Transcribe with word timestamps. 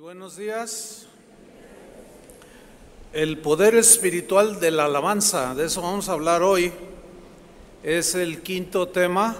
buenos 0.00 0.36
días. 0.38 1.08
El 3.12 3.36
poder 3.36 3.74
espiritual 3.74 4.58
de 4.58 4.70
la 4.70 4.86
alabanza, 4.86 5.54
de 5.54 5.66
eso 5.66 5.82
vamos 5.82 6.08
a 6.08 6.12
hablar 6.12 6.42
hoy. 6.42 6.72
Es 7.82 8.14
el 8.14 8.40
quinto 8.40 8.88
tema 8.88 9.36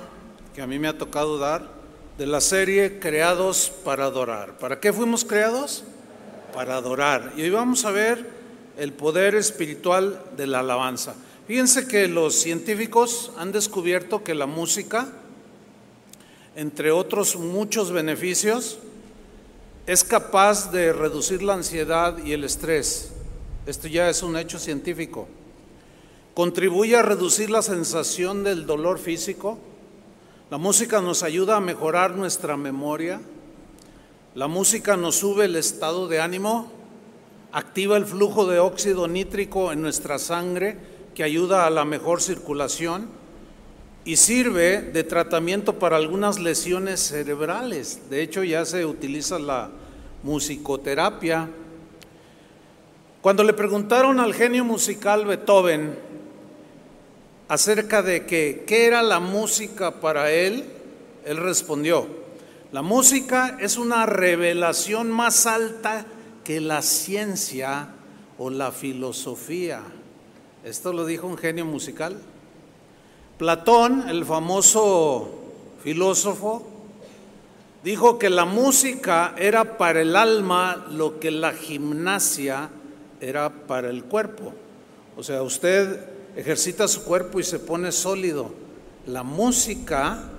que 0.54 0.60
a 0.60 0.66
mí 0.66 0.78
me 0.78 0.88
ha 0.88 0.98
tocado 0.98 1.38
dar 1.38 1.66
de 2.18 2.26
la 2.26 2.42
serie 2.42 2.98
Creados 2.98 3.72
para 3.86 4.04
adorar. 4.04 4.58
¿Para 4.58 4.80
qué 4.80 4.92
fuimos 4.92 5.24
creados? 5.24 5.82
Para 6.52 6.76
adorar. 6.76 7.32
Y 7.38 7.42
hoy 7.42 7.50
vamos 7.50 7.86
a 7.86 7.90
ver 7.90 8.28
el 8.76 8.92
poder 8.92 9.36
espiritual 9.36 10.22
de 10.36 10.46
la 10.46 10.58
alabanza. 10.58 11.14
Fíjense 11.46 11.88
que 11.88 12.06
los 12.06 12.34
científicos 12.34 13.32
han 13.38 13.50
descubierto 13.50 14.22
que 14.22 14.34
la 14.34 14.46
música, 14.46 15.08
entre 16.54 16.90
otros 16.90 17.36
muchos 17.36 17.92
beneficios, 17.92 18.78
es 19.90 20.04
capaz 20.04 20.70
de 20.70 20.92
reducir 20.92 21.42
la 21.42 21.54
ansiedad 21.54 22.16
y 22.24 22.32
el 22.32 22.44
estrés. 22.44 23.10
Esto 23.66 23.88
ya 23.88 24.08
es 24.08 24.22
un 24.22 24.36
hecho 24.36 24.60
científico. 24.60 25.26
Contribuye 26.32 26.94
a 26.94 27.02
reducir 27.02 27.50
la 27.50 27.60
sensación 27.60 28.44
del 28.44 28.66
dolor 28.66 29.00
físico. 29.00 29.58
La 30.48 30.58
música 30.58 31.00
nos 31.00 31.24
ayuda 31.24 31.56
a 31.56 31.60
mejorar 31.60 32.12
nuestra 32.12 32.56
memoria. 32.56 33.20
La 34.36 34.46
música 34.46 34.96
nos 34.96 35.16
sube 35.16 35.46
el 35.46 35.56
estado 35.56 36.06
de 36.06 36.20
ánimo, 36.20 36.70
activa 37.50 37.96
el 37.96 38.06
flujo 38.06 38.46
de 38.46 38.60
óxido 38.60 39.08
nítrico 39.08 39.72
en 39.72 39.82
nuestra 39.82 40.20
sangre, 40.20 40.78
que 41.16 41.24
ayuda 41.24 41.66
a 41.66 41.70
la 41.70 41.84
mejor 41.84 42.22
circulación 42.22 43.08
y 44.04 44.18
sirve 44.18 44.82
de 44.82 45.02
tratamiento 45.02 45.80
para 45.80 45.96
algunas 45.96 46.38
lesiones 46.38 47.00
cerebrales. 47.00 48.08
De 48.08 48.22
hecho, 48.22 48.44
ya 48.44 48.64
se 48.64 48.86
utiliza 48.86 49.40
la 49.40 49.79
musicoterapia. 50.22 51.48
Cuando 53.20 53.44
le 53.44 53.52
preguntaron 53.52 54.20
al 54.20 54.34
genio 54.34 54.64
musical 54.64 55.24
Beethoven 55.26 55.98
acerca 57.48 58.02
de 58.02 58.26
qué 58.26 58.86
era 58.86 59.02
la 59.02 59.20
música 59.20 60.00
para 60.00 60.30
él, 60.30 60.64
él 61.24 61.36
respondió, 61.36 62.06
la 62.72 62.82
música 62.82 63.58
es 63.60 63.76
una 63.76 64.06
revelación 64.06 65.10
más 65.10 65.46
alta 65.46 66.06
que 66.44 66.60
la 66.60 66.82
ciencia 66.82 67.88
o 68.38 68.48
la 68.48 68.72
filosofía. 68.72 69.82
Esto 70.64 70.92
lo 70.92 71.04
dijo 71.04 71.26
un 71.26 71.36
genio 71.36 71.64
musical. 71.64 72.16
Platón, 73.38 74.08
el 74.08 74.24
famoso 74.24 75.30
filósofo, 75.82 76.79
dijo 77.82 78.18
que 78.18 78.30
la 78.30 78.44
música 78.44 79.34
era 79.38 79.78
para 79.78 80.02
el 80.02 80.16
alma 80.16 80.86
lo 80.90 81.18
que 81.18 81.30
la 81.30 81.52
gimnasia 81.52 82.70
era 83.20 83.50
para 83.50 83.90
el 83.90 84.04
cuerpo. 84.04 84.52
O 85.16 85.22
sea, 85.22 85.42
usted 85.42 86.00
ejercita 86.36 86.88
su 86.88 87.04
cuerpo 87.04 87.40
y 87.40 87.44
se 87.44 87.58
pone 87.58 87.92
sólido. 87.92 88.52
La 89.06 89.22
música 89.22 90.30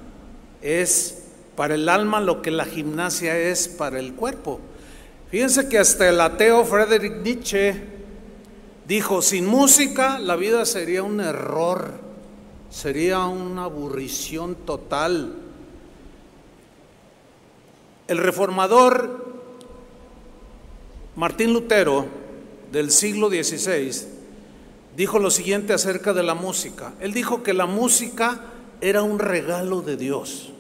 es 0.62 1.24
para 1.56 1.76
el 1.76 1.90
alma 1.90 2.20
lo 2.20 2.42
que 2.42 2.52
la 2.52 2.66
gimnasia 2.66 3.38
es 3.38 3.68
para 3.68 4.00
el 4.00 4.14
cuerpo. 4.14 4.60
Fíjense 5.30 5.70
que 5.70 5.80
hasta 5.80 6.10
el 6.10 6.20
ateo 6.20 6.66
Friedrich 6.66 7.22
Nietzsche 7.24 7.76
dijo, 8.88 9.22
sin 9.22 9.46
música 9.46 10.20
la 10.20 10.36
vida 10.36 10.66
sería 10.66 11.04
un 11.04 11.22
error 11.22 12.12
sería 12.72 13.26
una 13.26 13.66
aburrición 13.66 14.56
total. 14.56 15.36
El 18.12 18.18
reformador 18.18 19.26
Martín 21.16 21.54
Lutero 21.54 22.06
del 22.70 22.92
siglo 22.92 23.30
XVI 23.30 24.06
dijo 24.98 25.18
lo 25.18 25.32
siguiente 25.32 25.72
acerca 25.72 26.12
de 26.12 26.22
la 26.22 26.34
música. 26.34 26.94
Él 27.00 27.14
dijo 27.14 27.42
que 27.42 27.54
la 27.54 27.68
música 27.68 28.42
era 28.82 29.02
un 29.02 29.18
regalo 29.18 29.82
de 29.82 29.96
Dios 29.96 30.52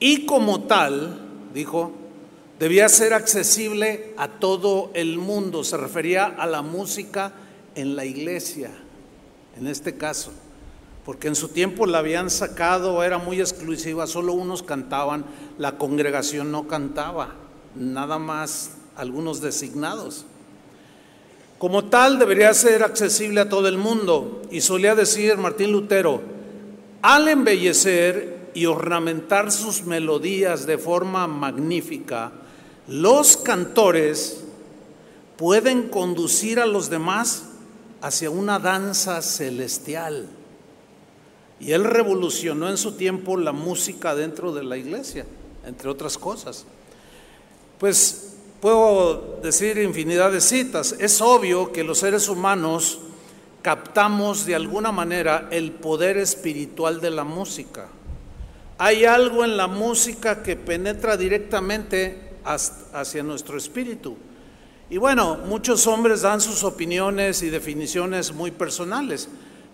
y 0.00 0.26
como 0.26 0.62
tal, 0.62 1.20
dijo, 1.54 1.92
debía 2.58 2.88
ser 2.88 3.14
accesible 3.14 4.12
a 4.16 4.26
todo 4.26 4.90
el 4.94 5.18
mundo. 5.18 5.62
Se 5.62 5.76
refería 5.76 6.24
a 6.24 6.48
la 6.48 6.62
música 6.62 7.32
en 7.76 7.94
la 7.94 8.04
iglesia, 8.04 8.72
en 9.56 9.68
este 9.68 9.96
caso 9.96 10.32
porque 11.08 11.28
en 11.28 11.36
su 11.36 11.48
tiempo 11.48 11.86
la 11.86 12.00
habían 12.00 12.28
sacado, 12.28 13.02
era 13.02 13.16
muy 13.16 13.40
exclusiva, 13.40 14.06
solo 14.06 14.34
unos 14.34 14.62
cantaban, 14.62 15.24
la 15.56 15.78
congregación 15.78 16.52
no 16.52 16.68
cantaba, 16.68 17.34
nada 17.74 18.18
más 18.18 18.72
algunos 18.94 19.40
designados. 19.40 20.26
Como 21.56 21.86
tal 21.86 22.18
debería 22.18 22.52
ser 22.52 22.82
accesible 22.82 23.40
a 23.40 23.48
todo 23.48 23.68
el 23.68 23.78
mundo 23.78 24.42
y 24.50 24.60
solía 24.60 24.94
decir 24.94 25.38
Martín 25.38 25.72
Lutero, 25.72 26.20
al 27.00 27.26
embellecer 27.28 28.50
y 28.52 28.66
ornamentar 28.66 29.50
sus 29.50 29.84
melodías 29.84 30.66
de 30.66 30.76
forma 30.76 31.26
magnífica, 31.26 32.32
los 32.86 33.38
cantores 33.38 34.44
pueden 35.38 35.88
conducir 35.88 36.60
a 36.60 36.66
los 36.66 36.90
demás 36.90 37.44
hacia 38.02 38.28
una 38.28 38.58
danza 38.58 39.22
celestial. 39.22 40.28
Y 41.60 41.72
él 41.72 41.84
revolucionó 41.84 42.68
en 42.68 42.76
su 42.76 42.92
tiempo 42.92 43.36
la 43.36 43.52
música 43.52 44.14
dentro 44.14 44.52
de 44.52 44.64
la 44.64 44.76
iglesia, 44.76 45.26
entre 45.66 45.88
otras 45.88 46.16
cosas. 46.16 46.66
Pues 47.78 48.36
puedo 48.60 49.40
decir 49.42 49.78
infinidad 49.78 50.32
de 50.32 50.40
citas. 50.40 50.94
Es 50.98 51.20
obvio 51.20 51.72
que 51.72 51.84
los 51.84 51.98
seres 51.98 52.28
humanos 52.28 53.00
captamos 53.62 54.46
de 54.46 54.54
alguna 54.54 54.92
manera 54.92 55.48
el 55.50 55.72
poder 55.72 56.16
espiritual 56.16 57.00
de 57.00 57.10
la 57.10 57.24
música. 57.24 57.88
Hay 58.78 59.04
algo 59.04 59.44
en 59.44 59.56
la 59.56 59.66
música 59.66 60.42
que 60.42 60.54
penetra 60.54 61.16
directamente 61.16 62.36
hacia 62.44 63.22
nuestro 63.22 63.58
espíritu. 63.58 64.16
Y 64.90 64.96
bueno, 64.96 65.38
muchos 65.46 65.86
hombres 65.86 66.22
dan 66.22 66.40
sus 66.40 66.64
opiniones 66.64 67.42
y 67.42 67.50
definiciones 67.50 68.32
muy 68.32 68.50
personales. 68.52 69.28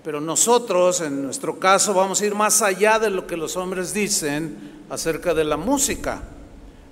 Pero 0.05 0.21
nosotros, 0.21 1.01
en 1.01 1.23
nuestro 1.23 1.59
caso, 1.59 1.95
vamos 1.95 2.21
a 2.21 2.27
ir 2.27 2.35
más 2.35 2.61
allá 2.61 2.99
de 2.99 3.09
lo 3.09 3.27
que 3.27 3.39
los 3.39 3.57
hombres 3.57 3.95
dicen 3.95 4.85
acerca 4.91 5.33
de 5.33 5.45
la 5.45 5.57
música. 5.57 6.21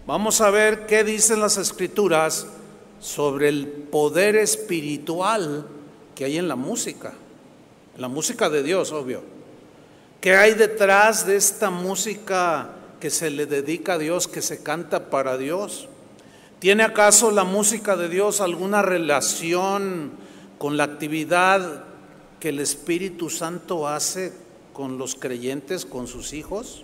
Vamos 0.06 0.41
a 0.41 0.49
ver 0.49 0.87
qué 0.87 1.05
dicen 1.05 1.39
las 1.39 1.59
escrituras 1.59 2.47
sobre 3.01 3.51
el 3.51 3.67
poder 3.67 4.37
espiritual 4.37 5.67
que 6.15 6.25
hay 6.25 6.39
en 6.39 6.49
la 6.49 6.56
música. 6.56 7.12
La 7.99 8.09
música 8.09 8.49
de 8.49 8.62
Dios, 8.62 8.93
obvio. 8.93 9.22
¿Qué 10.22 10.34
hay 10.34 10.55
detrás 10.55 11.27
de 11.27 11.37
esta 11.37 11.69
música 11.69 12.71
que 12.99 13.11
se 13.11 13.28
le 13.28 13.45
dedica 13.45 13.95
a 13.95 13.99
Dios, 13.99 14.27
que 14.27 14.41
se 14.41 14.62
canta 14.62 15.11
para 15.11 15.37
Dios? 15.37 15.87
¿Tiene 16.61 16.83
acaso 16.83 17.31
la 17.31 17.45
música 17.45 17.95
de 17.95 18.09
Dios 18.09 18.41
alguna 18.41 18.81
relación 18.81 20.12
con 20.56 20.78
la 20.78 20.84
actividad 20.84 21.91
que 22.42 22.48
el 22.48 22.58
Espíritu 22.58 23.30
Santo 23.30 23.86
hace 23.86 24.32
con 24.72 24.98
los 24.98 25.14
creyentes, 25.14 25.86
con 25.86 26.08
sus 26.08 26.32
hijos? 26.32 26.82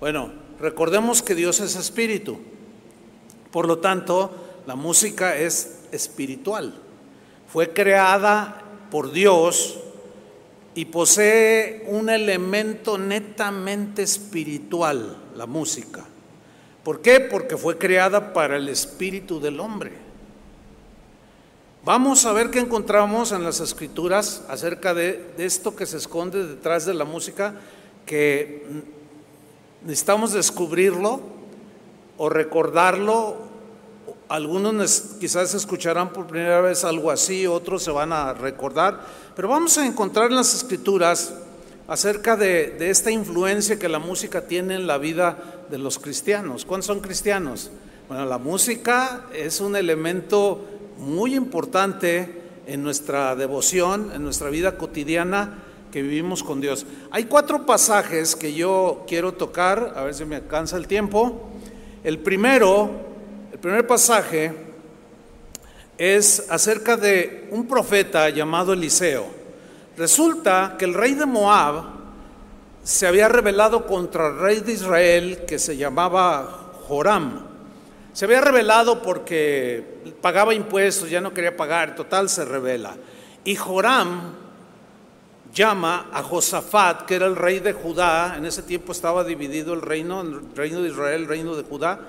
Bueno, 0.00 0.32
recordemos 0.58 1.22
que 1.22 1.36
Dios 1.36 1.60
es 1.60 1.76
espíritu. 1.76 2.40
Por 3.52 3.68
lo 3.68 3.78
tanto, 3.78 4.34
la 4.66 4.74
música 4.74 5.36
es 5.36 5.82
espiritual. 5.92 6.74
Fue 7.46 7.72
creada 7.72 8.60
por 8.90 9.12
Dios 9.12 9.78
y 10.74 10.86
posee 10.86 11.84
un 11.86 12.10
elemento 12.10 12.98
netamente 12.98 14.02
espiritual, 14.02 15.16
la 15.36 15.46
música. 15.46 16.04
¿Por 16.82 17.02
qué? 17.02 17.20
Porque 17.20 17.56
fue 17.56 17.78
creada 17.78 18.32
para 18.32 18.56
el 18.56 18.68
espíritu 18.68 19.38
del 19.38 19.60
hombre. 19.60 19.92
Vamos 21.84 22.26
a 22.26 22.32
ver 22.32 22.50
qué 22.50 22.60
encontramos 22.60 23.32
en 23.32 23.42
las 23.42 23.58
escrituras 23.58 24.44
acerca 24.48 24.94
de, 24.94 25.34
esto 25.38 25.74
que 25.74 25.84
se 25.84 25.96
esconde 25.96 26.46
detrás 26.46 26.86
de 26.86 26.94
la 26.94 27.04
música, 27.04 27.56
que 28.06 28.64
necesitamos 29.84 30.32
descubrirlo 30.32 31.20
o 32.18 32.28
recordarlo. 32.28 33.36
Algunos 34.28 35.16
quizás 35.18 35.54
escucharán 35.54 36.12
por 36.12 36.28
primera 36.28 36.60
vez 36.60 36.84
algo 36.84 37.10
así, 37.10 37.48
otros 37.48 37.82
se 37.82 37.90
van 37.90 38.12
a 38.12 38.32
recordar, 38.32 39.00
pero 39.34 39.48
vamos 39.48 39.76
a 39.76 39.84
encontrar 39.84 40.30
en 40.30 40.36
las 40.36 40.54
escrituras 40.54 41.34
acerca 41.88 42.36
de, 42.36 42.76
esta 42.90 43.10
influencia 43.10 43.80
que 43.80 43.88
la 43.88 43.98
música 43.98 44.46
tiene 44.46 44.76
en 44.76 44.86
la 44.86 44.98
vida 44.98 45.64
de 45.68 45.78
los 45.78 45.98
cristianos. 45.98 46.64
¿Cuántos 46.64 46.86
son 46.86 47.00
cristianos? 47.00 47.72
Bueno, 48.06 48.24
la 48.24 48.38
música 48.38 49.26
es 49.34 49.60
un 49.60 49.74
elemento 49.74 50.68
muy 51.02 51.34
importante 51.34 52.42
en 52.66 52.82
nuestra 52.82 53.34
devoción, 53.36 54.12
en 54.14 54.22
nuestra 54.22 54.48
vida 54.50 54.76
cotidiana 54.78 55.58
que 55.90 56.00
vivimos 56.00 56.42
con 56.42 56.60
Dios. 56.60 56.86
Hay 57.10 57.24
cuatro 57.24 57.66
pasajes 57.66 58.34
que 58.34 58.54
yo 58.54 59.04
quiero 59.06 59.32
tocar, 59.32 59.92
a 59.96 60.04
ver 60.04 60.14
si 60.14 60.24
me 60.24 60.36
alcanza 60.36 60.76
el 60.76 60.86
tiempo. 60.86 61.50
El 62.02 62.18
primero, 62.20 62.90
el 63.52 63.58
primer 63.58 63.86
pasaje 63.86 64.54
es 65.98 66.46
acerca 66.48 66.96
de 66.96 67.48
un 67.50 67.66
profeta 67.66 68.30
llamado 68.30 68.72
Eliseo. 68.72 69.26
Resulta 69.96 70.76
que 70.78 70.86
el 70.86 70.94
rey 70.94 71.14
de 71.14 71.26
Moab 71.26 71.84
se 72.82 73.06
había 73.06 73.28
rebelado 73.28 73.86
contra 73.86 74.28
el 74.28 74.38
rey 74.38 74.60
de 74.60 74.72
Israel 74.72 75.40
que 75.46 75.58
se 75.58 75.76
llamaba 75.76 76.72
Joram. 76.88 77.51
Se 78.12 78.26
había 78.26 78.40
rebelado 78.40 79.02
porque 79.02 80.14
pagaba 80.20 80.54
impuestos, 80.54 81.08
ya 81.08 81.20
no 81.20 81.32
quería 81.32 81.56
pagar, 81.56 81.94
total 81.94 82.28
se 82.28 82.44
revela. 82.44 82.94
Y 83.44 83.56
Joram 83.56 84.34
llama 85.52 86.08
a 86.12 86.22
Josafat, 86.22 87.02
que 87.06 87.14
era 87.14 87.26
el 87.26 87.36
rey 87.36 87.60
de 87.60 87.72
Judá, 87.72 88.34
en 88.36 88.44
ese 88.44 88.62
tiempo 88.62 88.92
estaba 88.92 89.24
dividido 89.24 89.74
el 89.74 89.82
reino, 89.82 90.20
el 90.20 90.54
reino 90.54 90.82
de 90.82 90.88
Israel, 90.88 91.22
el 91.22 91.28
reino 91.28 91.56
de 91.56 91.62
Judá. 91.62 92.00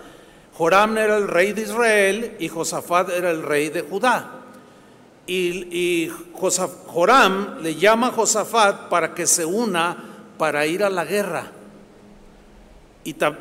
Joram 0.58 0.98
era 0.98 1.18
el 1.18 1.28
rey 1.28 1.54
de 1.54 1.62
Israel 1.64 2.36
y 2.40 2.48
Josafat 2.48 3.10
era 3.10 3.32
el 3.32 3.42
rey 3.42 3.70
de 3.70 3.82
Judá. 3.82 4.40
Y, 5.26 6.12
Joram 6.88 7.62
le 7.62 7.76
llama 7.76 8.08
a 8.08 8.12
Josafat 8.12 8.90
para 8.90 9.14
que 9.14 9.26
se 9.26 9.46
una 9.46 9.96
para 10.38 10.66
ir 10.66 10.84
a 10.84 10.90
la 10.90 11.06
guerra. 11.06 11.52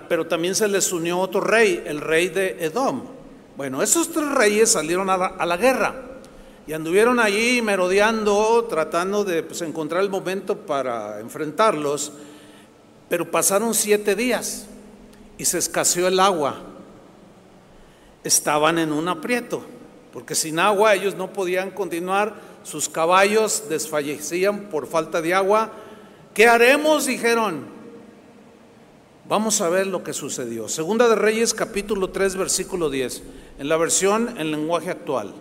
Pero 0.08 0.26
también 0.26 0.54
se 0.54 0.68
les 0.68 0.92
unió 0.92 1.18
otro 1.18 1.40
rey, 1.40 1.82
el 1.86 2.00
rey 2.00 2.28
de 2.28 2.64
Edom. 2.64 3.02
Bueno, 3.56 3.82
esos 3.82 4.10
tres 4.10 4.28
reyes 4.30 4.72
salieron 4.72 5.08
a 5.10 5.46
la 5.46 5.56
guerra. 5.56 6.12
Y 6.66 6.72
anduvieron 6.74 7.18
allí 7.18 7.60
merodeando, 7.60 8.66
tratando 8.68 9.24
de 9.24 9.42
pues, 9.42 9.62
encontrar 9.62 10.02
el 10.02 10.10
momento 10.10 10.56
para 10.56 11.18
enfrentarlos, 11.18 12.12
pero 13.08 13.30
pasaron 13.30 13.74
siete 13.74 14.14
días 14.14 14.66
y 15.38 15.44
se 15.44 15.58
escaseó 15.58 16.06
el 16.06 16.20
agua. 16.20 16.60
Estaban 18.22 18.78
en 18.78 18.92
un 18.92 19.08
aprieto, 19.08 19.64
porque 20.12 20.36
sin 20.36 20.60
agua 20.60 20.94
ellos 20.94 21.16
no 21.16 21.32
podían 21.32 21.72
continuar, 21.72 22.36
sus 22.62 22.88
caballos 22.88 23.64
desfallecían 23.68 24.68
por 24.70 24.86
falta 24.86 25.20
de 25.20 25.34
agua. 25.34 25.72
¿Qué 26.32 26.46
haremos? 26.46 27.06
dijeron. 27.06 27.81
Vamos 29.28 29.60
a 29.60 29.68
ver 29.68 29.86
lo 29.86 30.02
que 30.02 30.12
sucedió. 30.12 30.68
Segunda 30.68 31.08
de 31.08 31.14
Reyes 31.14 31.54
capítulo 31.54 32.10
3 32.10 32.36
versículo 32.36 32.90
10, 32.90 33.22
en 33.60 33.68
la 33.68 33.76
versión 33.76 34.34
en 34.38 34.50
lenguaje 34.50 34.90
actual. 34.90 35.32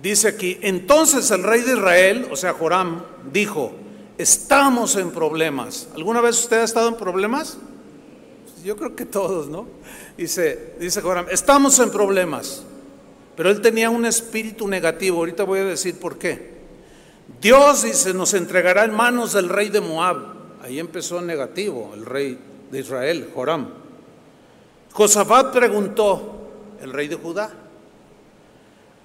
Dice 0.00 0.28
aquí, 0.28 0.58
entonces 0.62 1.30
el 1.30 1.42
rey 1.42 1.60
de 1.60 1.74
Israel, 1.74 2.28
o 2.30 2.36
sea, 2.36 2.54
Joram, 2.54 3.02
dijo, 3.30 3.72
estamos 4.16 4.96
en 4.96 5.10
problemas. 5.10 5.88
¿Alguna 5.94 6.22
vez 6.22 6.40
usted 6.40 6.60
ha 6.60 6.64
estado 6.64 6.88
en 6.88 6.96
problemas? 6.96 7.58
Yo 8.64 8.76
creo 8.76 8.96
que 8.96 9.04
todos, 9.04 9.48
¿no? 9.48 9.66
Dice, 10.16 10.74
dice 10.80 11.02
Joram, 11.02 11.26
estamos 11.30 11.78
en 11.78 11.90
problemas. 11.90 12.64
Pero 13.36 13.50
él 13.50 13.60
tenía 13.60 13.90
un 13.90 14.06
espíritu 14.06 14.66
negativo, 14.66 15.18
ahorita 15.18 15.44
voy 15.44 15.60
a 15.60 15.64
decir 15.64 15.98
por 15.98 16.18
qué. 16.18 16.52
Dios 17.40 17.82
dice, 17.82 18.14
nos 18.14 18.34
entregará 18.34 18.84
en 18.84 18.94
manos 18.94 19.34
del 19.34 19.50
rey 19.50 19.68
de 19.68 19.80
Moab. 19.80 20.41
Ahí 20.62 20.78
empezó 20.78 21.20
negativo, 21.20 21.92
el 21.94 22.06
rey 22.06 22.38
de 22.70 22.80
Israel, 22.80 23.30
Joram. 23.34 23.68
Josafat 24.92 25.52
preguntó, 25.52 26.50
el 26.80 26.92
rey 26.92 27.08
de 27.08 27.16
Judá, 27.16 27.52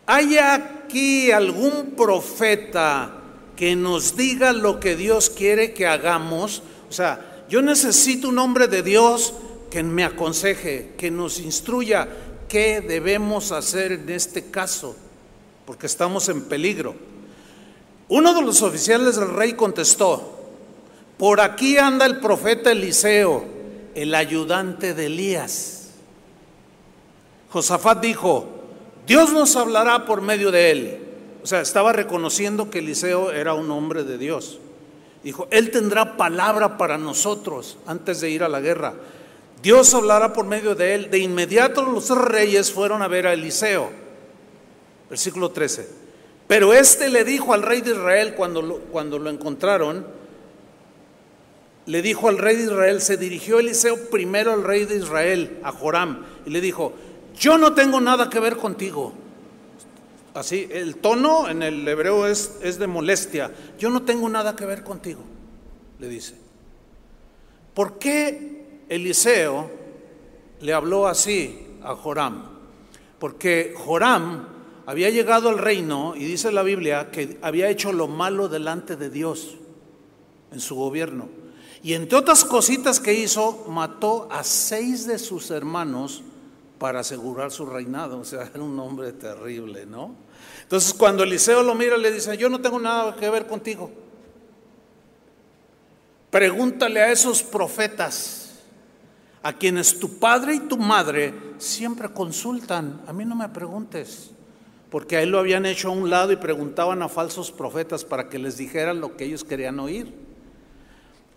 ¿Hay 0.09 0.37
aquí 0.37 1.31
algún 1.31 1.91
profeta 1.97 3.11
que 3.57 3.75
nos 3.75 4.15
diga 4.15 4.53
lo 4.53 4.79
que 4.79 4.95
Dios 4.95 5.29
quiere 5.29 5.73
que 5.73 5.85
hagamos? 5.85 6.63
O 6.89 6.93
sea, 6.93 7.43
yo 7.49 7.61
necesito 7.61 8.29
un 8.29 8.39
hombre 8.39 8.69
de 8.69 8.83
Dios 8.83 9.33
que 9.69 9.83
me 9.83 10.05
aconseje, 10.05 10.93
que 10.97 11.11
nos 11.11 11.41
instruya 11.41 12.07
qué 12.47 12.79
debemos 12.79 13.51
hacer 13.51 13.91
en 13.91 14.09
este 14.09 14.49
caso, 14.49 14.95
porque 15.65 15.87
estamos 15.87 16.29
en 16.29 16.43
peligro. 16.43 16.95
Uno 18.07 18.33
de 18.33 18.43
los 18.43 18.61
oficiales 18.61 19.17
del 19.17 19.33
rey 19.33 19.55
contestó, 19.55 20.36
por 21.17 21.41
aquí 21.41 21.77
anda 21.77 22.05
el 22.05 22.19
profeta 22.19 22.71
Eliseo, 22.71 23.45
el 23.95 24.13
ayudante 24.13 24.93
de 24.93 25.07
Elías. 25.07 25.89
Josafat 27.49 28.01
dijo, 28.01 28.47
Dios 29.07 29.31
nos 29.31 29.55
hablará 29.55 30.05
por 30.05 30.21
medio 30.21 30.51
de 30.51 30.71
él. 30.71 30.99
O 31.43 31.47
sea, 31.47 31.61
estaba 31.61 31.93
reconociendo 31.93 32.69
que 32.69 32.79
Eliseo 32.79 33.31
era 33.31 33.53
un 33.53 33.71
hombre 33.71 34.03
de 34.03 34.17
Dios. 34.17 34.59
Dijo, 35.23 35.47
Él 35.49 35.71
tendrá 35.71 36.17
palabra 36.17 36.77
para 36.77 36.97
nosotros 36.97 37.77
antes 37.85 38.21
de 38.21 38.29
ir 38.29 38.43
a 38.43 38.49
la 38.49 38.59
guerra. 38.59 38.93
Dios 39.61 39.93
hablará 39.93 40.33
por 40.33 40.45
medio 40.45 40.75
de 40.75 40.93
él. 40.93 41.09
De 41.09 41.19
inmediato 41.19 41.83
los 41.83 42.09
reyes 42.09 42.71
fueron 42.71 43.01
a 43.01 43.07
ver 43.07 43.27
a 43.27 43.33
Eliseo. 43.33 43.89
Versículo 45.09 45.51
13. 45.51 45.89
Pero 46.47 46.73
este 46.73 47.09
le 47.09 47.23
dijo 47.23 47.53
al 47.53 47.63
rey 47.63 47.81
de 47.81 47.91
Israel 47.91 48.35
cuando 48.35 48.61
lo, 48.61 48.77
cuando 48.79 49.19
lo 49.19 49.29
encontraron, 49.29 50.05
le 51.87 52.01
dijo 52.01 52.27
al 52.27 52.37
rey 52.37 52.57
de 52.57 52.63
Israel, 52.63 53.01
se 53.01 53.17
dirigió 53.17 53.59
Eliseo 53.59 54.09
primero 54.09 54.51
al 54.51 54.63
rey 54.63 54.85
de 54.85 54.97
Israel, 54.97 55.59
a 55.63 55.71
Joram, 55.71 56.25
y 56.45 56.49
le 56.49 56.59
dijo, 56.59 56.93
yo 57.39 57.57
no 57.57 57.73
tengo 57.73 58.01
nada 58.01 58.29
que 58.29 58.41
ver 58.41 58.57
contigo. 58.57 59.13
Así, 60.33 60.67
el 60.69 60.97
tono 60.97 61.49
en 61.49 61.63
el 61.63 61.87
hebreo 61.87 62.27
es, 62.27 62.57
es 62.61 62.77
de 62.77 62.87
molestia. 62.87 63.51
Yo 63.79 63.89
no 63.89 64.03
tengo 64.03 64.27
nada 64.27 64.55
que 64.55 64.65
ver 64.65 64.83
contigo, 64.83 65.21
le 65.99 66.09
dice. 66.09 66.35
¿Por 67.73 67.97
qué 67.97 68.83
Eliseo 68.89 69.71
le 70.59 70.73
habló 70.73 71.07
así 71.07 71.67
a 71.81 71.95
Joram? 71.95 72.43
Porque 73.17 73.73
Joram 73.77 74.45
había 74.85 75.09
llegado 75.09 75.49
al 75.49 75.57
reino 75.57 76.15
y 76.15 76.25
dice 76.25 76.51
la 76.51 76.63
Biblia 76.63 77.11
que 77.11 77.37
había 77.41 77.69
hecho 77.69 77.93
lo 77.93 78.07
malo 78.07 78.49
delante 78.49 78.97
de 78.97 79.09
Dios 79.09 79.55
en 80.51 80.59
su 80.59 80.75
gobierno. 80.75 81.46
Y 81.87 81.93
entre 81.93 82.17
otras 82.17 82.43
cositas 82.43 82.99
que 82.99 83.13
hizo, 83.13 83.63
mató 83.69 84.27
a 84.29 84.43
seis 84.43 85.07
de 85.07 85.17
sus 85.17 85.51
hermanos 85.51 86.21
para 86.77 86.99
asegurar 86.99 87.49
su 87.49 87.65
reinado. 87.65 88.19
O 88.19 88.25
sea, 88.25 88.41
era 88.53 88.61
un 88.61 88.77
hombre 88.77 89.13
terrible, 89.13 89.85
¿no? 89.85 90.13
Entonces 90.63 90.93
cuando 90.93 91.23
Eliseo 91.23 91.63
lo 91.63 91.75
mira, 91.75 91.95
le 91.95 92.11
dice, 92.11 92.35
yo 92.35 92.49
no 92.49 92.59
tengo 92.59 92.77
nada 92.77 93.15
que 93.15 93.29
ver 93.29 93.47
contigo. 93.47 93.89
Pregúntale 96.29 96.99
a 96.99 97.09
esos 97.09 97.41
profetas, 97.41 98.55
a 99.41 99.53
quienes 99.53 99.97
tu 99.97 100.19
padre 100.19 100.55
y 100.55 100.59
tu 100.59 100.75
madre 100.75 101.33
siempre 101.57 102.09
consultan. 102.09 103.01
A 103.07 103.13
mí 103.13 103.23
no 103.23 103.33
me 103.33 103.47
preguntes, 103.47 104.31
porque 104.91 105.15
a 105.15 105.21
él 105.21 105.29
lo 105.29 105.39
habían 105.39 105.65
hecho 105.65 105.87
a 105.87 105.91
un 105.91 106.09
lado 106.09 106.33
y 106.33 106.35
preguntaban 106.35 107.01
a 107.01 107.07
falsos 107.07 107.49
profetas 107.49 108.03
para 108.03 108.27
que 108.27 108.39
les 108.39 108.57
dijeran 108.57 108.99
lo 108.99 109.15
que 109.15 109.23
ellos 109.23 109.45
querían 109.45 109.79
oír. 109.79 110.26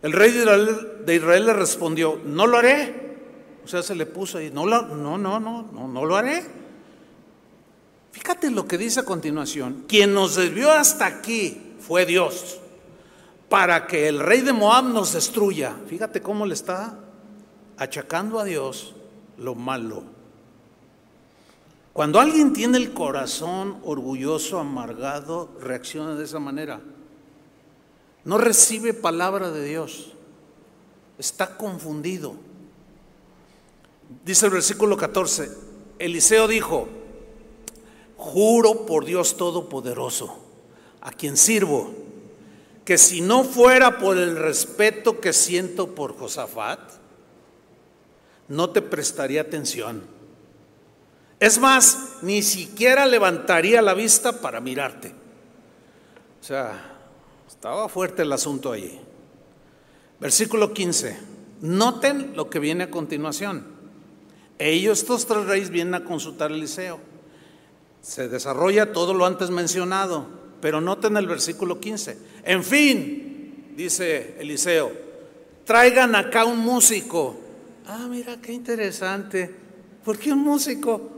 El 0.02 0.12
rey 0.12 0.32
de 0.32 1.14
Israel, 1.14 1.46
le 1.46 1.52
respondió, 1.52 2.20
no 2.24 2.46
lo 2.46 2.58
haré. 2.58 3.10
O 3.64 3.68
sea, 3.68 3.82
se 3.82 3.94
le 3.94 4.06
puso 4.06 4.38
ahí, 4.38 4.50
no, 4.50 4.66
no, 4.66 4.96
no, 4.96 5.18
no, 5.18 5.40
no, 5.40 5.88
no 5.88 6.04
lo 6.04 6.16
haré. 6.16 6.46
Fíjate 8.12 8.50
lo 8.50 8.66
que 8.66 8.78
dice 8.78 9.00
a 9.00 9.04
continuación. 9.04 9.84
Quien 9.86 10.14
nos 10.14 10.36
desvió 10.36 10.72
hasta 10.72 11.06
aquí 11.06 11.74
fue 11.78 12.06
Dios, 12.06 12.58
para 13.48 13.86
que 13.86 14.08
el 14.08 14.18
rey 14.18 14.40
de 14.40 14.52
Moab 14.52 14.84
nos 14.84 15.12
destruya. 15.12 15.76
Fíjate 15.86 16.20
cómo 16.22 16.46
le 16.46 16.54
está 16.54 16.98
achacando 17.76 18.40
a 18.40 18.44
Dios 18.44 18.94
lo 19.38 19.54
malo. 19.54 20.04
Cuando 21.92 22.20
alguien 22.20 22.52
tiene 22.52 22.78
el 22.78 22.92
corazón 22.92 23.78
orgulloso, 23.84 24.58
amargado, 24.58 25.50
reacciona 25.60 26.14
de 26.14 26.24
esa 26.24 26.38
manera. 26.38 26.80
No 28.24 28.38
recibe 28.38 28.94
palabra 28.94 29.50
de 29.50 29.64
Dios. 29.64 30.12
Está 31.18 31.56
confundido. 31.56 32.34
Dice 34.24 34.46
el 34.46 34.52
versículo 34.52 34.96
14, 34.96 35.50
Eliseo 35.98 36.48
dijo, 36.48 36.88
juro 38.16 38.86
por 38.86 39.04
Dios 39.04 39.36
Todopoderoso, 39.36 40.36
a 41.00 41.12
quien 41.12 41.36
sirvo, 41.36 41.94
que 42.84 42.98
si 42.98 43.20
no 43.20 43.44
fuera 43.44 43.98
por 43.98 44.16
el 44.16 44.36
respeto 44.36 45.20
que 45.20 45.32
siento 45.32 45.94
por 45.94 46.16
Josafat, 46.18 46.80
no 48.48 48.70
te 48.70 48.82
prestaría 48.82 49.42
atención. 49.42 50.02
Es 51.38 51.58
más, 51.58 52.18
ni 52.22 52.42
siquiera 52.42 53.06
levantaría 53.06 53.80
la 53.80 53.94
vista 53.94 54.40
para 54.40 54.60
mirarte. 54.60 55.14
O 56.40 56.44
sea, 56.44 56.89
estaba 57.60 57.90
fuerte 57.90 58.22
el 58.22 58.32
asunto 58.32 58.72
allí. 58.72 58.98
Versículo 60.18 60.72
15. 60.72 61.18
Noten 61.60 62.32
lo 62.34 62.48
que 62.48 62.58
viene 62.58 62.84
a 62.84 62.90
continuación. 62.90 63.66
Ellos, 64.58 65.00
estos 65.00 65.26
tres 65.26 65.44
reyes, 65.44 65.68
vienen 65.68 65.94
a 65.94 66.02
consultar 66.02 66.50
a 66.50 66.54
Eliseo. 66.54 66.98
Se 68.00 68.30
desarrolla 68.30 68.94
todo 68.94 69.12
lo 69.12 69.26
antes 69.26 69.50
mencionado, 69.50 70.24
pero 70.62 70.80
noten 70.80 71.18
el 71.18 71.26
versículo 71.26 71.80
15. 71.80 72.16
En 72.44 72.64
fin, 72.64 73.74
dice 73.76 74.36
Eliseo, 74.38 74.90
traigan 75.66 76.14
acá 76.14 76.46
un 76.46 76.60
músico. 76.60 77.36
Ah, 77.86 78.06
mira, 78.08 78.40
qué 78.40 78.54
interesante. 78.54 79.54
¿Por 80.02 80.18
qué 80.18 80.32
un 80.32 80.38
músico? 80.38 81.10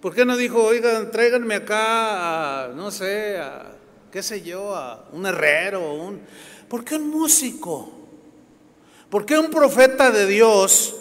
¿Por 0.00 0.14
qué 0.14 0.24
no 0.24 0.36
dijo, 0.36 0.62
oigan, 0.62 1.10
tráiganme 1.10 1.56
acá, 1.56 2.66
a, 2.66 2.68
no 2.68 2.92
sé, 2.92 3.38
a, 3.38 3.73
qué 4.14 4.22
sé 4.22 4.42
yo, 4.42 4.76
a 4.76 5.06
un 5.10 5.26
herrero? 5.26 5.92
Un... 5.92 6.20
¿Por 6.68 6.84
qué 6.84 6.94
un 6.94 7.10
músico? 7.10 7.90
¿Por 9.10 9.26
qué 9.26 9.36
un 9.36 9.50
profeta 9.50 10.12
de 10.12 10.24
Dios 10.28 10.94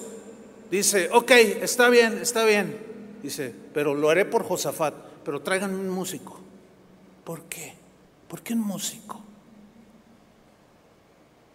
dice, 0.72 1.12
ok, 1.13 1.29
está 1.62 1.89
bien, 1.89 2.17
está 2.17 2.43
bien? 2.43 2.75
Dice, 3.22 3.53
pero 3.72 3.93
lo 3.93 4.10
haré 4.10 4.25
por 4.25 4.43
Josafat, 4.43 4.96
pero 5.24 5.41
tráiganme 5.41 5.75
un 5.75 5.91
músico. 5.91 6.39
¿Por 7.24 7.43
qué? 7.43 7.75
¿Por 8.27 8.41
qué 8.41 8.53
un 8.53 8.62
músico? 8.62 9.22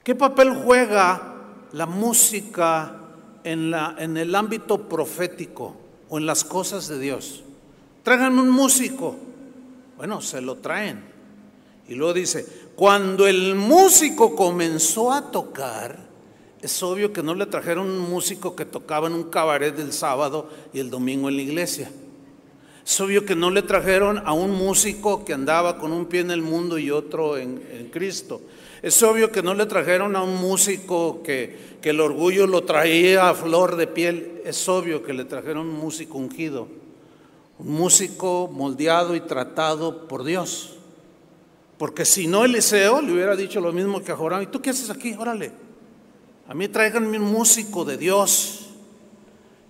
¿Qué 0.04 0.14
papel 0.14 0.62
juega 0.62 1.34
la 1.72 1.86
música 1.86 3.00
en, 3.42 3.72
la, 3.72 3.96
en 3.98 4.16
el 4.16 4.32
ámbito 4.36 4.88
profético 4.88 5.74
o 6.08 6.18
en 6.18 6.26
las 6.26 6.44
cosas 6.44 6.86
de 6.86 7.00
Dios? 7.00 7.42
Tráiganme 8.04 8.42
un 8.42 8.50
músico. 8.50 9.16
Bueno, 9.96 10.20
se 10.20 10.40
lo 10.40 10.58
traen. 10.58 11.17
Y 11.88 11.94
luego 11.94 12.12
dice, 12.12 12.46
cuando 12.76 13.26
el 13.26 13.54
músico 13.54 14.36
comenzó 14.36 15.10
a 15.10 15.30
tocar, 15.30 16.08
es 16.60 16.82
obvio 16.82 17.12
que 17.12 17.22
no 17.22 17.34
le 17.34 17.46
trajeron 17.46 17.88
un 17.88 18.10
músico 18.10 18.54
que 18.54 18.64
tocaba 18.64 19.06
en 19.06 19.14
un 19.14 19.24
cabaret 19.24 19.74
del 19.74 19.92
sábado 19.92 20.50
y 20.72 20.80
el 20.80 20.90
domingo 20.90 21.28
en 21.28 21.36
la 21.36 21.42
iglesia. 21.42 21.90
Es 22.84 23.00
obvio 23.00 23.24
que 23.24 23.36
no 23.36 23.50
le 23.50 23.62
trajeron 23.62 24.18
a 24.26 24.32
un 24.32 24.50
músico 24.50 25.24
que 25.24 25.34
andaba 25.34 25.78
con 25.78 25.92
un 25.92 26.06
pie 26.06 26.20
en 26.20 26.30
el 26.30 26.42
mundo 26.42 26.78
y 26.78 26.90
otro 26.90 27.36
en, 27.36 27.90
Cristo. 27.92 28.40
Es 28.82 29.02
obvio 29.02 29.30
que 29.30 29.42
no 29.42 29.54
le 29.54 29.66
trajeron 29.66 30.16
a 30.16 30.22
un 30.22 30.36
músico 30.36 31.22
que, 31.22 31.76
que, 31.82 31.90
el 31.90 32.00
orgullo 32.00 32.46
lo 32.46 32.64
traía 32.64 33.28
a 33.28 33.34
flor 33.34 33.76
de 33.76 33.86
piel. 33.86 34.40
Es 34.44 34.68
obvio 34.68 35.02
que 35.02 35.12
le 35.12 35.24
trajeron 35.24 35.68
un 35.68 35.78
músico 35.78 36.16
ungido, 36.16 36.66
un 37.58 37.72
músico 37.72 38.48
moldeado 38.52 39.14
y 39.14 39.20
tratado 39.20 40.08
por 40.08 40.24
Dios. 40.24 40.77
Porque 41.78 42.04
si 42.04 42.26
no, 42.26 42.44
Eliseo 42.44 43.00
le 43.00 43.12
hubiera 43.12 43.36
dicho 43.36 43.60
lo 43.60 43.72
mismo 43.72 44.02
que 44.02 44.10
a 44.10 44.16
Joram. 44.16 44.42
¿Y 44.42 44.46
tú 44.46 44.60
qué 44.60 44.70
haces 44.70 44.90
aquí? 44.90 45.14
Órale. 45.16 45.52
A 46.48 46.54
mí 46.54 46.66
tráiganme 46.68 47.18
un 47.18 47.30
músico 47.30 47.84
de 47.84 47.96
Dios. 47.96 48.66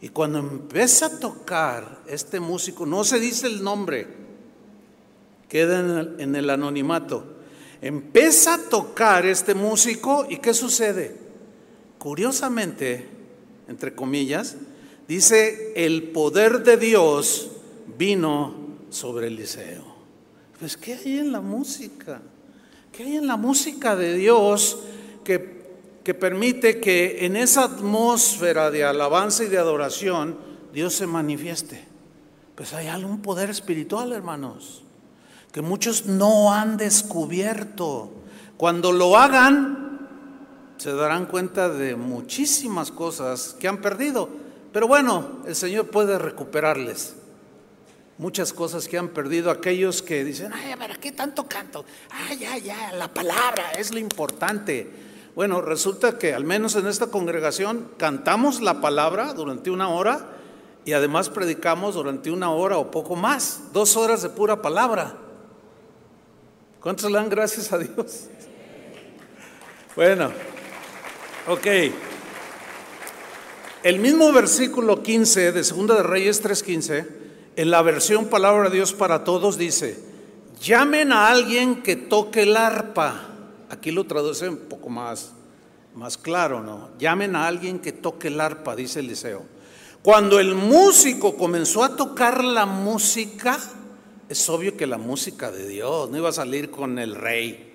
Y 0.01 0.09
cuando 0.09 0.39
empieza 0.39 1.07
a 1.07 1.19
tocar 1.19 2.03
este 2.07 2.41
músico, 2.41 2.87
no 2.87 3.05
se 3.05 3.21
dice 3.21 3.47
el 3.47 3.63
nombre, 3.63 4.07
queda 5.49 5.81
en 5.81 5.91
el, 5.91 6.21
en 6.21 6.37
el 6.37 6.49
anonimato. 6.51 7.25
Empieza 7.83 8.55
a 8.55 8.59
tocar 8.59 9.27
este 9.27 9.55
músico 9.55 10.27
y 10.29 10.39
¿qué 10.39 10.55
sucede? 10.55 11.17
Curiosamente, 11.99 13.07
entre 13.69 13.95
comillas, 13.95 14.57
dice, 15.07 15.73
el 15.77 16.05
poder 16.05 16.63
de 16.63 16.77
Dios 16.77 17.51
vino 17.99 18.55
sobre 18.91 19.27
Eliseo. 19.27 19.88
Pues 20.59 20.77
¿qué 20.77 20.95
hay 20.95 21.19
en 21.19 21.33
la 21.33 21.41
música? 21.41 22.21
¿Qué 22.93 23.05
hay 23.05 23.17
en 23.17 23.27
la 23.27 23.37
música 23.37 23.95
de 23.97 24.15
Dios 24.15 24.79
que, 25.25 25.77
que 26.03 26.15
permite 26.15 26.81
que 26.81 27.25
en 27.27 27.37
esa 27.37 27.65
atmósfera 27.65 28.71
de 28.71 28.85
alabanza 28.85 29.45
y 29.45 29.49
de 29.49 29.59
adoración 29.59 30.37
Dios 30.73 30.95
se 30.95 31.07
manifieste? 31.07 31.85
Pues 32.55 32.75
hay 32.75 32.89
algún 32.89 33.23
poder 33.23 33.51
espiritual, 33.51 34.13
hermanos 34.13 34.83
que 35.53 35.63
muchos 35.63 36.07
no 36.07 36.53
han 36.53 36.77
descubierto. 36.77 38.11
Cuando 38.57 38.93
lo 38.93 39.17
hagan, 39.17 40.09
se 40.77 40.93
darán 40.93 41.27
cuenta 41.27 41.69
de 41.69 41.97
muchísimas 41.97 42.91
cosas 42.91 43.57
que 43.59 43.69
han 43.69 43.81
perdido. 43.81 44.29
Pero 44.73 44.87
bueno, 44.87 45.43
el 45.47 45.57
Señor 45.57 45.89
puede 45.89 46.19
recuperarles 46.19 47.15
muchas 48.19 48.53
cosas 48.53 48.89
que 48.89 48.99
han 48.99 49.09
perdido 49.09 49.51
aquellos 49.51 50.03
que 50.03 50.25
dicen, 50.25 50.53
ay, 50.53 50.73
a 50.73 50.77
ver, 50.77 50.99
¿qué 50.99 51.13
tanto 51.13 51.47
canto? 51.47 51.85
Ay, 52.11 52.39
ya, 52.39 52.59
ya, 52.59 52.93
la 52.93 53.09
palabra 53.09 53.73
es 53.79 53.93
lo 53.93 53.99
importante. 53.99 54.91
Bueno, 55.35 55.63
resulta 55.63 56.19
que 56.19 56.35
al 56.35 56.45
menos 56.45 56.75
en 56.75 56.89
esta 56.89 57.07
congregación 57.07 57.93
cantamos 57.97 58.61
la 58.61 58.81
palabra 58.81 59.35
durante 59.35 59.71
una 59.71 59.89
hora 59.89 60.27
y 60.85 60.95
además 60.95 61.31
predicamos 61.31 61.95
durante 61.95 62.31
una 62.31 62.51
hora 62.51 62.79
o 62.79 62.91
poco 62.91 63.15
más, 63.15 63.73
dos 63.73 63.97
horas 63.97 64.23
de 64.23 64.31
pura 64.31 64.61
palabra. 64.63 65.15
¿Cuántos 66.81 67.11
le 67.11 67.19
dan 67.19 67.29
gracias 67.29 67.73
a 67.73 67.79
Dios? 67.79 68.27
Bueno, 69.95 70.31
ok. 71.49 71.67
El 73.83 73.99
mismo 73.99 74.33
versículo 74.33 75.03
15 75.03 75.53
de 75.53 75.65
Segunda 75.65 75.95
de 75.97 76.03
Reyes 76.03 76.43
3:15, 76.43 77.18
en 77.59 77.73
la 77.73 77.83
versión 77.83 78.27
Palabra 78.27 78.71
de 78.71 78.77
Dios 78.77 78.93
para 78.93 79.25
Todos, 79.25 79.59
dice, 79.59 79.99
llamen 80.61 81.11
a 81.11 81.27
alguien 81.27 81.83
que 81.83 81.97
toque 81.97 82.43
el 82.43 82.57
arpa. 82.57 83.31
Aquí 83.69 83.91
lo 83.91 84.05
traduce 84.05 84.49
un 84.49 84.59
poco 84.59 84.89
más, 84.89 85.33
más 85.93 86.17
claro, 86.17 86.63
¿no? 86.63 86.91
Llamen 87.01 87.35
a 87.35 87.49
alguien 87.49 87.81
que 87.81 87.91
toque 87.91 88.29
el 88.29 88.41
arpa, 88.41 88.77
dice 88.77 89.01
Eliseo. 89.01 89.43
Cuando 90.03 90.39
el 90.39 90.55
músico 90.55 91.37
comenzó 91.37 91.83
a 91.83 91.97
tocar 91.97 92.45
la 92.45 92.65
música, 92.65 93.59
es 94.29 94.49
obvio 94.49 94.77
que 94.77 94.87
la 94.87 94.99
música 94.99 95.51
de 95.51 95.67
Dios 95.67 96.09
no 96.11 96.17
iba 96.17 96.29
a 96.29 96.33
salir 96.33 96.71
con 96.71 96.97
el 97.01 97.17
rey 97.17 97.73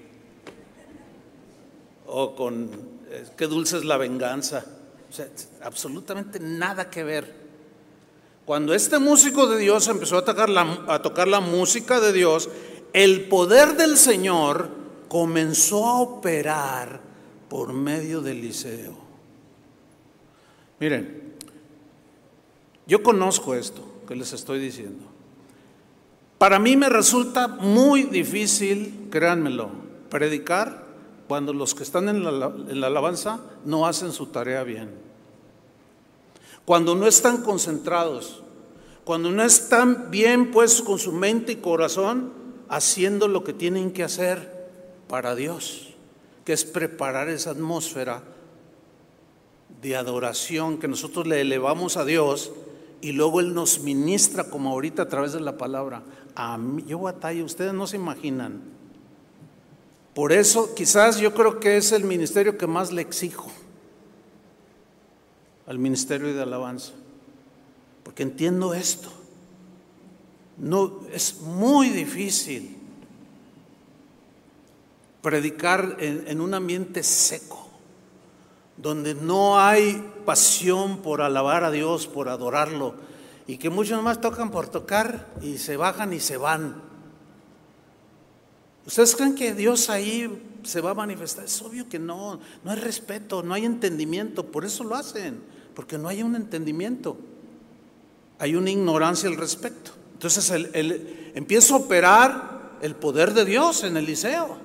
o 2.08 2.34
con 2.38 2.70
qué 3.36 3.48
dulce 3.48 3.80
es 3.80 3.84
la 3.84 3.98
venganza. 3.98 4.64
O 5.10 5.14
sea, 5.14 5.28
absolutamente 5.62 6.40
nada 6.40 6.90
que 6.90 7.04
ver. 7.04 7.43
Cuando 8.46 8.74
este 8.74 9.00
músico 9.00 9.48
de 9.48 9.58
Dios 9.58 9.88
empezó 9.88 10.18
a 10.18 10.26
tocar, 10.26 10.50
la, 10.50 11.40
música 11.40 12.02
de 12.02 12.12
Dios, 12.12 12.50
el 12.92 13.30
poder 13.30 13.78
del 13.78 13.98
Señor 13.98 14.70
comenzó 15.08 15.86
a 15.86 16.02
operar 16.02 17.00
por 17.50 17.72
medio 17.72 18.22
del 18.22 18.40
Eliseo. 18.40 18.98
Miren, 20.80 21.34
yo 22.86 23.02
conozco 23.02 23.56
esto 23.56 23.82
que 24.08 24.16
les 24.16 24.34
estoy 24.34 24.60
diciendo. 24.60 25.06
Para 26.38 26.60
mí 26.60 26.76
me 26.76 26.90
resulta 26.90 27.48
muy 27.48 28.04
difícil, 28.04 29.08
créanmelo, 29.10 29.70
predicar 30.10 30.84
cuando 31.30 31.54
los 31.54 31.74
que 31.74 31.84
están 31.84 32.10
en 32.10 32.24
la, 32.24 32.88
alabanza 32.88 33.40
no 33.64 33.88
hacen 33.88 34.12
su 34.12 34.26
tarea 34.26 34.64
bien. 34.64 34.90
Cuando 36.66 36.96
no 36.96 37.08
están 37.08 37.42
concentrados, 37.42 38.42
cuando 39.04 39.32
no 39.32 39.44
están 39.44 40.12
bien 40.12 40.52
pues 40.52 40.82
con 40.82 40.98
su 41.00 41.12
mente 41.12 41.54
y 41.54 41.56
corazón 41.58 42.32
haciendo 42.70 43.28
lo 43.28 43.44
que 43.44 43.54
tienen 43.54 43.92
que 43.92 44.04
hacer 44.04 44.70
para 45.08 45.36
Dios, 45.36 45.94
que 46.46 46.54
es 46.54 46.64
preparar 46.64 47.30
esa 47.30 47.52
atmósfera 47.52 48.24
de 49.82 49.96
adoración 49.96 50.78
que 50.78 50.88
nosotros 50.88 51.28
le 51.28 51.42
elevamos 51.42 51.98
a 51.98 52.06
Dios 52.06 52.52
y 53.02 53.12
luego 53.12 53.42
Él 53.42 53.54
nos 53.54 53.82
ministra 53.82 54.46
como 54.46 54.70
ahorita 54.70 55.04
a 55.04 55.10
través 55.10 55.34
de 55.34 55.42
la 55.42 55.58
palabra 55.58 56.04
a 56.36 56.58
mí, 56.58 56.84
yo 56.88 57.00
batallo, 57.00 57.46
ustedes 57.46 57.74
no 57.74 57.88
se 57.88 57.98
imaginan. 57.98 58.62
Por 60.14 60.32
eso 60.32 60.74
quizás 60.76 61.20
yo 61.20 61.34
creo 61.34 61.60
que 61.60 61.78
es 61.78 61.92
el 61.92 62.04
ministerio 62.04 62.58
que 62.58 62.68
más 62.68 62.92
le 62.92 63.02
exijo 63.02 63.52
al 65.68 65.80
ministerio 65.80 66.34
de 66.34 66.42
alabanza, 66.42 66.94
porque 68.04 68.24
entiendo 68.24 68.74
esto. 68.74 69.10
No 70.58 71.02
es 71.12 71.42
muy 71.42 71.90
difícil 71.90 72.78
predicar 75.22 75.98
en, 76.00 76.26
en 76.28 76.42
un 76.42 76.54
ambiente 76.54 77.02
seco, 77.02 77.68
donde 78.78 79.16
no 79.16 79.60
hay 79.60 80.12
pasión 80.26 80.98
por 80.98 81.22
alabar 81.22 81.64
a 81.64 81.72
Dios, 81.72 82.08
por 82.08 82.30
adorarlo 82.30 82.96
y 83.48 83.58
que 83.58 83.70
muchos 83.70 84.02
más 84.02 84.22
tocan 84.22 84.52
por 84.52 84.68
tocar 84.68 85.28
y 85.42 85.58
se 85.58 85.78
bajan 85.78 86.14
y 86.14 86.20
se 86.20 86.38
van. 86.38 86.82
¿Ustedes 88.86 89.16
creen 89.16 89.36
que 89.36 89.54
Dios 89.54 89.90
ahí 89.90 90.30
se 90.64 90.82
va 90.82 90.92
a 90.92 90.94
manifestar? 90.94 91.46
Es 91.46 91.62
obvio 91.62 91.88
que 91.88 92.00
no, 92.00 92.40
no 92.64 92.72
hay 92.72 92.80
respeto, 92.80 93.44
no 93.44 93.54
hay 93.54 93.66
entendimiento, 93.66 94.46
por 94.52 94.66
eso 94.66 94.84
lo 94.84 94.96
hacen, 94.96 95.42
porque 95.74 95.98
no 95.98 96.08
hay 96.08 96.22
un 96.22 96.36
entendimiento, 96.36 97.18
hay 98.40 98.56
una 98.56 98.70
ignorancia 98.70 99.30
al 99.30 99.38
respecto. 99.38 99.92
Entonces 100.14 100.50
el, 100.52 101.32
empieza 101.36 101.74
a 101.74 101.78
operar 101.78 102.78
el 102.82 102.96
poder 102.96 103.34
de 103.34 103.46
Dios 103.46 103.84
en 103.84 103.98
Eliseo, 103.98 104.58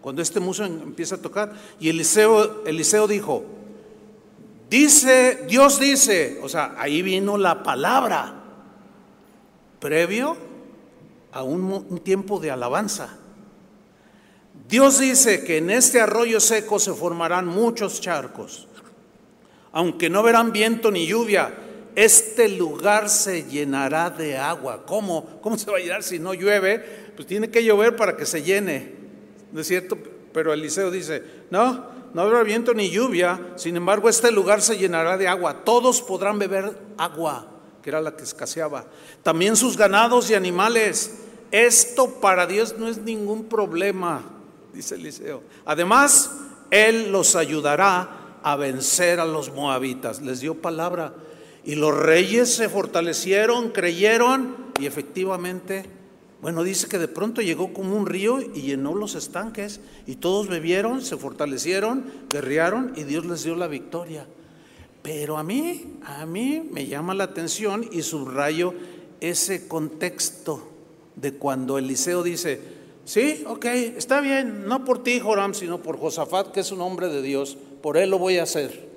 cuando 0.00 0.22
este 0.22 0.40
músico 0.40 0.66
empieza 0.66 1.16
a 1.16 1.18
tocar, 1.18 1.54
y 1.78 1.88
Eliseo, 1.88 2.64
Eliseo 2.66 3.06
dijo, 3.06 3.44
Dice, 4.70 5.46
Dios 5.48 5.80
dice, 5.80 6.38
o 6.44 6.48
sea, 6.48 6.76
ahí 6.78 7.02
vino 7.02 7.36
la 7.36 7.64
palabra, 7.64 8.32
previo 9.80 10.36
a 11.32 11.42
un, 11.42 11.98
tiempo 12.04 12.38
de 12.38 12.52
alabanza. 12.52 13.18
Dios 14.70 15.00
dice 15.00 15.42
que 15.42 15.56
en 15.56 15.68
este 15.68 16.00
arroyo 16.00 16.38
seco 16.38 16.78
se 16.78 16.94
formarán 16.94 17.44
muchos 17.44 18.00
charcos, 18.00 18.68
aunque 19.72 20.08
no 20.08 20.22
verán 20.22 20.52
viento 20.52 20.92
ni 20.92 21.06
lluvia. 21.06 21.52
este 21.96 22.48
lugar 22.48 23.08
se 23.08 23.42
llenará 23.50 24.10
de 24.10 24.38
agua. 24.38 24.86
¿Cómo? 24.86 25.40
¿Cómo 25.42 25.58
se 25.58 25.68
va 25.68 25.78
a 25.78 25.80
llenar 25.80 26.04
si 26.04 26.20
no 26.20 26.34
llueve? 26.34 26.78
Pues 27.16 27.26
tiene 27.26 27.50
que 27.50 27.64
llover 27.64 27.96
para 27.96 28.16
que 28.16 28.24
se 28.24 28.44
llene, 28.44 28.94
¿no 29.50 29.60
es 29.60 29.66
cierto? 29.66 29.98
Pero 30.32 30.52
Eliseo 30.52 30.92
dice, 30.92 31.20
no, 31.50 31.86
no 32.14 32.22
habrá 32.22 32.44
viento 32.44 32.72
ni 32.72 32.90
lluvia, 32.90 33.40
sin 33.56 33.76
embargo 33.76 34.08
este 34.08 34.30
lugar 34.30 34.62
se 34.62 34.78
llenará 34.78 35.18
de 35.18 35.26
agua, 35.26 35.64
todos 35.64 36.00
podrán 36.00 36.38
beber 36.38 36.78
agua, 36.96 37.48
que 37.82 37.90
era 37.90 38.00
la 38.00 38.16
que 38.16 38.22
escaseaba, 38.22 38.86
también 39.24 39.56
sus 39.56 39.76
ganados 39.76 40.30
y 40.30 40.34
animales. 40.34 41.16
Esto 41.50 42.20
para 42.20 42.46
Dios 42.46 42.76
no 42.78 42.86
es 42.86 42.98
ningún 42.98 43.46
problema, 43.46 44.22
dice 44.72 44.94
Eliseo. 44.94 45.42
Además, 45.64 46.30
Él 46.70 47.12
los 47.12 47.36
ayudará 47.36 48.38
a 48.42 48.56
vencer 48.56 49.20
a 49.20 49.24
los 49.24 49.52
moabitas. 49.52 50.20
Les 50.20 50.40
dio 50.40 50.60
palabra. 50.60 51.14
Y 51.64 51.74
los 51.74 51.96
reyes 51.96 52.54
se 52.54 52.68
fortalecieron, 52.68 53.70
creyeron 53.70 54.56
y 54.80 54.86
efectivamente 54.86 56.00
bueno, 56.42 56.64
dice 56.64 56.88
que 56.88 56.98
de 56.98 57.08
pronto 57.08 57.42
llegó 57.42 57.74
como 57.74 57.94
un 57.94 58.06
río 58.06 58.40
y 58.40 58.62
llenó 58.62 58.94
los 58.94 59.14
estanques 59.14 59.80
y 60.06 60.16
todos 60.16 60.48
bebieron, 60.48 61.02
se 61.02 61.18
fortalecieron, 61.18 62.04
guerrearon 62.30 62.94
y 62.96 63.04
Dios 63.04 63.26
les 63.26 63.44
dio 63.44 63.54
la 63.56 63.66
victoria. 63.66 64.26
Pero 65.02 65.36
a 65.36 65.44
mí, 65.44 65.98
a 66.02 66.24
mí 66.24 66.66
me 66.72 66.86
llama 66.86 67.14
la 67.14 67.24
atención 67.24 67.86
y 67.92 68.02
subrayo 68.02 68.72
ese 69.20 69.68
contexto 69.68 70.66
de 71.14 71.34
cuando 71.34 71.76
Eliseo 71.76 72.22
dice, 72.22 72.79
sí, 73.10 73.42
ok, 73.46 73.64
está 73.64 74.20
bien, 74.20 74.66
no 74.68 74.84
por 74.84 75.02
ti, 75.02 75.18
Joram, 75.18 75.52
sino 75.52 75.82
por 75.82 75.98
Josafat, 75.98 76.52
que 76.52 76.60
es 76.60 76.70
un 76.70 76.80
hombre 76.80 77.08
de 77.08 77.22
Dios, 77.22 77.58
por 77.82 77.96
él 77.96 78.10
lo 78.10 78.18
voy 78.18 78.38
a 78.38 78.44
hacer. 78.44 78.88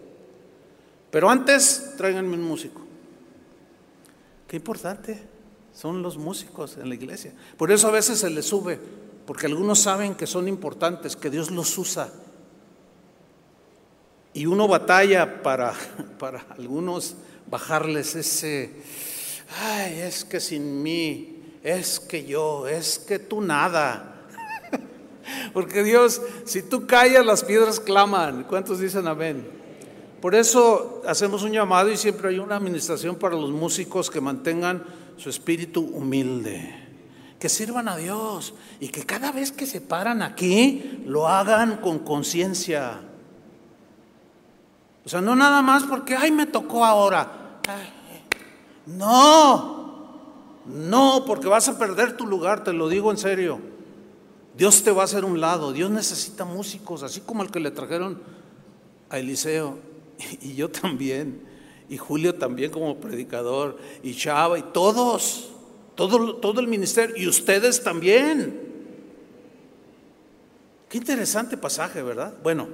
Pero 1.10 1.32
antes, 1.32 1.93
tráiganme 1.98 2.36
un 2.36 2.43
músico. 2.43 2.82
Qué 4.48 4.58
importante 4.58 5.20
son 5.74 6.03
los 6.03 6.17
músicos 6.17 6.77
en 6.77 6.89
la 6.89 6.96
iglesia. 6.96 7.34
Por 7.58 7.72
eso 7.72 7.88
a 7.88 7.91
veces 7.91 8.20
se 8.20 8.29
les 8.29 8.46
sube, 8.46 8.79
porque 9.25 9.48
algunos 9.48 9.79
saben 9.79 10.13
que 10.13 10.27
son 10.27 10.48
importantes, 10.48 11.15
que 11.15 11.32
Dios 11.32 11.50
los 11.50 11.75
usa. 11.79 12.12
Y 14.34 14.46
uno 14.46 14.67
batalla 14.67 15.41
para, 15.41 15.74
para 16.20 16.46
algunos 16.51 17.15
bajarles 17.50 18.15
ese, 18.15 18.74
ay, 19.60 20.01
es 20.01 20.24
que 20.24 20.39
sin 20.39 20.84
mí, 20.84 21.33
es 21.63 22.00
que 22.00 22.25
yo, 22.25 22.67
es 22.67 23.00
que 23.00 23.20
tú 23.20 23.41
nada. 23.41 24.25
Porque 25.53 25.84
Dios, 25.84 26.22
si 26.46 26.62
tú 26.62 26.86
callas, 26.86 27.25
las 27.25 27.43
piedras 27.43 27.79
claman. 27.79 28.43
¿Cuántos 28.43 28.79
dicen 28.79 29.08
amén? 29.08 29.48
Por 30.22 30.36
eso 30.36 31.01
hacemos 31.05 31.43
un 31.43 31.51
llamado 31.51 31.91
y 31.91 31.98
siempre 31.98 32.29
hay 32.29 32.39
una 32.39 32.55
administración 32.55 33.15
para 33.15 33.36
los 33.36 33.51
músicos 33.51 34.10
que 34.10 34.22
mantengan 34.22 34.84
su 35.17 35.29
espíritu 35.29 35.82
humilde, 35.82 36.74
que 37.39 37.50
sirvan 37.50 37.89
a 37.89 37.98
Dios 37.98 38.53
y 38.79 38.88
que 38.88 39.05
cada 39.05 39.32
vez 39.32 39.51
que 39.51 39.65
se 39.65 39.82
paran 39.82 40.22
aquí 40.22 41.03
lo 41.05 41.27
hagan 41.27 41.77
con 41.77 42.00
conciencia. 42.00 43.01
O 45.05 45.10
sea, 45.10 45.20
no 45.20 45.36
nada 45.36 45.62
más 45.62 45.84
porque, 45.84 46.15
ay, 46.15 46.32
me 46.32 46.46
tocó 46.46 46.86
ahora. 46.86 47.60
No, 48.86 49.83
no, 50.65 51.24
porque 51.25 51.48
vas 51.48 51.67
a 51.70 51.77
perder 51.77 52.17
tu 52.17 52.25
lugar, 52.25 52.63
te 52.63 52.74
lo 52.74 52.89
digo 52.89 53.12
en 53.12 53.17
serio. 53.17 53.60
Dios 54.55 54.84
te 54.84 54.91
va 54.91 55.01
a 55.01 55.05
hacer 55.05 55.25
un 55.25 55.41
lado, 55.41 55.74
Dios 55.74 55.89
necesita 55.89 56.46
músicos, 56.46 57.03
así 57.03 57.22
como 57.22 57.43
el 57.43 57.51
que 57.51 57.60
le 57.60 57.72
trajeron 57.72 58.22
a 59.10 59.20
Eliseo, 59.20 59.77
y 60.41 60.55
yo 60.55 60.70
también 60.70 61.53
y 61.89 61.98
Julio 61.98 62.36
también 62.36 62.72
como 62.72 62.98
predicador, 62.98 63.77
y 64.01 64.15
Chava, 64.15 64.58
y 64.58 64.63
todos, 64.63 65.50
todo, 65.96 66.38
todo 66.38 66.60
el 66.60 66.67
ministerio, 66.67 67.15
y 67.15 67.27
ustedes 67.27 67.84
también. 67.84 68.62
Qué 70.89 70.97
interesante 70.97 71.58
pasaje, 71.58 72.02
¿verdad? 72.02 72.34
Bueno, 72.41 72.67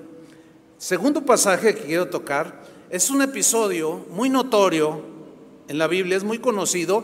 segundo 0.77 1.25
pasaje 1.25 1.75
que 1.75 1.81
quiero 1.81 2.09
tocar 2.09 2.61
es 2.89 3.09
un 3.09 3.21
episodio 3.21 4.05
muy 4.11 4.29
notorio 4.29 5.01
en 5.67 5.77
la 5.77 5.87
Biblia, 5.87 6.17
es 6.17 6.23
muy 6.23 6.39
conocido, 6.39 7.03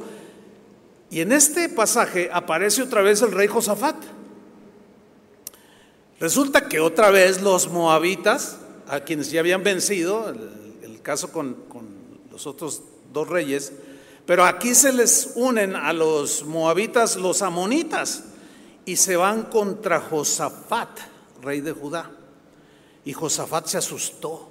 y 1.09 1.21
en 1.21 1.31
este 1.31 1.69
pasaje 1.69 2.29
aparece 2.31 2.81
otra 2.81 3.01
vez 3.01 3.21
el 3.21 3.31
rey 3.31 3.47
Josafat. 3.47 3.95
Resulta 6.19 6.67
que 6.67 6.79
otra 6.79 7.11
vez 7.11 7.41
los 7.41 7.69
moabitas, 7.69 8.57
a 8.87 9.01
quienes 9.01 9.31
ya 9.31 9.39
habían 9.39 9.63
vencido, 9.63 10.29
el, 10.29 11.01
caso 11.01 11.31
con 11.31 11.55
los 12.31 12.47
otros 12.47 12.81
dos 13.13 13.29
reyes, 13.29 13.71
pero 14.25 14.43
aquí 14.43 14.73
se 14.73 14.91
les 14.91 15.33
unen 15.35 15.75
a 15.75 15.93
los 15.93 16.45
moabitas 16.45 17.15
los 17.15 17.41
amonitas 17.41 18.23
y 18.85 18.95
se 18.95 19.15
van 19.15 19.43
contra 19.43 19.99
Josafat, 19.99 20.89
rey 21.41 21.61
de 21.61 21.71
Judá. 21.71 22.11
Y 23.03 23.13
Josafat 23.13 23.67
se 23.67 23.77
asustó, 23.77 24.49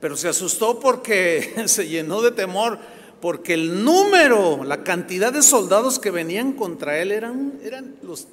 pero 0.00 0.16
se 0.16 0.28
asustó 0.28 0.80
porque 0.80 1.54
se 1.66 1.86
llenó 1.86 2.22
de 2.22 2.30
temor, 2.30 2.78
porque 3.24 3.54
el 3.54 3.82
número, 3.82 4.64
la 4.64 4.84
cantidad 4.84 5.32
de 5.32 5.40
soldados 5.40 5.98
que 5.98 6.10
venían 6.10 6.52
contra 6.52 7.00
él 7.00 7.10
eran, 7.10 7.58
eran 7.64 7.96
los 8.02 8.26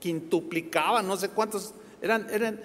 quintuplicaban, 0.00 1.06
no 1.06 1.18
sé 1.18 1.28
cuántos, 1.28 1.74
eran, 2.00 2.26
eran 2.30 2.58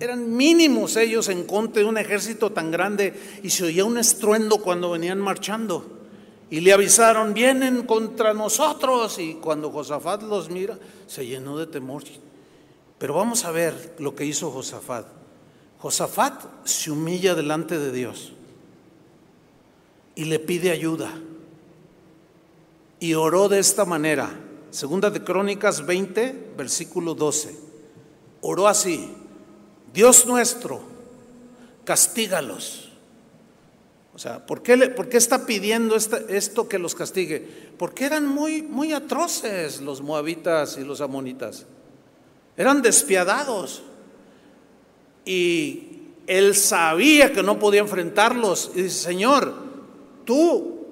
eran 0.00 0.34
mínimos 0.34 0.96
ellos 0.96 1.28
en 1.28 1.44
contra 1.44 1.82
de 1.82 1.88
un 1.90 1.98
ejército 1.98 2.50
tan 2.52 2.70
grande 2.70 3.12
y 3.42 3.50
se 3.50 3.64
oía 3.64 3.84
un 3.84 3.98
estruendo 3.98 4.56
cuando 4.56 4.90
venían 4.90 5.20
marchando. 5.20 5.84
Y 6.48 6.60
le 6.60 6.72
avisaron, 6.72 7.34
vienen 7.34 7.82
contra 7.82 8.32
nosotros. 8.32 9.18
Y 9.18 9.34
cuando 9.34 9.70
Josafat 9.70 10.22
los 10.22 10.48
mira, 10.48 10.78
se 11.06 11.26
llenó 11.26 11.58
de 11.58 11.66
temor. 11.66 12.04
Pero 12.96 13.12
vamos 13.12 13.44
a 13.44 13.50
ver 13.50 13.96
lo 13.98 14.14
que 14.14 14.24
hizo 14.24 14.50
Josafat. 14.50 15.04
Josafat 15.80 16.64
se 16.64 16.90
humilla 16.90 17.34
delante 17.34 17.78
de 17.78 17.92
Dios 17.92 18.33
y 20.14 20.24
le 20.24 20.38
pide 20.38 20.70
ayuda. 20.70 21.12
Y 23.00 23.14
oró 23.14 23.48
de 23.48 23.58
esta 23.58 23.84
manera. 23.84 24.30
Segunda 24.70 25.10
de 25.10 25.22
Crónicas 25.22 25.84
20, 25.84 26.54
versículo 26.56 27.14
12. 27.14 27.54
Oró 28.40 28.68
así. 28.68 29.14
Dios 29.92 30.26
nuestro, 30.26 30.82
castígalos. 31.84 32.90
O 34.14 34.18
sea, 34.18 34.46
¿por 34.46 34.62
qué, 34.62 34.76
por 34.88 35.08
qué 35.08 35.16
está 35.16 35.44
pidiendo 35.44 35.96
esto 35.96 36.68
que 36.68 36.78
los 36.78 36.94
castigue? 36.94 37.46
Porque 37.76 38.04
eran 38.04 38.26
muy, 38.26 38.62
muy 38.62 38.92
atroces 38.92 39.80
los 39.80 40.02
moabitas 40.02 40.78
y 40.78 40.84
los 40.84 41.00
amonitas. 41.00 41.66
Eran 42.56 42.80
despiadados. 42.80 43.82
Y 45.24 46.02
él 46.26 46.54
sabía 46.54 47.32
que 47.32 47.42
no 47.42 47.58
podía 47.58 47.80
enfrentarlos. 47.80 48.70
Y 48.74 48.82
dice, 48.82 48.98
Señor, 48.98 49.63
tú 50.24 50.86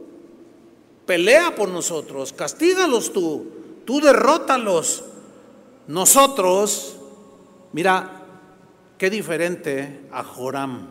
pelea 1.06 1.54
por 1.54 1.68
nosotros, 1.68 2.32
castígalos 2.32 3.12
tú, 3.12 3.46
tú 3.84 4.00
derrótalos. 4.00 5.04
Nosotros, 5.88 6.96
mira, 7.72 8.22
Qué 9.02 9.10
diferente 9.10 10.02
a 10.12 10.22
Joram. 10.22 10.86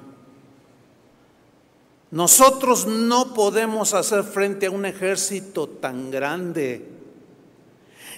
Nosotros 2.12 2.86
no 2.86 3.34
podemos 3.34 3.94
hacer 3.94 4.26
frente 4.26 4.66
a 4.66 4.72
un 4.72 4.86
ejército 4.86 5.66
tan 5.66 6.12
grande. 6.12 6.90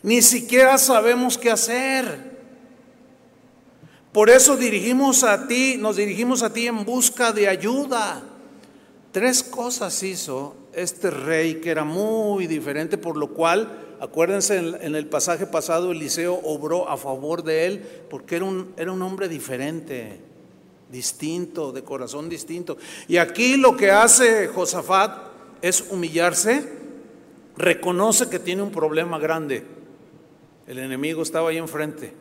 Ni 0.01 0.23
siquiera 0.23 0.79
sabemos 0.79 1.37
qué 1.37 1.51
hacer. 1.51 2.39
Por 4.11 4.31
eso 4.31 4.57
dirigimos 4.57 5.23
a 5.23 5.47
ti, 5.47 5.77
nos 5.77 5.97
dirigimos 5.97 6.41
a 6.41 6.51
ti 6.51 6.65
en 6.65 6.85
busca 6.85 7.31
de 7.31 7.47
ayuda. 7.47 8.23
Tres 9.13 9.43
cosas 9.43 10.03
hizo 10.03 10.55
este 10.73 11.09
rey 11.09 11.61
que 11.61 11.71
era 11.71 11.85
muy 11.85 12.47
diferente, 12.47 12.97
por 12.97 13.15
lo 13.15 13.29
cual 13.33 13.83
Acuérdense 14.03 14.57
en, 14.57 14.95
el 14.95 15.07
pasaje 15.07 15.47
pasado, 15.47 15.93
Eliseo 15.93 16.37
obró 16.43 16.89
a 16.89 16.97
favor 16.97 17.41
de 17.41 17.67
él 17.67 17.87
porque 18.09 18.35
era 18.35 18.43
un, 18.43 18.73
era 18.75 18.91
un 18.91 19.01
hombre 19.01 19.29
diferente, 19.29 20.19
distinto, 20.91 21.71
de 21.71 21.85
corazón 21.85 22.27
distinto. 22.27 22.75
Y 23.07 23.15
aquí 23.15 23.55
lo 23.55 23.77
que 23.77 23.91
hace 23.91 24.49
Josafat 24.49 25.19
es 25.61 25.85
humillarse, 25.89 26.69
reconoce 27.55 28.29
que 28.29 28.39
tiene 28.39 28.61
un 28.61 28.71
problema 28.71 29.17
grande. 29.19 29.63
El 30.67 30.79
enemigo 30.79 31.21
estaba 31.21 31.51
ahí 31.51 31.57
enfrente. 31.57 32.11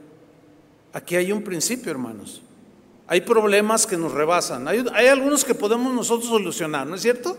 Aquí 0.93 1.17
hay 1.17 1.33
un 1.33 1.43
principio, 1.43 1.91
hermanos. 1.91 2.43
Hay 3.13 3.21
problemas 3.21 3.87
que 3.87 3.99
nos 3.99 4.11
rebasan. 4.11 4.67
Hay, 4.69 5.07
algunos 5.07 5.45
que 5.45 5.55
podemos 5.55 5.93
nosotros 5.93 6.31
solucionar, 6.31 6.87
¿no 6.87 6.95
es 6.95 7.03
cierto? 7.03 7.37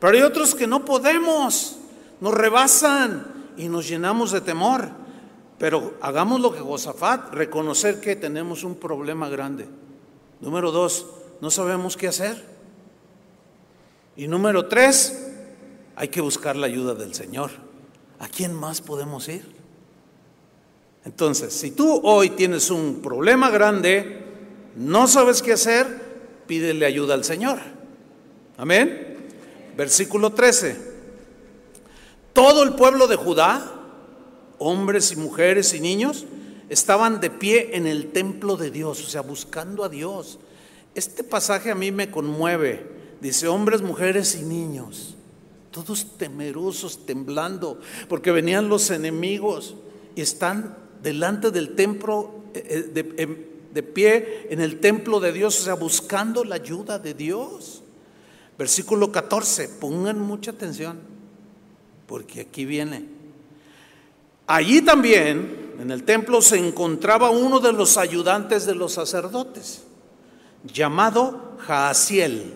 Pero 0.00 0.16
hay 0.16 0.22
otros 0.24 0.52
que 0.56 0.66
no 0.66 0.84
podemos, 0.84 1.76
nos 2.20 2.34
rebasan 2.34 3.52
y 3.56 3.68
nos 3.68 3.86
llenamos 3.86 4.32
de 4.32 4.40
temor. 4.40 4.88
Pero 5.58 5.94
hagamos 6.00 6.40
lo 6.40 6.52
que 6.52 6.58
Josafat, 6.58 7.32
reconocer 7.34 8.00
que 8.00 8.16
tenemos 8.16 8.64
un 8.64 8.74
problema 8.74 9.28
grande. 9.28 9.68
Número 10.40 10.72
dos, 10.72 11.06
no 11.40 11.52
sabemos 11.52 11.96
qué 11.96 12.08
hacer. 12.08 12.44
Y 14.16 14.26
número 14.26 14.66
tres, 14.66 15.30
hay 15.94 16.08
que 16.08 16.20
buscar 16.20 16.56
la 16.56 16.66
ayuda 16.66 16.96
del 16.96 17.14
Señor. 17.14 17.52
¿A 18.18 18.26
quién 18.26 18.54
más 18.54 18.80
podemos 18.80 19.28
ir? 19.28 19.46
Entonces, 21.04 21.52
si 21.52 21.70
tú 21.70 22.00
hoy 22.02 22.30
tienes 22.30 22.72
un 22.72 23.00
problema 23.00 23.50
grande, 23.50 24.21
no 24.76 25.06
sabes 25.06 25.42
qué 25.42 25.52
hacer, 25.52 25.86
pídele 26.46 26.86
ayuda 26.86 27.14
al 27.14 27.24
Señor. 27.24 27.58
Amén. 28.56 29.16
Versículo 29.76 30.30
13. 30.30 30.92
Todo 32.32 32.62
el 32.62 32.74
pueblo 32.74 33.06
de 33.06 33.16
Judá, 33.16 33.72
hombres 34.58 35.12
y 35.12 35.16
mujeres 35.16 35.74
y 35.74 35.80
niños, 35.80 36.26
estaban 36.68 37.20
de 37.20 37.30
pie 37.30 37.76
en 37.76 37.86
el 37.86 38.12
templo 38.12 38.56
de 38.56 38.70
Dios, 38.70 39.04
o 39.04 39.08
sea, 39.08 39.20
buscando 39.20 39.84
a 39.84 39.88
Dios. 39.88 40.38
Este 40.94 41.24
pasaje 41.24 41.70
a 41.70 41.74
mí 41.74 41.90
me 41.90 42.10
conmueve. 42.10 42.90
Dice, 43.20 43.46
hombres, 43.48 43.82
mujeres 43.82 44.34
y 44.34 44.42
niños, 44.42 45.16
todos 45.70 46.18
temerosos, 46.18 47.06
temblando, 47.06 47.78
porque 48.08 48.32
venían 48.32 48.68
los 48.68 48.90
enemigos 48.90 49.76
y 50.16 50.22
están 50.22 50.76
delante 51.02 51.50
del 51.50 51.74
templo, 51.74 52.42
eh, 52.54 52.90
eh, 53.16 53.51
de, 53.72 53.82
pie 53.82 54.46
en 54.50 54.60
el 54.60 54.80
templo 54.80 55.20
de 55.20 55.32
Dios, 55.32 55.60
o 55.60 55.64
sea, 55.64 55.74
buscando 55.74 56.44
la 56.44 56.56
ayuda 56.56 56.98
de 56.98 57.14
Dios. 57.14 57.82
Versículo 58.58 59.10
14, 59.10 59.68
pongan 59.80 60.20
mucha 60.20 60.50
atención, 60.50 61.00
porque 62.06 62.42
aquí 62.42 62.64
viene. 62.64 63.06
Allí 64.46 64.82
también, 64.82 65.74
en 65.80 65.90
el 65.90 66.04
templo, 66.04 66.42
se 66.42 66.58
encontraba 66.58 67.30
uno 67.30 67.60
de 67.60 67.72
los 67.72 67.96
ayudantes 67.96 68.66
de 68.66 68.74
los 68.74 68.92
sacerdotes, 68.92 69.82
llamado 70.64 71.56
Jaasiel, 71.58 72.54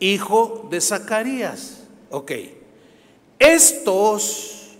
hijo 0.00 0.68
de 0.70 0.80
Zacarías. 0.80 1.84
Ok, 2.10 2.32
estos 3.38 4.76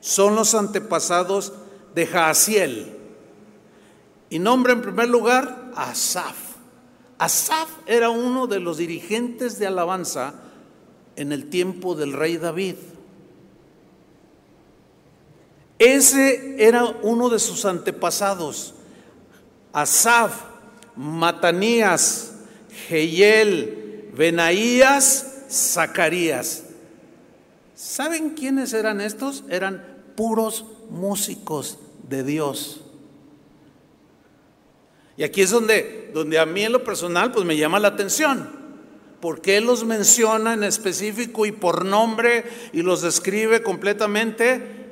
son 0.00 0.34
los 0.34 0.54
antepasados 0.54 1.52
de 1.94 2.06
Jaasiel. 2.06 2.93
Y 4.34 4.40
nombra 4.40 4.72
en 4.72 4.82
primer 4.82 5.08
lugar 5.08 5.70
a 5.76 5.90
Asaf. 5.90 6.34
Asaf 7.18 7.68
era 7.86 8.10
uno 8.10 8.48
de 8.48 8.58
los 8.58 8.78
dirigentes 8.78 9.60
de 9.60 9.68
alabanza 9.68 10.34
en 11.14 11.30
el 11.30 11.48
tiempo 11.50 11.94
del 11.94 12.12
rey 12.12 12.36
David. 12.36 12.74
Ese 15.78 16.56
era 16.58 16.84
uno 17.02 17.28
de 17.28 17.38
sus 17.38 17.64
antepasados. 17.64 18.74
Asaf, 19.72 20.34
Matanías, 20.96 22.32
Geyel, 22.88 24.10
Benaías, 24.16 25.44
Zacarías. 25.48 26.64
¿Saben 27.76 28.30
quiénes 28.30 28.72
eran 28.72 29.00
estos? 29.00 29.44
Eran 29.48 30.02
puros 30.16 30.64
músicos 30.90 31.78
de 32.08 32.24
Dios. 32.24 32.83
Y 35.16 35.22
aquí 35.22 35.42
es 35.42 35.50
donde, 35.50 36.10
donde 36.12 36.38
a 36.38 36.46
mí 36.46 36.64
en 36.64 36.72
lo 36.72 36.82
personal 36.84 37.32
pues 37.32 37.44
me 37.44 37.56
llama 37.56 37.78
la 37.78 37.88
atención. 37.88 38.64
Porque 39.20 39.56
Él 39.56 39.64
los 39.64 39.84
menciona 39.84 40.54
en 40.54 40.64
específico 40.64 41.46
y 41.46 41.52
por 41.52 41.84
nombre 41.84 42.44
y 42.72 42.82
los 42.82 43.02
describe 43.02 43.62
completamente 43.62 44.84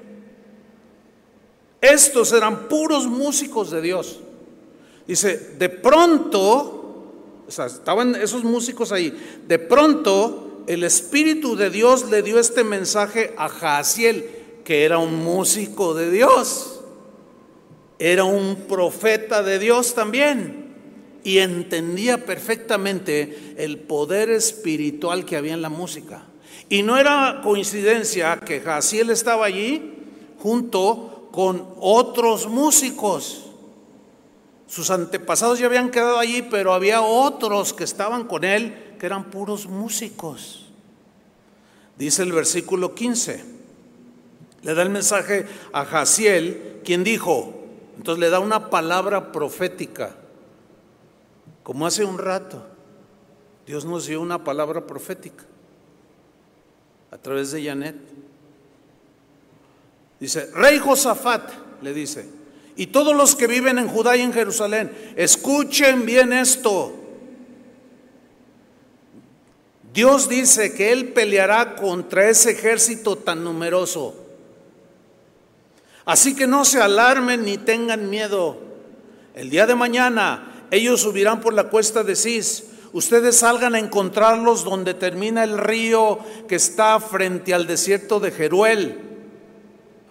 estos 1.82 2.32
eran 2.32 2.68
puros 2.68 3.08
músicos 3.08 3.72
de 3.72 3.82
Dios. 3.82 4.20
Dice, 5.06 5.36
de 5.58 5.68
pronto, 5.68 7.42
o 7.46 7.50
sea, 7.50 7.66
estaban 7.66 8.14
esos 8.14 8.44
músicos 8.44 8.92
ahí, 8.92 9.12
de 9.48 9.58
pronto 9.58 10.62
el 10.68 10.84
Espíritu 10.84 11.56
de 11.56 11.70
Dios 11.70 12.08
le 12.08 12.22
dio 12.22 12.38
este 12.38 12.62
mensaje 12.62 13.34
a 13.36 13.48
Jaasiel, 13.48 14.24
que 14.64 14.84
era 14.84 14.98
un 14.98 15.24
músico 15.24 15.92
de 15.92 16.08
Dios, 16.12 16.71
era 17.98 18.24
un 18.24 18.56
profeta 18.68 19.42
de 19.42 19.58
Dios 19.58 19.94
también, 19.94 20.62
y 21.24 21.38
entendía 21.38 22.24
perfectamente 22.24 23.54
el 23.56 23.78
poder 23.78 24.30
espiritual 24.30 25.24
que 25.24 25.36
había 25.36 25.54
en 25.54 25.62
la 25.62 25.68
música. 25.68 26.24
Y 26.68 26.82
no 26.82 26.96
era 26.96 27.40
coincidencia 27.42 28.40
que 28.40 28.60
Jaasiel 28.60 29.10
estaba 29.10 29.46
allí 29.46 29.92
junto 30.38 31.28
con 31.30 31.66
otros 31.78 32.48
músicos. 32.48 33.46
Sus 34.66 34.90
antepasados 34.90 35.58
ya 35.58 35.66
habían 35.66 35.90
quedado 35.90 36.18
allí, 36.18 36.42
pero 36.42 36.72
había 36.72 37.02
otros 37.02 37.72
que 37.72 37.84
estaban 37.84 38.24
con 38.24 38.42
él 38.42 38.74
que 38.98 39.06
eran 39.06 39.30
puros 39.30 39.66
músicos. 39.66 40.70
Dice 41.98 42.22
el 42.22 42.32
versículo 42.32 42.94
15. 42.94 43.44
Le 44.62 44.74
da 44.74 44.82
el 44.82 44.90
mensaje 44.90 45.46
a 45.72 45.84
Jaciel, 45.84 46.80
quien 46.84 47.04
dijo, 47.04 47.61
entonces 47.96 48.20
le 48.20 48.30
da 48.30 48.40
una 48.40 48.70
palabra 48.70 49.32
profética, 49.32 50.14
como 51.62 51.86
hace 51.86 52.04
un 52.04 52.18
rato. 52.18 52.66
Dios 53.66 53.84
nos 53.84 54.06
dio 54.06 54.20
una 54.20 54.42
palabra 54.42 54.86
profética 54.86 55.44
a 57.10 57.18
través 57.18 57.52
de 57.52 57.64
Janet. 57.64 57.96
Dice, 60.18 60.50
Rey 60.54 60.78
Josafat, 60.78 61.50
le 61.82 61.92
dice, 61.92 62.28
y 62.76 62.86
todos 62.86 63.14
los 63.14 63.36
que 63.36 63.46
viven 63.46 63.78
en 63.78 63.88
Judá 63.88 64.16
y 64.16 64.22
en 64.22 64.32
Jerusalén, 64.32 64.90
escuchen 65.16 66.06
bien 66.06 66.32
esto. 66.32 66.94
Dios 69.92 70.28
dice 70.28 70.72
que 70.72 70.90
Él 70.90 71.12
peleará 71.12 71.76
contra 71.76 72.30
ese 72.30 72.52
ejército 72.52 73.16
tan 73.16 73.44
numeroso. 73.44 74.21
Así 76.04 76.34
que 76.34 76.46
no 76.46 76.64
se 76.64 76.80
alarmen 76.80 77.44
ni 77.44 77.58
tengan 77.58 78.10
miedo. 78.10 78.58
El 79.34 79.50
día 79.50 79.66
de 79.66 79.74
mañana 79.74 80.66
ellos 80.70 81.00
subirán 81.00 81.40
por 81.40 81.54
la 81.54 81.64
cuesta 81.64 82.02
de 82.02 82.16
Cis. 82.16 82.64
Ustedes 82.92 83.36
salgan 83.36 83.74
a 83.74 83.78
encontrarlos 83.78 84.64
donde 84.64 84.94
termina 84.94 85.44
el 85.44 85.58
río 85.58 86.18
que 86.48 86.56
está 86.56 87.00
frente 87.00 87.54
al 87.54 87.66
desierto 87.66 88.20
de 88.20 88.30
Jeruel 88.30 89.12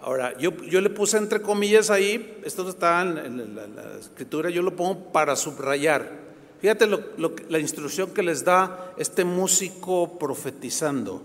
Ahora, 0.04 0.36
yo, 0.36 0.50
yo, 0.64 0.80
le 0.80 0.90
puse 0.90 1.16
entre 1.16 1.40
comillas 1.40 1.88
ahí, 1.88 2.40
esto 2.44 2.68
está 2.68 3.02
en, 3.02 3.54
la, 3.54 3.98
escritura, 4.00 4.50
yo 4.50 4.60
lo 4.60 4.74
pongo 4.74 5.12
para 5.12 5.36
subrayar. 5.36 6.10
Fíjate 6.60 6.88
la 7.48 7.58
instrucción 7.60 8.10
que 8.10 8.24
les 8.24 8.44
da 8.44 8.94
este 8.96 9.24
músico 9.24 10.18
profetizando. 10.18 11.22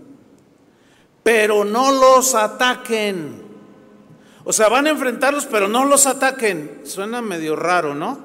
Pero 1.24 1.64
no 1.64 1.90
los 1.90 2.36
ataquen. 2.36 3.47
O 4.48 4.52
sea, 4.54 4.70
van 4.70 4.86
a 4.86 4.90
enfrentarlos, 4.90 5.44
pero 5.44 5.68
no 5.68 5.84
los 5.84 6.06
ataquen. 6.06 6.80
Suena 6.84 7.20
medio 7.20 7.54
raro, 7.54 7.94
¿no? 7.94 8.18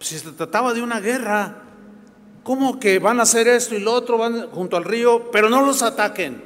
Si 0.00 0.18
se 0.18 0.32
trataba 0.32 0.74
de 0.74 0.82
una 0.82 0.98
guerra, 0.98 1.62
¿cómo 2.42 2.80
que 2.80 2.98
van 2.98 3.20
a 3.20 3.22
hacer 3.22 3.46
esto 3.46 3.76
y 3.76 3.78
lo 3.78 3.92
otro? 3.92 4.18
Van 4.18 4.50
junto 4.50 4.76
al 4.76 4.82
río, 4.82 5.30
pero 5.30 5.48
no 5.48 5.62
los 5.64 5.82
ataquen. 5.82 6.42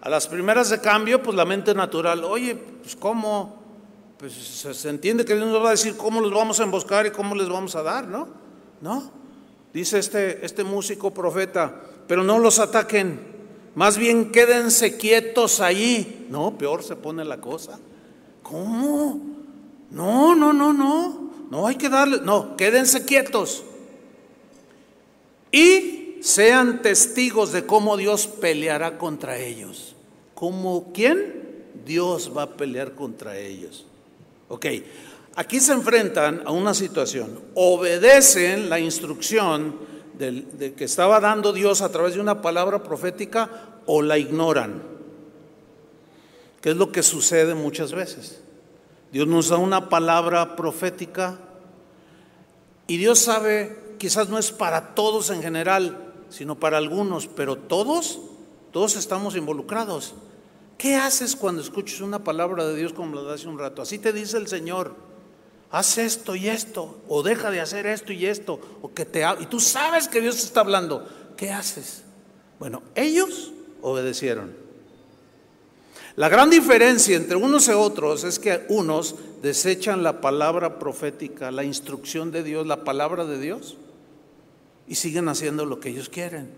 A 0.00 0.08
las 0.08 0.28
primeras 0.28 0.70
de 0.70 0.80
cambio, 0.80 1.22
pues 1.22 1.36
la 1.36 1.44
mente 1.44 1.74
natural, 1.74 2.24
oye, 2.24 2.54
pues 2.54 2.96
cómo, 2.96 3.62
pues 4.16 4.32
se, 4.32 4.88
entiende 4.88 5.26
que 5.26 5.34
Dios 5.34 5.48
nos 5.48 5.62
va 5.62 5.68
a 5.68 5.72
decir 5.72 5.98
cómo 5.98 6.22
los 6.22 6.32
vamos 6.32 6.58
a 6.58 6.62
emboscar 6.62 7.04
y 7.04 7.10
cómo 7.10 7.34
les 7.34 7.50
vamos 7.50 7.76
a 7.76 7.82
dar, 7.82 8.08
¿no? 8.08 8.28
No, 8.80 9.12
dice 9.74 9.98
este, 9.98 10.42
este 10.42 10.64
músico 10.64 11.12
profeta, 11.12 11.82
pero 12.08 12.24
no 12.24 12.38
los 12.38 12.60
ataquen, 12.60 13.20
más 13.74 13.98
bien 13.98 14.32
quédense 14.32 14.96
quietos 14.96 15.60
ahí. 15.60 16.26
No, 16.30 16.56
peor 16.56 16.82
se 16.82 16.96
pone 16.96 17.22
la 17.22 17.42
cosa. 17.42 17.78
¿Cómo? 18.48 19.20
No, 19.90 20.36
no, 20.36 20.52
no, 20.52 20.72
no, 20.72 21.32
no 21.50 21.66
hay 21.66 21.74
que 21.74 21.88
darle, 21.88 22.20
no, 22.22 22.56
quédense 22.56 23.04
quietos. 23.04 23.64
Y 25.50 26.18
sean 26.22 26.80
testigos 26.80 27.50
de 27.50 27.66
cómo 27.66 27.96
Dios 27.96 28.28
peleará 28.28 28.98
contra 28.98 29.36
ellos. 29.36 29.96
¿Como 30.36 30.92
quién? 30.92 31.64
Dios 31.84 32.30
va 32.36 32.42
a 32.42 32.50
pelear 32.50 32.92
contra 32.92 33.36
ellos. 33.36 33.84
Ok, 34.48 34.66
aquí 35.34 35.58
se 35.58 35.72
enfrentan 35.72 36.42
a 36.44 36.52
una 36.52 36.72
situación. 36.72 37.40
Obedecen 37.56 38.70
la 38.70 38.78
instrucción 38.78 39.74
de 40.16 40.72
que 40.76 40.84
estaba 40.84 41.18
dando 41.18 41.52
Dios 41.52 41.82
a 41.82 41.90
través 41.90 42.14
de 42.14 42.20
una 42.20 42.42
palabra 42.42 42.84
profética 42.84 43.80
o 43.86 44.02
la 44.02 44.18
ignoran. 44.18 44.95
¿Qué 46.66 46.72
es 46.72 46.78
lo 46.78 46.90
que 46.90 47.04
sucede 47.04 47.54
muchas 47.54 47.92
veces? 47.92 48.40
Dios 49.12 49.28
nos 49.28 49.50
da 49.50 49.56
una 49.56 49.88
palabra 49.88 50.56
profética 50.56 51.38
y 52.88 52.96
Dios 52.96 53.20
sabe, 53.20 53.94
quizás 53.98 54.28
no 54.28 54.36
es 54.36 54.50
para 54.50 54.96
todos 54.96 55.30
en 55.30 55.42
general, 55.42 56.12
sino 56.28 56.58
para 56.58 56.78
algunos, 56.78 57.28
pero 57.28 57.54
todos, 57.54 58.18
todos 58.72 58.96
estamos 58.96 59.36
involucrados. 59.36 60.14
¿Qué 60.76 60.96
haces 60.96 61.36
cuando 61.36 61.62
escuchas 61.62 62.00
una 62.00 62.24
palabra 62.24 62.66
de 62.66 62.74
Dios 62.74 62.92
como 62.92 63.14
lo 63.14 63.24
de 63.26 63.34
hace 63.34 63.46
un 63.46 63.60
rato? 63.60 63.80
Así 63.80 64.00
te 64.00 64.12
dice 64.12 64.36
el 64.36 64.48
Señor. 64.48 64.96
Haz 65.70 65.98
esto 65.98 66.34
y 66.34 66.48
esto, 66.48 66.98
o 67.06 67.22
deja 67.22 67.52
de 67.52 67.60
hacer 67.60 67.86
esto 67.86 68.12
y 68.12 68.26
esto, 68.26 68.58
o 68.82 68.92
que 68.92 69.04
te 69.04 69.24
y 69.38 69.46
tú 69.46 69.60
sabes 69.60 70.08
que 70.08 70.20
Dios 70.20 70.34
te 70.34 70.42
está 70.42 70.62
hablando. 70.62 71.06
¿Qué 71.36 71.52
haces? 71.52 72.02
Bueno, 72.58 72.82
ellos 72.96 73.52
obedecieron. 73.82 74.65
La 76.16 76.30
gran 76.30 76.48
diferencia 76.48 77.14
entre 77.14 77.36
unos 77.36 77.68
y 77.68 77.72
otros 77.72 78.24
es 78.24 78.38
que 78.38 78.64
unos 78.70 79.14
desechan 79.42 80.02
la 80.02 80.22
palabra 80.22 80.78
profética, 80.78 81.50
la 81.50 81.62
instrucción 81.62 82.32
de 82.32 82.42
Dios, 82.42 82.66
la 82.66 82.84
palabra 82.84 83.26
de 83.26 83.38
Dios, 83.38 83.76
y 84.88 84.94
siguen 84.94 85.28
haciendo 85.28 85.66
lo 85.66 85.78
que 85.78 85.90
ellos 85.90 86.08
quieren. 86.08 86.48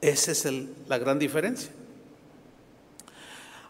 Esa 0.00 0.32
es 0.32 0.48
la 0.88 0.98
gran 0.98 1.20
diferencia. 1.20 1.70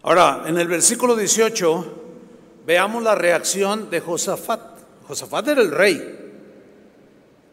Ahora, 0.02 0.44
en 0.46 0.56
el 0.58 0.66
versículo 0.66 1.14
18, 1.14 1.86
veamos 2.64 3.02
la 3.02 3.14
reacción 3.14 3.90
de 3.90 4.00
Josafat. 4.00 4.60
Josafat 5.06 5.48
era 5.48 5.60
el 5.60 5.72
rey. 5.72 6.16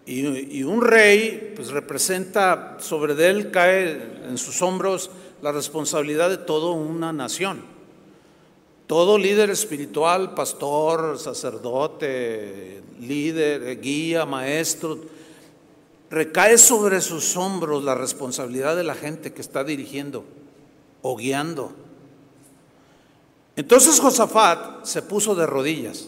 Y, 0.06 0.64
un 0.64 0.82
rey, 0.82 1.52
pues 1.54 1.72
representa, 1.72 2.78
sobre 2.80 3.14
él 3.28 3.52
cae 3.52 3.92
en 4.30 4.38
sus 4.38 4.62
hombros 4.62 5.12
la 5.42 5.52
responsabilidad 5.52 6.30
de 6.30 6.38
toda 6.38 6.72
una 6.72 7.14
nación. 7.14 7.62
Todo 8.88 9.18
líder 9.18 9.50
espiritual, 9.50 10.34
pastor, 10.34 11.20
sacerdote, 11.20 12.82
líder, 13.00 13.82
guía, 13.82 14.26
maestro, 14.26 14.98
recae 16.10 16.58
sobre 16.58 17.02
sus 17.02 17.36
hombros 17.36 17.84
la 17.84 17.96
responsabilidad 17.96 18.76
de 18.76 18.84
la 18.84 18.96
gente 18.96 19.34
que 19.34 19.42
está 19.42 19.64
dirigiendo 19.64 20.24
o 21.02 21.18
guiando. 21.18 21.74
Entonces 23.58 24.00
Josafat 24.00 24.86
se 24.86 25.02
puso 25.02 25.36
de 25.36 25.46
rodillas, 25.46 26.08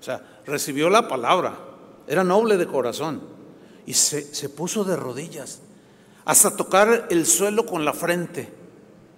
o 0.00 0.02
sea, 0.02 0.40
recibió 0.46 0.88
la 0.88 1.06
palabra, 1.08 1.58
era 2.06 2.24
noble 2.24 2.56
de 2.56 2.66
corazón 2.66 3.20
y 3.84 3.92
se, 3.92 4.34
se 4.34 4.48
puso 4.48 4.84
de 4.84 4.96
rodillas 4.96 5.60
hasta 6.30 6.54
tocar 6.54 7.08
el 7.10 7.26
suelo 7.26 7.66
con 7.66 7.84
la 7.84 7.92
frente, 7.92 8.48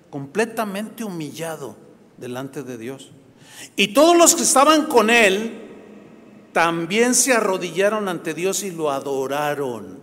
completamente 0.09 1.05
humillado 1.05 1.77
delante 2.16 2.62
de 2.62 2.79
Dios. 2.79 3.11
Y 3.77 3.88
todos 3.88 4.16
los 4.16 4.35
que 4.35 4.44
estaban 4.44 4.87
con 4.87 5.11
él 5.11 5.61
también 6.55 7.14
se 7.14 7.35
arrodillaron 7.35 8.09
ante 8.09 8.33
Dios 8.33 8.62
y 8.62 8.70
lo 8.70 8.90
adoraron. 8.90 10.01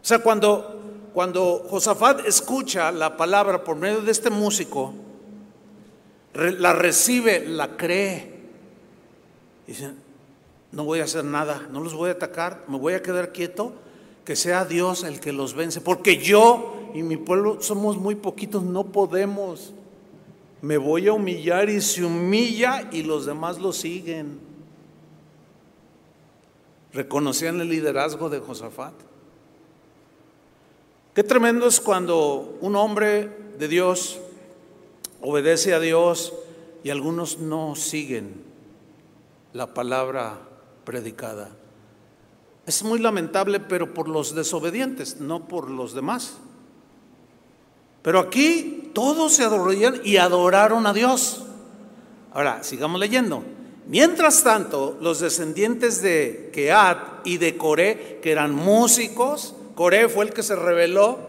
O 0.00 0.04
sea, 0.04 0.20
cuando, 0.20 1.10
cuando 1.12 1.66
Josafat 1.68 2.24
escucha 2.24 2.92
la 2.92 3.16
palabra 3.16 3.64
por 3.64 3.74
medio 3.74 4.00
de 4.00 4.12
este 4.12 4.30
músico, 4.30 4.94
la 6.34 6.72
recibe, 6.72 7.48
la 7.48 7.76
cree. 7.76 8.32
Dice, 9.66 9.90
no 10.70 10.84
voy 10.84 11.00
a 11.00 11.04
hacer 11.04 11.24
nada, 11.24 11.66
no 11.72 11.80
los 11.80 11.94
voy 11.94 12.10
a 12.10 12.12
atacar, 12.12 12.62
me 12.68 12.78
voy 12.78 12.94
a 12.94 13.02
quedar 13.02 13.32
quieto, 13.32 13.72
que 14.28 14.36
sea 14.36 14.66
Dios 14.66 15.04
el 15.04 15.20
que 15.20 15.32
los 15.32 15.54
vence, 15.54 15.80
porque 15.80 16.18
yo 16.18 16.74
y 16.92 17.02
mi 17.02 17.16
pueblo 17.16 17.62
somos 17.62 17.96
muy 17.96 18.14
poquitos, 18.14 18.62
no 18.62 18.84
podemos. 18.84 19.72
Me 20.60 20.76
voy 20.76 21.08
a 21.08 21.14
humillar 21.14 21.70
y 21.70 21.80
se 21.80 22.04
humilla 22.04 22.90
y 22.92 23.04
los 23.04 23.24
demás 23.24 23.58
lo 23.58 23.72
siguen. 23.72 24.38
Reconocían 26.92 27.58
el 27.62 27.70
liderazgo 27.70 28.28
de 28.28 28.40
Josafat. 28.40 28.92
Qué 31.14 31.24
tremendo 31.24 31.66
es 31.66 31.80
cuando 31.80 32.58
un 32.60 32.76
hombre 32.76 33.34
de 33.58 33.66
Dios 33.66 34.20
obedece 35.22 35.72
a 35.72 35.80
Dios 35.80 36.34
y 36.84 36.90
algunos 36.90 37.38
no 37.38 37.74
siguen 37.76 38.34
la 39.54 39.72
palabra 39.72 40.38
predicada. 40.84 41.48
Es 42.68 42.82
muy 42.82 42.98
lamentable, 42.98 43.60
pero 43.60 43.94
por 43.94 44.10
los 44.10 44.34
desobedientes, 44.34 45.20
no 45.20 45.48
por 45.48 45.70
los 45.70 45.94
demás. 45.94 46.34
Pero 48.02 48.18
aquí 48.20 48.90
todos 48.92 49.32
se 49.32 49.44
adoraron 49.44 50.02
y 50.04 50.18
adoraron 50.18 50.86
a 50.86 50.92
Dios. 50.92 51.44
Ahora, 52.30 52.62
sigamos 52.62 53.00
leyendo. 53.00 53.42
Mientras 53.86 54.42
tanto, 54.44 54.98
los 55.00 55.20
descendientes 55.20 56.02
de 56.02 56.50
Keat 56.52 57.26
y 57.26 57.38
de 57.38 57.56
Coré, 57.56 58.18
que 58.22 58.32
eran 58.32 58.54
músicos, 58.54 59.54
Coré 59.74 60.10
fue 60.10 60.26
el 60.26 60.34
que 60.34 60.42
se 60.42 60.54
rebeló 60.54 61.20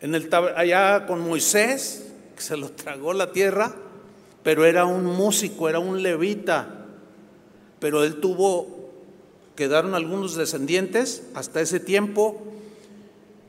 en 0.00 0.14
el, 0.14 0.32
allá 0.54 1.04
con 1.04 1.20
Moisés, 1.20 2.12
se 2.36 2.56
lo 2.56 2.70
tragó 2.70 3.12
la 3.12 3.32
tierra, 3.32 3.74
pero 4.44 4.64
era 4.64 4.84
un 4.84 5.04
músico, 5.04 5.68
era 5.68 5.80
un 5.80 6.00
levita, 6.00 6.86
pero 7.80 8.04
él 8.04 8.20
tuvo, 8.20 8.79
quedaron 9.60 9.94
algunos 9.94 10.36
descendientes 10.36 11.22
hasta 11.34 11.60
ese 11.60 11.80
tiempo, 11.80 12.40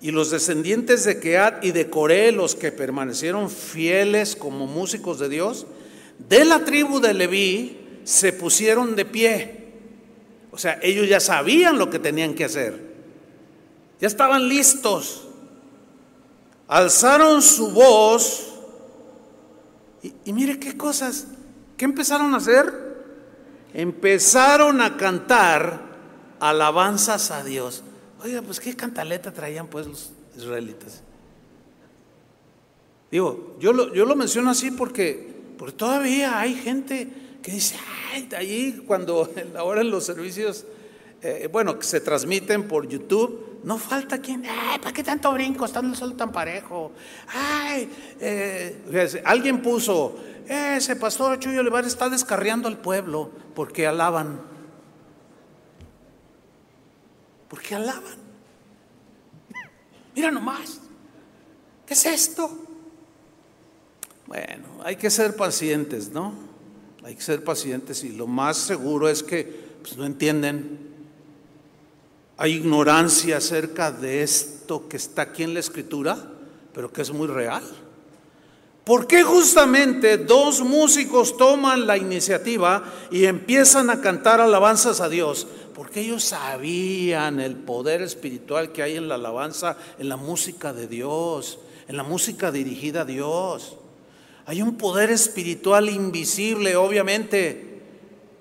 y 0.02 0.12
los 0.12 0.30
descendientes 0.30 1.06
de 1.06 1.22
Keat 1.22 1.64
y 1.64 1.72
de 1.72 1.90
Coré, 1.90 2.34
los 2.34 2.54
que 2.54 2.74
permanecieron 2.74 3.50
fieles 3.50 4.36
como 4.36 4.68
músicos 4.68 5.20
de 5.20 5.30
Dios, 5.30 5.68
de 6.28 6.44
la 6.44 6.66
tribu 6.66 7.00
de 7.00 7.14
Leví, 7.14 8.02
se 8.04 8.34
pusieron 8.34 8.98
de 8.98 9.06
pie. 9.06 9.72
O 10.52 10.58
sea, 10.58 10.80
ellos 10.84 11.08
ya 11.08 11.22
sabían 11.22 11.78
lo 11.78 11.90
que 11.90 11.98
tenían 11.98 12.34
que 12.34 12.44
hacer. 12.44 12.78
Ya 14.02 14.08
estaban 14.10 14.50
listos. 14.50 15.30
Alzaron 16.68 17.42
su 17.42 17.72
voz 17.72 18.50
y, 20.26 20.34
mire 20.34 20.60
qué 20.60 20.76
cosas, 20.76 21.28
¿qué 21.78 21.86
empezaron 21.86 22.34
a 22.34 22.38
hacer? 22.38 22.70
Empezaron 23.74 24.82
a 24.82 24.98
cantar 24.98 25.91
alabanzas 26.42 27.30
a 27.32 27.44
Dios. 27.44 27.84
Oiga, 28.24 28.42
pues 28.42 28.60
qué 28.60 28.76
cantaleta 28.76 29.32
traían 29.32 29.68
pues 29.68 29.88
los 29.88 30.12
israelitas. 30.36 31.04
Digo, 33.12 33.56
yo 33.60 33.72
lo, 33.72 33.94
yo 33.94 34.06
lo 34.06 34.16
menciono 34.16 34.50
así 34.50 34.72
porque, 34.72 35.34
porque 35.58 35.74
todavía 35.74 36.40
hay 36.40 36.56
gente 36.56 37.08
que 37.44 37.52
dice, 37.52 37.76
ay, 38.34 38.84
cuando 38.88 39.30
ahora 39.56 39.82
en 39.82 39.92
los 39.92 40.04
servicios, 40.06 40.66
eh, 41.22 41.48
bueno, 41.52 41.78
que 41.78 41.86
se 41.86 42.02
transmiten 42.02 42.68
por 42.68 42.88
YouTube, 42.88 43.60
no 43.64 43.78
falta 43.78 44.20
quien, 44.20 44.44
ay, 44.46 44.80
¿para 44.80 44.94
qué 44.94 45.04
tanto 45.04 45.32
brinco? 45.34 45.66
Está 45.66 45.82
el 45.82 45.96
sol 45.96 46.16
tan 46.16 46.32
parejo. 46.32 46.92
Ay, 47.28 47.88
eh, 48.20 49.22
alguien 49.26 49.62
puso, 49.62 50.16
ese 50.48 50.96
pastor 50.96 51.38
Chuyo 51.38 51.60
Olivares 51.60 51.92
está 51.92 52.10
descarriando 52.10 52.68
al 52.68 52.80
pueblo 52.80 53.30
porque 53.54 53.86
alaban. 53.86 54.51
Porque 57.52 57.76
alaban. 57.76 58.18
Mira 60.16 60.32
nomás, 60.32 60.80
¿qué 61.86 61.94
es 61.94 62.06
esto? 62.06 62.50
Bueno, 64.26 64.80
hay 64.84 64.96
que 64.96 65.10
ser 65.10 65.36
pacientes, 65.36 66.10
¿no? 66.10 66.34
Hay 67.04 67.14
que 67.14 67.22
ser 67.22 67.44
pacientes 67.44 68.06
y 68.06 68.10
lo 68.14 68.26
más 68.26 68.56
seguro 68.56 69.10
es 69.10 69.22
que 69.22 69.44
pues, 69.82 69.98
no 69.98 70.06
entienden 70.06 70.92
hay 72.38 72.54
ignorancia 72.54 73.38
acerca 73.38 73.92
de 73.92 74.24
esto 74.24 74.88
que 74.90 74.98
está 74.98 75.22
aquí 75.22 75.44
en 75.44 75.54
la 75.54 75.60
escritura, 75.60 76.18
pero 76.74 76.92
que 76.92 77.04
es 77.04 77.12
muy 77.12 77.28
real. 77.28 77.62
¿Por 78.84 79.06
qué 79.06 79.22
justamente 79.22 80.18
dos 80.18 80.62
músicos 80.62 81.38
toman 81.38 81.86
la 81.86 81.98
iniciativa 81.98 82.84
y 83.12 83.26
empiezan 83.26 83.92
a 83.92 84.02
cantar 84.02 84.42
alabanzas 84.42 85.02
a 85.02 85.10
Dios? 85.10 85.46
Porque 85.74 86.02
ellos 86.02 86.24
sabían 86.24 87.40
el 87.40 87.56
poder 87.56 88.02
espiritual 88.02 88.72
que 88.72 88.84
hay 88.84 88.98
en 88.98 89.08
la 89.08 89.16
alabanza, 89.16 89.78
en 90.00 90.10
la 90.10 90.18
música 90.18 90.74
de 90.74 90.88
Dios, 90.88 91.60
en 91.88 91.98
la 91.98 92.04
música 92.04 92.52
dirigida 92.52 93.02
a 93.02 93.06
Dios. 93.06 93.78
Hay 94.46 94.62
un 94.62 94.78
poder 94.78 95.12
espiritual 95.12 95.90
invisible, 95.90 96.76
obviamente, 96.76 97.82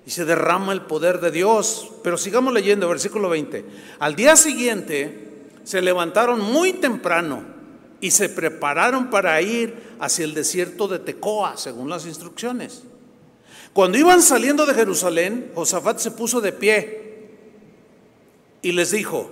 y 0.05 0.11
se 0.11 0.25
derrama 0.25 0.73
el 0.73 0.81
poder 0.81 1.19
de 1.21 1.31
Dios. 1.31 1.89
Pero 2.03 2.17
sigamos 2.17 2.53
leyendo, 2.53 2.89
versículo 2.89 3.29
20. 3.29 3.65
Al 3.99 4.15
día 4.15 4.35
siguiente 4.35 5.49
se 5.63 5.81
levantaron 5.81 6.41
muy 6.41 6.73
temprano 6.73 7.43
y 8.01 8.11
se 8.11 8.29
prepararon 8.29 9.09
para 9.09 9.41
ir 9.41 9.95
hacia 9.99 10.25
el 10.25 10.33
desierto 10.33 10.87
de 10.87 10.99
Tecoa, 10.99 11.55
según 11.55 11.89
las 11.89 12.05
instrucciones. 12.05 12.83
Cuando 13.73 13.97
iban 13.97 14.21
saliendo 14.21 14.65
de 14.65 14.73
Jerusalén, 14.73 15.51
Josafat 15.55 15.99
se 15.99 16.11
puso 16.11 16.41
de 16.41 16.51
pie 16.51 17.00
y 18.61 18.71
les 18.71 18.91
dijo, 18.91 19.31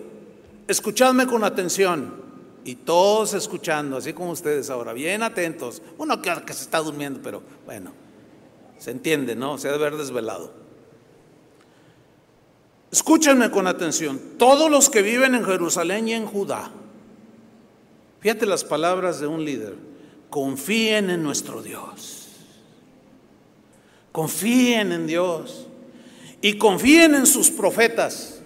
escuchadme 0.68 1.28
con 1.28 1.44
atención. 1.44 2.30
Y 2.66 2.76
todos 2.76 3.34
escuchando, 3.34 3.98
así 3.98 4.14
como 4.14 4.32
ustedes 4.32 4.70
ahora, 4.70 4.94
bien 4.94 5.24
atentos. 5.24 5.82
Uno 5.98 6.22
que, 6.22 6.32
se 6.54 6.64
está 6.64 6.80
durmiendo, 6.80 7.20
pero 7.24 7.42
bueno, 7.66 7.94
se 8.78 8.92
entiende, 8.92 9.36
¿no? 9.36 9.58
Se 9.58 9.70
debe 9.70 9.88
haber 9.88 9.98
desvelado. 9.98 10.52
Escúchenme 12.92 13.52
con 13.52 13.68
atención, 13.68 14.20
todos 14.38 14.70
los 14.70 14.90
que 14.90 15.04
viven 15.04 15.36
en 15.36 15.46
Jerusalén 15.46 16.08
y 16.08 16.14
en 16.14 16.26
Judá, 16.26 16.72
fíjate 18.20 18.48
las 18.48 18.64
palabras 18.64 19.20
de 19.20 19.28
un 19.28 19.46
líder, 19.46 19.76
confíen 20.32 21.12
en 21.12 21.22
nuestro 21.22 21.62
Dios, 21.62 22.30
confíen 24.12 24.92
en 24.92 25.06
Dios 25.06 25.68
y 26.42 26.58
confíen 26.58 27.14
en 27.14 27.28
sus 27.28 27.52
profetas. 27.52 28.39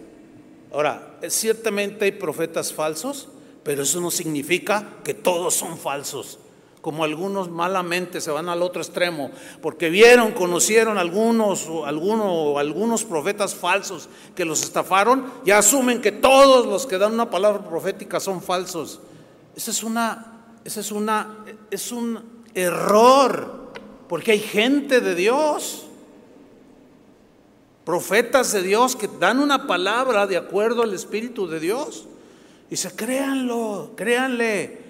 Ahora, 0.73 1.17
ciertamente 1.29 2.05
hay 2.05 2.11
profetas 2.11 2.73
falsos, 2.73 3.29
pero 3.63 3.83
eso 3.83 4.01
no 4.01 4.11
significa 4.11 4.97
que 5.03 5.13
todos 5.13 5.53
son 5.53 5.77
falsos 5.77 6.39
como 6.83 7.05
algunos 7.05 7.49
malamente 7.49 8.19
se 8.19 8.29
van 8.29 8.49
al 8.49 8.61
otro 8.61 8.81
extremo, 8.81 9.31
porque 9.61 9.89
vieron, 9.89 10.33
conocieron 10.33 10.97
algunos, 10.97 11.69
algunos, 11.85 12.57
algunos 12.57 13.05
profetas 13.05 13.55
falsos 13.55 14.09
que 14.35 14.43
los 14.43 14.61
estafaron, 14.61 15.31
ya 15.45 15.59
asumen 15.59 16.01
que 16.01 16.11
todos 16.11 16.65
los 16.65 16.85
que 16.85 16.97
dan 16.97 17.13
una 17.13 17.29
palabra 17.29 17.63
profética 17.63 18.19
son 18.19 18.41
falsos. 18.41 18.99
Ese 19.55 19.71
es 19.71 19.81
una, 19.81 20.43
ese 20.65 20.81
es 20.81 20.91
una, 20.91 21.45
es 21.71 21.93
un 21.93 22.21
error, 22.53 23.71
porque 24.09 24.33
hay 24.33 24.39
gente 24.39 24.99
de 24.99 25.15
Dios, 25.15 25.82
profetas 27.85 28.51
de 28.51 28.61
Dios 28.61 28.95
que 28.95 29.09
dan 29.19 29.39
una 29.39 29.67
palabra 29.67 30.27
de 30.27 30.37
acuerdo 30.37 30.83
al 30.83 30.93
Espíritu 30.93 31.47
de 31.47 31.59
Dios. 31.59 32.07
Se 32.71 32.95
créanlo, 32.95 33.91
créanle. 33.95 34.81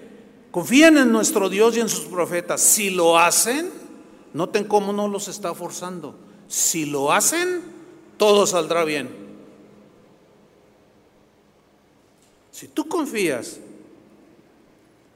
Confíen 0.50 0.96
en 0.98 1.12
nuestro 1.12 1.48
Dios 1.48 1.76
y 1.76 1.80
en 1.80 1.88
sus 1.88 2.04
profetas. 2.04 2.60
Si 2.60 2.90
lo 2.90 3.18
hacen, 3.18 3.70
noten 4.32 4.64
cómo 4.64 4.92
no 4.92 5.08
los 5.08 5.28
está 5.28 5.54
forzando. 5.54 6.16
Si 6.48 6.86
lo 6.86 7.12
hacen, 7.12 7.62
todo 8.16 8.46
saldrá 8.46 8.84
bien. 8.84 9.24
Si 12.52 12.68
tú 12.68 12.88
confías 12.88 13.58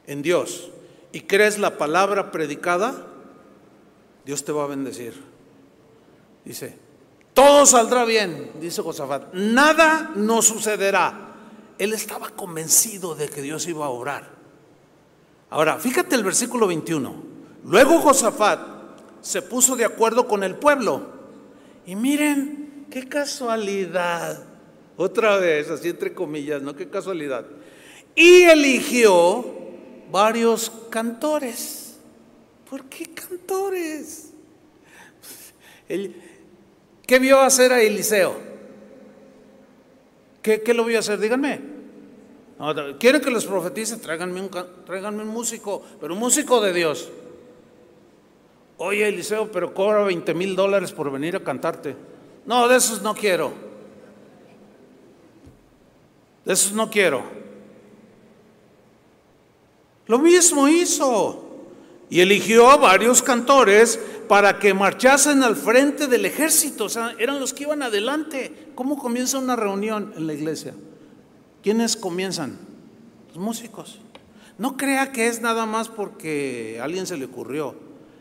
en 0.07 0.23
Dios 0.23 0.71
y 1.13 1.21
crees 1.21 1.59
la 1.59 1.79
palabra 1.79 2.33
predicada, 2.33 3.07
Dios 4.27 4.45
te 4.45 4.53
va 4.53 4.65
a 4.65 4.67
bendecir. 4.67 5.15
Dice, 6.45 6.77
todo 7.39 7.67
saldrá 7.67 8.05
bien, 8.05 8.51
dice 8.61 8.83
Josafat. 8.83 9.33
Nada 9.33 10.11
nos 10.17 10.47
sucederá. 10.47 11.37
Él 11.79 11.93
estaba 11.93 12.31
convencido 12.31 13.15
de 13.15 13.29
que 13.29 13.43
Dios 13.43 13.69
iba 13.69 13.87
a 13.87 13.91
obrar. 13.91 14.29
Ahora, 15.49 15.79
fíjate 15.79 16.17
el 16.17 16.25
versículo 16.25 16.67
21. 16.67 17.15
Luego 17.65 18.01
Josafat 18.01 18.59
se 19.21 19.41
puso 19.43 19.77
de 19.77 19.85
acuerdo 19.85 20.27
con 20.27 20.43
el 20.43 20.57
pueblo. 20.57 21.13
Y 21.87 21.95
miren, 21.95 22.87
qué 22.91 23.09
casualidad. 23.09 24.43
Otra 24.97 25.37
vez, 25.37 25.71
así 25.71 25.91
entre 25.91 26.13
comillas, 26.13 26.61
¿no? 26.61 26.75
Qué 26.75 26.91
casualidad. 26.91 27.47
Y 28.17 28.43
eligió 28.43 29.47
varios 30.11 30.73
cantores. 30.91 32.01
¿Por 32.69 32.87
qué 32.87 33.07
cantores? 33.15 34.31
¿Qué 37.09 37.19
vio 37.19 37.41
hacer 37.41 37.73
a 37.73 37.81
Eliseo? 37.81 38.37
¿Qué, 40.43 40.61
¿Qué 40.61 40.75
lo 40.75 40.85
vio 40.85 40.99
hacer? 40.99 41.19
Díganme. 41.19 41.59
¿Quieren 43.01 43.23
que 43.23 43.31
les 43.31 43.47
profetice? 43.47 43.97
Tráiganme 43.97 44.43
un, 44.43 44.51
tráiganme 44.85 45.23
un 45.23 45.29
músico, 45.29 45.83
pero 45.99 46.13
un 46.13 46.21
músico 46.21 46.61
de 46.61 46.75
Dios. 46.75 47.09
Oye, 48.77 49.09
Eliseo, 49.09 49.51
pero 49.51 49.73
cobra 49.73 50.03
20 50.03 50.35
mil 50.35 50.55
dólares 50.55 50.93
por 50.93 51.11
venir 51.11 51.35
a 51.35 51.43
cantarte. 51.43 51.97
No, 52.45 52.69
de 52.69 52.77
esos 52.77 53.01
no 53.01 53.15
quiero. 53.15 53.53
De 56.45 56.53
esos 56.53 56.73
no 56.73 56.91
quiero. 56.91 57.23
Lo 60.09 60.19
mismo 60.19 60.69
hizo. 60.69 61.47
Y 62.11 62.21
eligió 62.21 62.71
a 62.71 62.77
varios 62.77 63.23
cantores 63.23 63.99
para 64.29 64.59
que 64.59 64.75
marchasen 64.75 65.43
al 65.43 65.57
frente 65.57 66.07
del 66.07 66.27
ejército. 66.27 66.85
O 66.85 66.89
sea, 66.89 67.15
eran 67.19 67.41
los 67.41 67.55
que 67.55 67.65
iban 67.65 67.83
adelante. 67.83 68.71
¿Cómo 68.75 68.99
comienza 68.99 69.39
una 69.39 69.57
reunión 69.57 70.13
en 70.17 70.27
la 70.27 70.35
iglesia? 70.35 70.75
¿Quiénes 71.63 71.97
comienzan? 71.97 72.59
Los 73.29 73.39
músicos. 73.39 73.99
No 74.59 74.77
crea 74.77 75.13
que 75.13 75.29
es 75.29 75.41
nada 75.41 75.67
más 75.67 75.89
porque 75.89 76.79
a 76.81 76.85
alguien 76.85 77.07
se 77.07 77.17
le 77.17 77.25
ocurrió. 77.25 77.75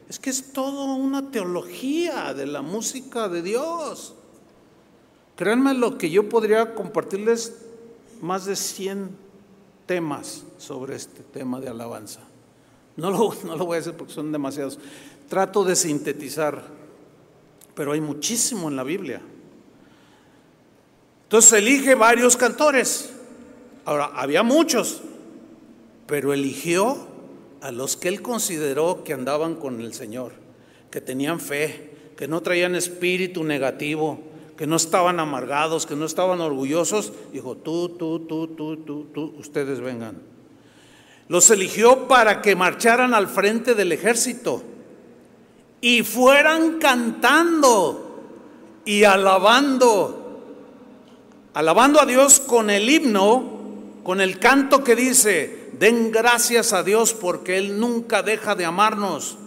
Es 0.07 0.19
que 0.19 0.29
es 0.29 0.53
todo 0.53 0.95
una 0.95 1.31
teología 1.31 2.33
de 2.33 2.45
la 2.45 2.61
música 2.61 3.27
de 3.27 3.41
Dios. 3.41 4.15
Créanme 5.35 5.73
lo 5.73 5.97
que 5.97 6.09
yo 6.09 6.29
podría 6.29 6.73
compartirles 6.73 7.53
más 8.21 8.45
de 8.45 8.55
100 8.55 9.09
temas 9.85 10.43
sobre 10.57 10.95
este 10.95 11.23
tema 11.23 11.59
de 11.59 11.69
alabanza. 11.69 12.21
No 12.95 13.11
lo, 13.11 13.33
no 13.45 13.55
lo 13.55 13.65
voy 13.65 13.77
a 13.77 13.79
hacer 13.81 13.95
porque 13.95 14.13
son 14.13 14.31
demasiados. 14.31 14.79
Trato 15.27 15.63
de 15.63 15.75
sintetizar, 15.75 16.63
pero 17.75 17.91
hay 17.91 18.01
muchísimo 18.01 18.69
en 18.69 18.75
la 18.75 18.83
Biblia. 18.83 19.21
Entonces 21.23 21.53
elige 21.53 21.95
varios 21.95 22.37
cantores. 22.37 23.09
Ahora, 23.83 24.11
había 24.15 24.43
muchos, 24.43 25.01
pero 26.05 26.33
eligió 26.33 27.07
a 27.61 27.71
los 27.71 27.97
que 27.97 28.07
él 28.07 28.21
consideró 28.21 29.03
que 29.03 29.13
andaban 29.13 29.55
con 29.55 29.81
el 29.81 29.93
Señor, 29.93 30.31
que 30.89 31.01
tenían 31.01 31.41
fe, 31.41 31.91
que 32.15 32.29
no 32.29 32.41
traían 32.41 32.75
espíritu 32.75 33.43
negativo, 33.43 34.19
que 34.57 34.67
no 34.67 34.77
estaban 34.77 35.19
amargados, 35.19 35.85
que 35.85 35.95
no 35.97 36.05
estaban 36.05 36.39
orgullosos. 36.39 37.11
Dijo, 37.33 37.57
tú, 37.57 37.89
tú, 37.89 38.21
tú, 38.21 38.47
tú, 38.55 38.77
tú, 38.77 39.07
tú, 39.13 39.35
ustedes 39.37 39.81
vengan. 39.81 40.21
Los 41.27 41.49
eligió 41.49 42.07
para 42.07 42.41
que 42.41 42.55
marcharan 42.55 43.13
al 43.13 43.27
frente 43.27 43.75
del 43.75 43.91
ejército 43.91 44.63
y 45.81 46.03
fueran 46.03 46.79
cantando 46.79 48.23
y 48.85 49.03
alabando, 49.03 50.41
alabando 51.53 52.01
a 52.01 52.05
Dios 52.05 52.39
con 52.39 52.69
el 52.69 52.89
himno 52.89 53.57
con 54.07 54.21
el 54.21 54.39
canto 54.39 54.85
que 54.85 54.95
dice, 54.95 55.67
den 55.73 56.13
gracias 56.13 56.71
a 56.71 56.81
Dios 56.81 57.13
porque 57.13 57.57
Él 57.57 57.77
nunca 57.77 58.23
deja 58.23 58.55
de 58.55 58.63
amarnos. 58.63 59.37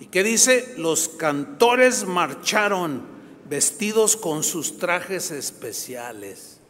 Y 0.00 0.06
que 0.06 0.22
dice, 0.22 0.72
los 0.78 1.10
cantores 1.10 2.06
marcharon 2.06 3.02
vestidos 3.46 4.16
con 4.16 4.42
sus 4.42 4.78
trajes 4.78 5.30
especiales. 5.30 6.60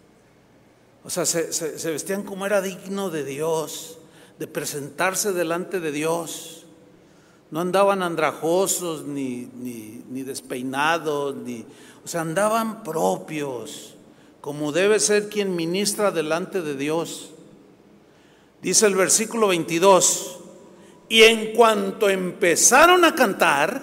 O 1.04 1.10
sea, 1.10 1.24
se, 1.24 1.90
vestían 1.92 2.24
como 2.24 2.46
era 2.46 2.60
digno 2.60 3.10
de 3.10 3.22
Dios, 3.22 4.00
de 4.40 4.48
presentarse 4.48 5.32
delante 5.32 5.78
de 5.78 5.92
Dios. 5.92 6.59
No 7.50 7.60
andaban 7.60 8.02
andrajosos 8.02 9.04
ni, 9.04 9.48
ni, 9.56 10.22
despeinados, 10.22 11.34
ni, 11.34 11.64
o 12.04 12.08
sea, 12.08 12.20
andaban 12.20 12.84
propios 12.84 13.94
como 14.40 14.72
debe 14.72 15.00
ser 15.00 15.28
quien 15.28 15.54
ministra 15.54 16.10
delante 16.10 16.62
de 16.62 16.74
Dios. 16.74 17.30
Dice 18.62 18.86
el 18.86 18.94
versículo 18.94 19.48
22, 19.48 20.38
y 21.08 21.22
en 21.22 21.54
cuanto 21.54 22.08
empezaron 22.08 23.04
a 23.04 23.14
cantar, 23.14 23.82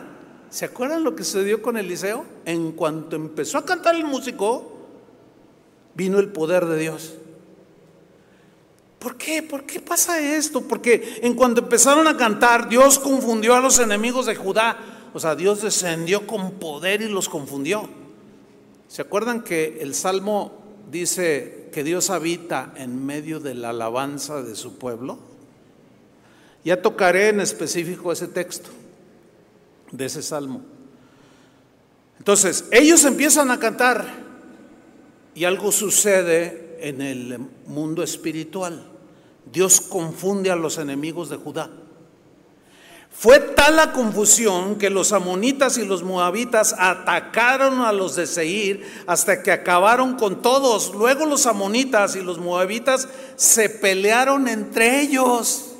¿se 0.50 0.66
acuerdan 0.66 1.04
lo 1.04 1.16
que 1.16 1.24
sucedió 1.24 1.62
con 1.62 1.78
Eliseo? 1.78 2.26
En 2.46 2.72
cuanto 2.72 3.16
empezó 3.16 3.58
a 3.58 3.66
cantar 3.66 3.96
el 3.96 4.06
músico, 4.06 4.78
vino 5.94 6.20
el 6.20 6.30
poder 6.30 6.66
de 6.66 6.80
Dios. 6.80 7.16
¿Por 9.00 9.16
qué? 9.16 9.44
¿Por 9.44 9.64
qué 9.64 9.80
pasa 9.80 10.20
esto? 10.20 10.62
Porque 10.62 11.20
en 11.22 11.36
cuanto 11.36 11.62
empezaron 11.62 12.08
a 12.08 12.18
cantar, 12.18 12.68
Dios 12.68 12.98
confundió 12.98 13.56
a 13.56 13.60
los 13.60 13.80
enemigos 13.80 14.26
de 14.26 14.36
Judá. 14.36 14.78
O 15.14 15.20
sea, 15.20 15.36
Dios 15.36 15.62
descendió 15.62 16.26
con 16.26 16.54
poder 16.54 17.02
y 17.02 17.08
los 17.08 17.30
confundió. 17.30 17.88
¿Se 18.88 19.02
acuerdan 19.02 19.44
que 19.44 19.80
el 19.82 19.94
Salmo 19.94 20.64
dice 20.90 21.70
que 21.72 21.84
Dios 21.84 22.10
habita 22.10 22.74
en 22.76 23.06
medio 23.06 23.40
de 23.40 23.54
la 23.54 23.70
alabanza 23.70 24.42
de 24.42 24.56
su 24.56 24.78
pueblo? 24.78 25.20
Ya 26.64 26.82
tocaré 26.82 27.30
en 27.30 27.40
específico 27.40 28.12
ese 28.12 28.28
texto 28.28 28.70
de 29.92 30.06
ese 30.06 30.22
Salmo. 30.22 30.62
Entonces, 32.18 32.66
ellos 32.72 33.06
empiezan 33.06 33.52
a 33.52 33.60
cantar 33.60 34.06
y 35.36 35.46
algo 35.46 35.72
sucede 35.72 36.78
en 36.80 37.02
el 37.02 37.40
mundo 37.68 38.04
espiritual. 38.04 38.97
Dios 39.52 39.82
confunde 39.82 40.52
a 40.52 40.56
los 40.56 40.78
enemigos 40.78 41.30
de 41.30 41.38
Judá. 41.38 41.70
Fue 43.20 43.40
tal 43.40 43.78
la 43.78 43.94
confusión 43.94 44.76
que 44.76 44.92
los 44.92 45.12
amonitas 45.12 45.80
y 45.80 45.86
los 45.86 46.04
moabitas 46.04 46.76
atacaron 46.78 47.82
a 47.82 47.92
los 47.92 48.16
de 48.16 48.28
Seir 48.28 48.86
hasta 49.08 49.42
que 49.42 49.52
acabaron 49.52 50.18
con 50.18 50.44
todos. 50.44 50.94
Luego 50.94 51.26
los 51.26 51.48
amonitas 51.48 52.16
y 52.16 52.22
los 52.22 52.38
moabitas 52.38 53.08
se 53.36 53.70
pelearon 53.70 54.48
entre 54.48 55.02
ellos 55.02 55.72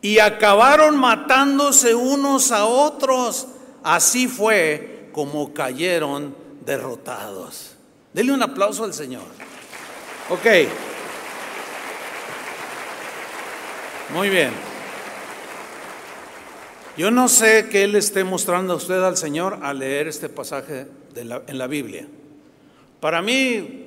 y 0.00 0.18
acabaron 0.18 0.96
matándose 0.96 1.94
unos 1.94 2.52
a 2.52 2.64
otros. 2.64 3.46
Así 3.82 4.28
fue 4.28 5.10
como 5.12 5.52
cayeron 5.52 6.34
derrotados. 6.64 7.72
Dele 8.14 8.32
un 8.32 8.42
aplauso 8.42 8.84
al 8.84 8.94
Señor. 8.94 9.24
Ok. 10.30 10.46
Muy 14.14 14.28
bien. 14.28 14.52
Yo 16.96 17.10
no 17.10 17.28
sé 17.28 17.68
qué 17.70 17.86
le 17.86 17.98
esté 17.98 18.24
mostrando 18.24 18.74
a 18.74 18.76
usted 18.76 19.02
al 19.02 19.16
Señor 19.16 19.60
al 19.62 19.78
leer 19.78 20.08
este 20.08 20.28
pasaje 20.28 20.86
en 21.14 21.58
la 21.58 21.66
Biblia. 21.66 22.06
Para 23.00 23.22
mí, 23.22 23.86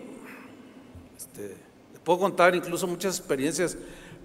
este, 1.17 1.63
Puedo 2.03 2.19
contar 2.19 2.53
incluso 2.55 2.85
muchas 2.85 3.17
experiencias 3.17 3.77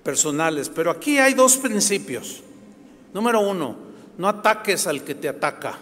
personales, 0.03 0.69
pero 0.69 0.91
aquí 0.91 1.19
hay 1.19 1.35
dos 1.35 1.57
principios. 1.57 2.43
Número 3.15 3.41
uno, 3.41 3.77
no 4.17 4.29
ataques 4.29 4.87
al 4.87 5.05
que 5.05 5.15
te 5.15 5.29
ataca, 5.29 5.79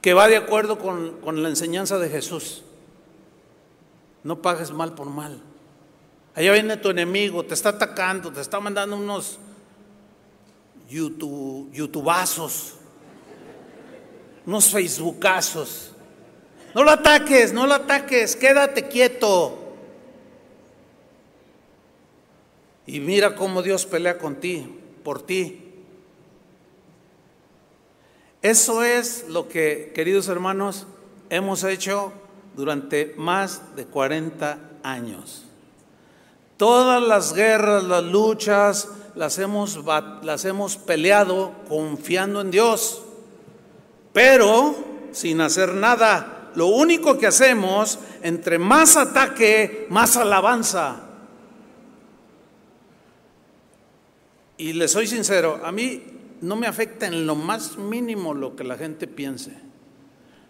que 0.00 0.14
va 0.14 0.28
de 0.28 0.36
acuerdo 0.36 0.78
con 0.78 1.42
la 1.42 1.48
enseñanza 1.48 1.98
de 1.98 2.08
Jesús. 2.08 2.62
No 4.22 4.40
pagues 4.42 4.70
mal 4.70 4.94
por 4.94 5.06
mal. 5.06 5.42
Allá 6.34 6.52
viene 6.52 6.76
tu 6.76 6.90
enemigo, 6.90 7.44
te 7.44 7.54
está 7.54 7.70
atacando, 7.70 8.32
te 8.32 8.40
está 8.40 8.60
mandando 8.60 8.96
unos 8.96 9.38
YouTube, 10.88 11.70
unos 14.46 14.70
Facebookazos. 14.70 15.92
No 16.74 16.84
lo 16.84 16.90
ataques, 16.90 17.52
no 17.52 17.66
lo 17.66 17.74
ataques, 17.74 18.36
quédate 18.36 18.88
quieto. 18.88 19.56
Y 22.86 23.00
mira 23.00 23.34
cómo 23.34 23.62
Dios 23.62 23.86
pelea 23.86 24.18
con 24.18 24.36
ti, 24.36 24.66
por 25.04 25.22
ti. 25.22 25.66
Eso 28.42 28.82
es 28.82 29.26
lo 29.28 29.48
que, 29.48 29.92
queridos 29.94 30.28
hermanos, 30.28 30.86
hemos 31.28 31.62
hecho 31.64 32.12
durante 32.56 33.14
más 33.16 33.76
de 33.76 33.84
40 33.84 34.58
años. 34.82 35.49
Todas 36.60 37.02
las 37.02 37.32
guerras, 37.32 37.84
las 37.84 38.04
luchas, 38.04 38.88
las 39.14 39.38
hemos, 39.38 39.80
las 40.22 40.44
hemos 40.44 40.76
peleado 40.76 41.54
confiando 41.66 42.42
en 42.42 42.50
Dios, 42.50 43.00
pero 44.12 44.74
sin 45.10 45.40
hacer 45.40 45.72
nada. 45.72 46.50
Lo 46.56 46.66
único 46.66 47.16
que 47.16 47.26
hacemos, 47.26 47.98
entre 48.22 48.58
más 48.58 48.98
ataque, 48.98 49.86
más 49.88 50.18
alabanza. 50.18 51.00
Y 54.58 54.74
le 54.74 54.86
soy 54.86 55.06
sincero, 55.06 55.62
a 55.64 55.72
mí 55.72 56.02
no 56.42 56.56
me 56.56 56.66
afecta 56.66 57.06
en 57.06 57.26
lo 57.26 57.36
más 57.36 57.78
mínimo 57.78 58.34
lo 58.34 58.54
que 58.54 58.64
la 58.64 58.76
gente 58.76 59.06
piense. 59.06 59.56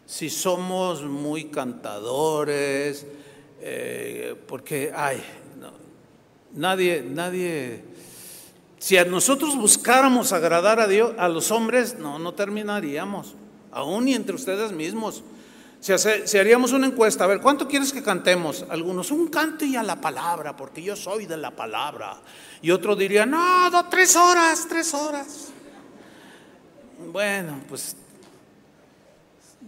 Si 0.06 0.28
somos 0.28 1.04
muy 1.04 1.44
cantadores, 1.50 3.06
eh, 3.61 4.34
porque, 4.48 4.90
ay, 4.92 5.22
nadie, 6.55 7.03
nadie, 7.07 7.84
si 8.78 8.96
a 8.96 9.05
nosotros 9.05 9.57
buscáramos 9.57 10.32
agradar 10.32 10.80
a 10.80 10.86
Dios, 10.86 11.12
a 11.18 11.28
los 11.28 11.51
hombres, 11.51 11.98
no, 11.98 12.18
no 12.18 12.32
terminaríamos, 12.34 13.34
aún 13.72 14.09
y 14.09 14.14
entre 14.14 14.34
ustedes 14.34 14.72
mismos. 14.72 15.22
Si, 15.80 15.92
si, 16.26 16.38
haríamos 16.38 16.72
una 16.72 16.86
encuesta, 16.86 17.24
a 17.24 17.26
ver, 17.26 17.40
¿cuánto 17.40 17.66
quieres 17.66 17.92
que 17.92 18.03
cantemos? 18.03 18.66
Algunos, 18.68 19.11
un 19.11 19.28
canto 19.28 19.64
y 19.64 19.76
a 19.76 19.82
la 19.82 19.98
palabra, 19.98 20.55
porque 20.55 20.82
yo 20.82 20.94
soy 20.94 21.24
de 21.24 21.38
la 21.38 21.53
palabra. 21.53 22.18
Y 22.61 22.70
otro 22.70 22.94
diría, 22.94 23.24
no, 23.24 23.70
no, 23.70 23.88
tres 23.88 24.14
horas, 24.14 24.66
tres 24.68 24.92
horas. 24.92 25.48
Bueno, 27.11 27.61
pues 27.66 27.96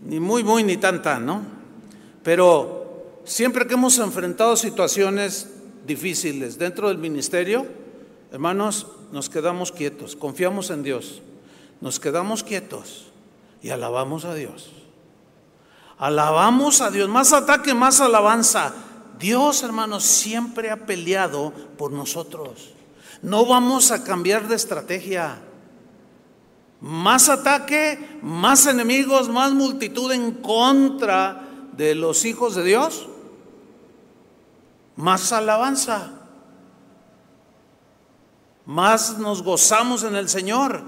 ni 0.03 0.20
muy, 0.20 0.45
muy, 0.45 0.64
ni 0.64 0.76
tanta, 0.76 1.18
¿no? 1.18 1.43
Pero 2.22 3.20
siempre 3.24 3.66
que 3.66 3.74
hemos 3.74 3.99
enfrentado 3.99 4.57
situaciones 4.57 5.49
difíciles 5.87 6.59
dentro 6.59 6.89
del 6.89 6.99
ministerio, 6.99 7.66
hermanos, 8.30 8.87
nos 9.12 9.28
quedamos 9.28 9.72
quietos, 9.72 10.16
confiamos 10.16 10.70
en 10.70 10.83
Dios, 10.83 11.22
nos 11.80 12.01
quedamos 12.01 12.43
quietos 12.43 13.12
y 13.62 13.70
alabamos 13.70 14.24
a 14.24 14.35
Dios. 14.35 14.70
Alabamos 15.99 16.80
a 16.80 16.91
Dios, 16.91 17.09
más 17.09 17.33
ataque, 17.33 17.74
más 17.74 18.01
alabanza. 18.01 18.74
Dios, 19.20 19.62
hermanos, 19.62 20.03
siempre 20.03 20.70
ha 20.70 20.85
peleado 20.85 21.53
por 21.78 21.93
nosotros. 21.93 22.72
No 23.22 23.47
vamos 23.47 23.93
a 23.93 24.03
cambiar 24.03 24.49
de 24.49 24.57
estrategia. 24.57 25.41
Más 26.80 27.28
ataque, 27.28 28.18
más 28.20 28.66
enemigos, 28.66 29.28
más 29.28 29.53
multitud 29.53 30.11
en 30.11 30.33
contra 30.33 31.49
de 31.76 31.95
los 31.95 32.24
hijos 32.24 32.57
de 32.57 32.64
Dios. 32.64 33.07
Más 34.97 35.32
alabanza. 35.32 36.11
Más 38.66 39.18
nos 39.18 39.43
gozamos 39.43 40.05
en 40.05 40.16
el 40.16 40.28
Señor. 40.28 40.82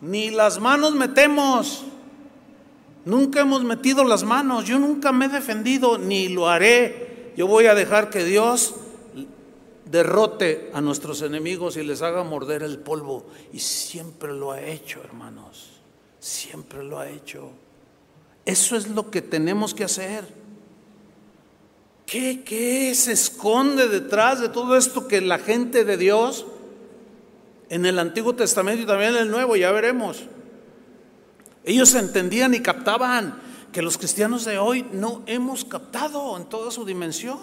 Ni 0.00 0.30
las 0.30 0.60
manos 0.60 0.94
metemos. 0.94 1.84
Nunca 3.04 3.40
hemos 3.40 3.64
metido 3.64 4.04
las 4.04 4.24
manos. 4.24 4.64
Yo 4.64 4.78
nunca 4.78 5.12
me 5.12 5.26
he 5.26 5.28
defendido, 5.28 5.98
ni 5.98 6.28
lo 6.28 6.48
haré. 6.48 7.32
Yo 7.36 7.46
voy 7.46 7.66
a 7.66 7.74
dejar 7.74 8.10
que 8.10 8.24
Dios 8.24 8.74
derrote 9.90 10.70
a 10.72 10.80
nuestros 10.80 11.22
enemigos 11.22 11.76
y 11.76 11.82
les 11.82 12.02
haga 12.02 12.22
morder 12.22 12.62
el 12.62 12.78
polvo. 12.78 13.26
Y 13.52 13.58
siempre 13.58 14.32
lo 14.32 14.52
ha 14.52 14.60
hecho, 14.60 15.00
hermanos. 15.02 15.80
Siempre 16.20 16.84
lo 16.84 16.98
ha 16.98 17.08
hecho. 17.08 17.50
Eso 18.44 18.76
es 18.76 18.88
lo 18.88 19.10
que 19.10 19.22
tenemos 19.22 19.74
que 19.74 19.84
hacer. 19.84 20.39
¿Qué, 22.10 22.42
¿Qué, 22.42 22.92
se 22.96 23.12
esconde 23.12 23.86
detrás 23.86 24.40
de 24.40 24.48
todo 24.48 24.76
esto 24.76 25.06
que 25.06 25.20
la 25.20 25.38
gente 25.38 25.84
de 25.84 25.96
Dios 25.96 26.44
en 27.68 27.86
el 27.86 28.00
Antiguo 28.00 28.34
Testamento 28.34 28.82
y 28.82 28.86
también 28.86 29.14
en 29.14 29.18
el 29.18 29.30
Nuevo, 29.30 29.54
ya 29.54 29.70
veremos? 29.70 30.24
Ellos 31.62 31.94
entendían 31.94 32.52
y 32.52 32.62
captaban 32.62 33.40
que 33.70 33.80
los 33.80 33.96
cristianos 33.96 34.44
de 34.44 34.58
hoy 34.58 34.84
no 34.92 35.22
hemos 35.26 35.64
captado 35.64 36.36
en 36.36 36.46
toda 36.46 36.72
su 36.72 36.84
dimensión. 36.84 37.38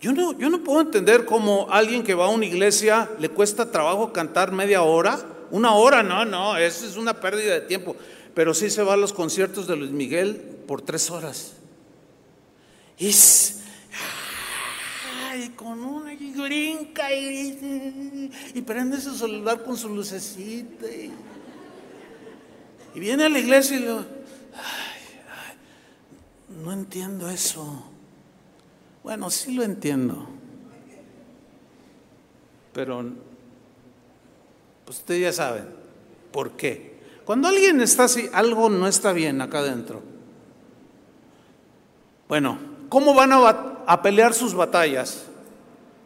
Yo 0.00 0.12
no, 0.12 0.36
yo 0.36 0.50
no 0.50 0.64
puedo 0.64 0.80
entender 0.80 1.24
cómo 1.24 1.68
alguien 1.70 2.02
que 2.02 2.14
va 2.14 2.24
a 2.24 2.30
una 2.30 2.46
iglesia 2.46 3.08
le 3.20 3.28
cuesta 3.28 3.70
trabajo 3.70 4.12
cantar 4.12 4.50
media 4.50 4.82
hora. 4.82 5.20
Una 5.52 5.74
hora, 5.74 6.02
no, 6.02 6.24
no, 6.24 6.56
eso 6.56 6.84
es 6.84 6.96
una 6.96 7.20
pérdida 7.20 7.54
de 7.54 7.60
tiempo. 7.60 7.94
Pero 8.34 8.54
sí 8.54 8.70
se 8.70 8.82
va 8.82 8.94
a 8.94 8.96
los 8.96 9.12
conciertos 9.12 9.68
de 9.68 9.76
Luis 9.76 9.92
Miguel 9.92 10.34
por 10.66 10.82
tres 10.82 11.12
horas. 11.12 11.52
Y, 12.98 13.12
con 15.54 15.84
una 15.84 16.14
y 16.14 16.32
y, 18.54 18.62
prende 18.62 18.98
su 19.00 19.14
celular 19.14 19.62
con 19.62 19.76
su 19.76 19.88
lucecita. 19.90 20.86
Y, 20.86 21.12
viene 22.98 23.24
a 23.24 23.28
la 23.28 23.38
iglesia 23.38 23.76
y 23.78 23.84
ay, 23.86 23.98
no 26.64 26.72
entiendo 26.72 27.28
eso. 27.28 27.84
Bueno, 29.02 29.28
sí 29.30 29.54
lo 29.54 29.62
entiendo. 29.62 30.26
Pero, 32.72 33.04
pues 34.86 34.98
ustedes 34.98 35.20
ya 35.22 35.32
saben, 35.32 35.66
¿por 36.32 36.52
qué? 36.52 36.96
Cuando 37.26 37.48
alguien 37.48 37.80
está 37.80 38.04
así, 38.04 38.28
algo 38.32 38.70
no 38.70 38.86
está 38.86 39.12
bien 39.12 39.40
acá 39.42 39.58
adentro. 39.58 40.02
Bueno, 42.28 42.75
¿cómo 42.88 43.14
van 43.14 43.32
a, 43.32 43.38
a 43.86 44.02
pelear 44.02 44.34
sus 44.34 44.54
batallas? 44.54 45.26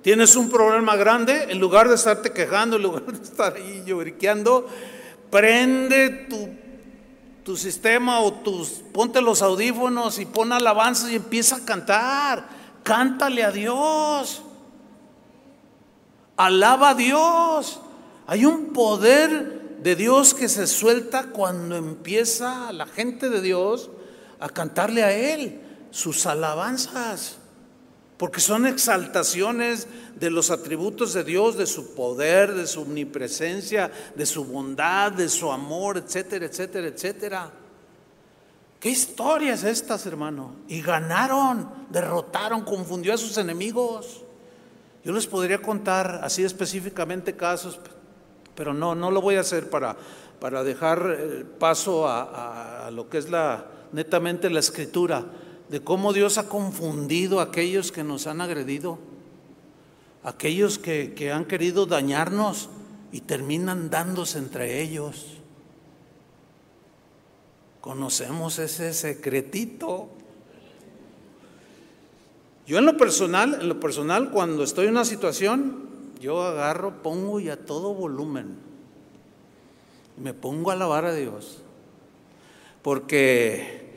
Tienes 0.03 0.35
un 0.35 0.49
problema 0.49 0.97
grande, 0.97 1.49
en 1.51 1.61
lugar 1.61 1.89
de 1.89 1.95
estarte 1.95 2.33
quejando, 2.33 2.77
en 2.77 2.83
lugar 2.83 3.05
de 3.05 3.23
estar 3.23 3.55
ahí 3.55 3.83
lloriqueando, 3.85 4.67
prende 5.31 6.09
tu, 6.29 6.49
tu 7.45 7.57
sistema 7.57 8.21
o 8.21 8.33
tus, 8.33 8.69
ponte 8.93 9.21
los 9.21 9.43
audífonos 9.43 10.19
y 10.19 10.27
pon 10.27 10.53
alabanzas 10.53 11.11
y 11.11 11.17
empieza 11.17 11.57
a 11.57 11.65
cantar. 11.65 12.49
Cántale 12.83 13.45
a 13.45 13.51
Dios. 13.51 14.43
Alaba 16.37 16.91
a 16.91 16.95
Dios. 16.95 17.81
Hay 18.27 18.47
un 18.47 18.73
poder 18.73 19.79
de 19.83 19.97
Dios 19.97 20.33
que 20.33 20.49
se 20.49 20.67
suelta 20.67 21.25
cuando 21.25 21.77
empieza 21.77 22.73
la 22.73 22.87
gente 22.87 23.29
de 23.29 23.43
Dios 23.43 23.91
a 24.39 24.49
cantarle 24.49 25.05
a 25.05 25.13
Él 25.13 25.61
sus 25.91 26.27
alabanzas. 26.27 27.37
Porque 28.17 28.41
son 28.41 28.67
exaltaciones 28.67 29.87
de 30.17 30.31
los 30.31 30.51
atributos 30.51 31.15
de 31.15 31.25
Dios, 31.25 31.57
de 31.57 31.67
su 31.67 31.95
poder, 31.95 32.53
de 32.53 32.67
su 32.67 32.83
omnipresencia, 32.83 33.91
de 34.15 34.27
su 34.27 34.45
bondad, 34.45 35.13
de 35.13 35.29
su 35.29 35.51
amor, 35.51 35.97
etcétera, 35.97 36.45
etcétera, 36.45 36.89
etcétera. 36.89 37.51
¿Qué 38.79 38.91
historias 38.91 39.65
estas, 39.65 40.05
hermano? 40.07 40.57
Y 40.69 40.83
ganaron, 40.83 41.69
derrotaron, 41.91 42.63
confundió 42.63 43.15
a 43.15 43.19
sus 43.19 43.37
enemigos. 43.39 44.23
Yo 45.05 45.13
les 45.13 45.27
podría 45.27 45.61
contar 45.61 46.21
así 46.23 46.45
específicamente 46.45 47.37
casos, 47.37 47.81
pero 48.55 48.75
no, 48.75 48.95
no 48.95 49.11
lo 49.11 49.23
voy 49.23 49.37
a 49.37 49.41
hacer 49.41 49.71
para, 49.71 49.97
para 50.41 50.63
dejar 50.63 51.17
eh, 51.19 51.45
paso 51.59 52.07
a, 52.07 52.87
a, 52.87 52.91
lo 52.91 53.09
que 53.09 53.19
es 53.19 53.31
la 53.31 53.67
netamente 53.93 54.51
la 54.51 54.61
escritura, 54.61 55.25
de 55.71 55.81
cómo 55.81 56.13
Dios 56.13 56.37
ha 56.37 56.49
confundido 56.49 57.39
a 57.39 57.45
aquellos 57.45 57.93
que 57.93 58.03
nos 58.03 58.27
han 58.27 58.41
agredido, 58.41 58.99
aquellos 60.25 60.81
que, 60.81 61.15
que 61.15 61.31
han 61.31 61.45
querido 61.45 61.87
dañarnos 61.87 62.69
y 63.13 63.21
terminan 63.21 63.89
dándose 63.89 64.39
entre 64.39 64.83
ellos. 64.83 65.37
Conocemos 67.81 68.59
ese 68.59 68.93
secretito. 68.93 70.09
Yo 72.67 72.79
en 72.79 72.87
lo 72.87 72.97
personal, 72.97 73.59
en 73.61 73.69
lo 73.69 73.79
personal, 73.79 74.31
cuando 74.33 74.65
estoy 74.65 74.87
en 74.87 74.93
una 74.93 75.05
situación, 75.05 75.89
yo 76.21 76.43
agarro, 76.43 77.01
pongo 77.01 77.39
y 77.39 77.49
a 77.49 77.65
todo 77.65 77.95
volumen. 77.95 78.57
Me 80.17 80.35
pongo 80.35 80.71
a 80.71 80.75
alabar 80.75 81.05
a 81.05 81.15
Dios. 81.15 81.63
Porque 82.83 83.90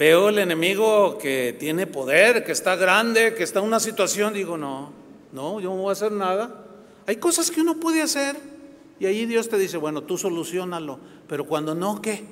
veo 0.00 0.30
el 0.30 0.38
enemigo 0.38 1.18
que 1.18 1.54
tiene 1.60 1.86
poder, 1.86 2.42
que 2.42 2.52
está 2.52 2.74
grande, 2.74 3.34
que 3.34 3.42
está 3.42 3.58
en 3.58 3.66
una 3.66 3.78
situación, 3.78 4.32
digo, 4.32 4.56
no, 4.56 4.94
no, 5.30 5.60
yo 5.60 5.68
no 5.68 5.76
voy 5.76 5.90
a 5.90 5.92
hacer 5.92 6.10
nada. 6.10 6.64
Hay 7.06 7.16
cosas 7.16 7.50
que 7.50 7.60
uno 7.60 7.74
puede 7.74 8.00
hacer 8.00 8.34
y 8.98 9.04
ahí 9.04 9.26
Dios 9.26 9.50
te 9.50 9.58
dice, 9.58 9.76
bueno, 9.76 10.04
tú 10.04 10.16
solucionalo, 10.16 10.98
pero 11.28 11.44
cuando 11.44 11.74
no, 11.74 12.00
¿qué? 12.00 12.24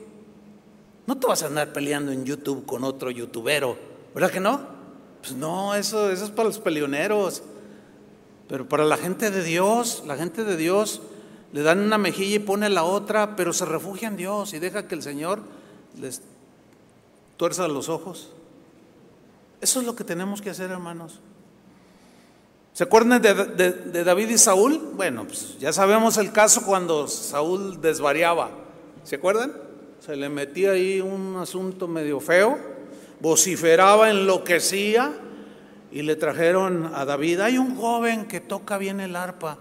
No 1.07 1.19
te 1.19 1.27
vas 1.27 1.43
a 1.43 1.49
andar 1.49 1.75
peleando 1.75 2.11
en 2.11 2.25
YouTube 2.25 2.64
con 2.64 2.85
otro 2.85 3.11
youtubero, 3.11 3.77
¿verdad 4.14 4.31
que 4.31 4.41
no? 4.41 4.62
Pues 5.21 5.35
no, 5.35 5.75
eso, 5.75 6.11
eso 6.11 6.25
es 6.25 6.31
para 6.31 6.49
los 6.49 6.59
peleoneros. 6.61 7.43
Pero 8.49 8.66
para 8.66 8.87
la 8.87 8.97
gente 8.97 9.31
de 9.31 9.45
Dios, 9.45 10.05
la 10.07 10.16
gente 10.16 10.43
de 10.43 10.57
Dios 10.57 11.03
le 11.53 11.61
dan 11.61 11.81
una 11.81 11.99
mejilla 11.99 12.37
y 12.37 12.39
pone 12.39 12.71
la 12.71 12.85
otra, 12.85 13.37
pero 13.37 13.53
se 13.53 13.66
refugia 13.66 14.09
en 14.09 14.16
Dios 14.16 14.55
y 14.55 14.59
deja 14.59 14.89
que 14.89 14.95
el 14.95 15.03
Señor 15.03 15.43
les 16.01 16.23
tuerza 17.39 17.66
los 17.68 17.89
ojos. 17.89 18.32
Eso 19.62 19.80
es 19.80 19.86
lo 19.86 19.97
que 19.97 20.05
tenemos 20.05 20.43
que 20.43 20.51
hacer, 20.51 20.70
hermanos. 20.70 21.20
¿Se 22.74 22.84
acuerdan 22.84 23.22
de, 23.22 23.32
de, 23.32 24.05
David 24.05 24.28
y 24.28 24.39
Saúl? 24.39 24.93
Bueno, 24.95 25.24
pues 25.24 25.59
ya 25.59 25.72
sabemos 25.72 26.18
el 26.18 26.30
caso 26.30 26.66
cuando 26.66 27.09
Saúl 27.09 27.80
desvariaba. 27.80 28.51
¿Se 29.03 29.16
acuerdan? 29.16 29.55
Se 29.99 30.14
le 30.14 30.28
metía 30.28 30.72
ahí 30.72 31.01
un 31.01 31.36
asunto 31.36 31.89
medio 31.89 32.20
feo 32.20 32.76
vociferaba, 33.20 34.11
enloquecía 34.11 35.12
y 35.91 36.03
le 36.03 36.16
trajeron 36.16 36.93
a 36.95 37.05
David. 37.05 37.41
Hay 37.41 37.59
un 37.59 37.76
joven 37.76 38.26
que 38.26 38.41
toca 38.41 38.78
bien 38.78 39.01
el 39.01 39.16
arpa 39.16 39.59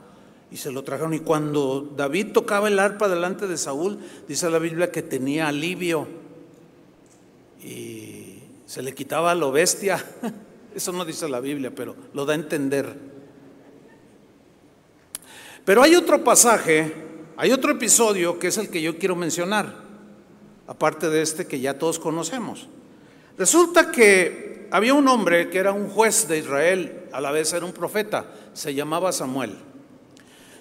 y 0.51 0.57
se 0.57 0.71
lo 0.71 0.83
trajeron. 0.83 1.13
Y 1.13 1.19
cuando 1.19 1.93
David 1.95 2.33
tocaba 2.33 2.67
el 2.67 2.79
arpa 2.79 3.07
delante 3.07 3.47
de 3.47 3.57
Saúl, 3.57 3.99
dice 4.27 4.49
la 4.49 4.59
Biblia 4.59 4.91
que 4.91 5.01
tenía 5.01 5.47
alivio 5.47 6.07
y 7.67 8.43
se 8.65 8.81
le 8.81 8.93
quitaba 8.93 9.35
lo 9.35 9.51
bestia. 9.51 10.03
Eso 10.75 10.91
no 10.91 11.03
dice 11.05 11.27
la 11.27 11.39
Biblia, 11.39 11.73
pero 11.73 11.95
lo 12.13 12.25
da 12.25 12.33
a 12.33 12.35
entender. 12.35 12.95
Pero 15.65 15.83
hay 15.83 15.95
otro 15.95 16.23
pasaje, 16.23 16.93
hay 17.35 17.51
otro 17.51 17.71
episodio 17.71 18.39
que 18.39 18.47
es 18.47 18.57
el 18.57 18.69
que 18.69 18.81
yo 18.81 18.97
quiero 18.97 19.15
mencionar, 19.15 19.75
aparte 20.65 21.09
de 21.09 21.21
este 21.21 21.45
que 21.45 21.59
ya 21.59 21.77
todos 21.77 21.99
conocemos. 21.99 22.67
Resulta 23.37 23.91
que 23.91 24.67
había 24.71 24.93
un 24.93 25.07
hombre 25.07 25.49
que 25.49 25.57
era 25.57 25.73
un 25.73 25.89
juez 25.89 26.27
de 26.27 26.37
Israel, 26.37 27.09
a 27.11 27.19
la 27.19 27.31
vez 27.31 27.51
era 27.51 27.65
un 27.65 27.73
profeta, 27.73 28.31
se 28.53 28.73
llamaba 28.73 29.11
Samuel. 29.11 29.57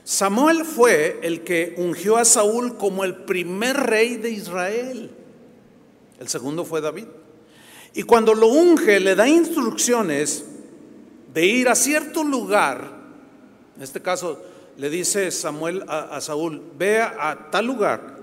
Samuel 0.03 0.65
fue 0.65 1.21
el 1.23 1.43
que 1.43 1.75
ungió 1.79 2.17
a 2.17 2.25
Saúl 2.25 2.77
como 2.77 3.05
el 3.05 3.15
primer 3.15 3.77
rey 3.77 4.17
de 4.17 4.31
Israel. 4.31 5.11
El 6.19 6.29
segundo 6.29 6.65
fue 6.65 6.81
David. 6.81 7.07
Y 7.95 8.03
cuando 8.03 8.35
lo 8.35 8.49
unge, 8.49 9.01
le 9.01 9.15
da 9.15 9.29
instrucciones 9.29 10.45
de 11.33 11.47
ir 11.47 11.69
a 11.69 11.75
cierto 11.75 12.25
lugar. 12.25 12.97
En 13.77 13.83
este 13.83 14.01
caso, 14.01 14.43
le 14.77 14.91
dice 14.91 15.31
Samuel 15.31 15.85
a, 15.89 16.21
Saúl, 16.21 16.63
ve 16.79 17.01
a 17.01 17.49
tal 17.51 17.67
lugar, 17.67 18.19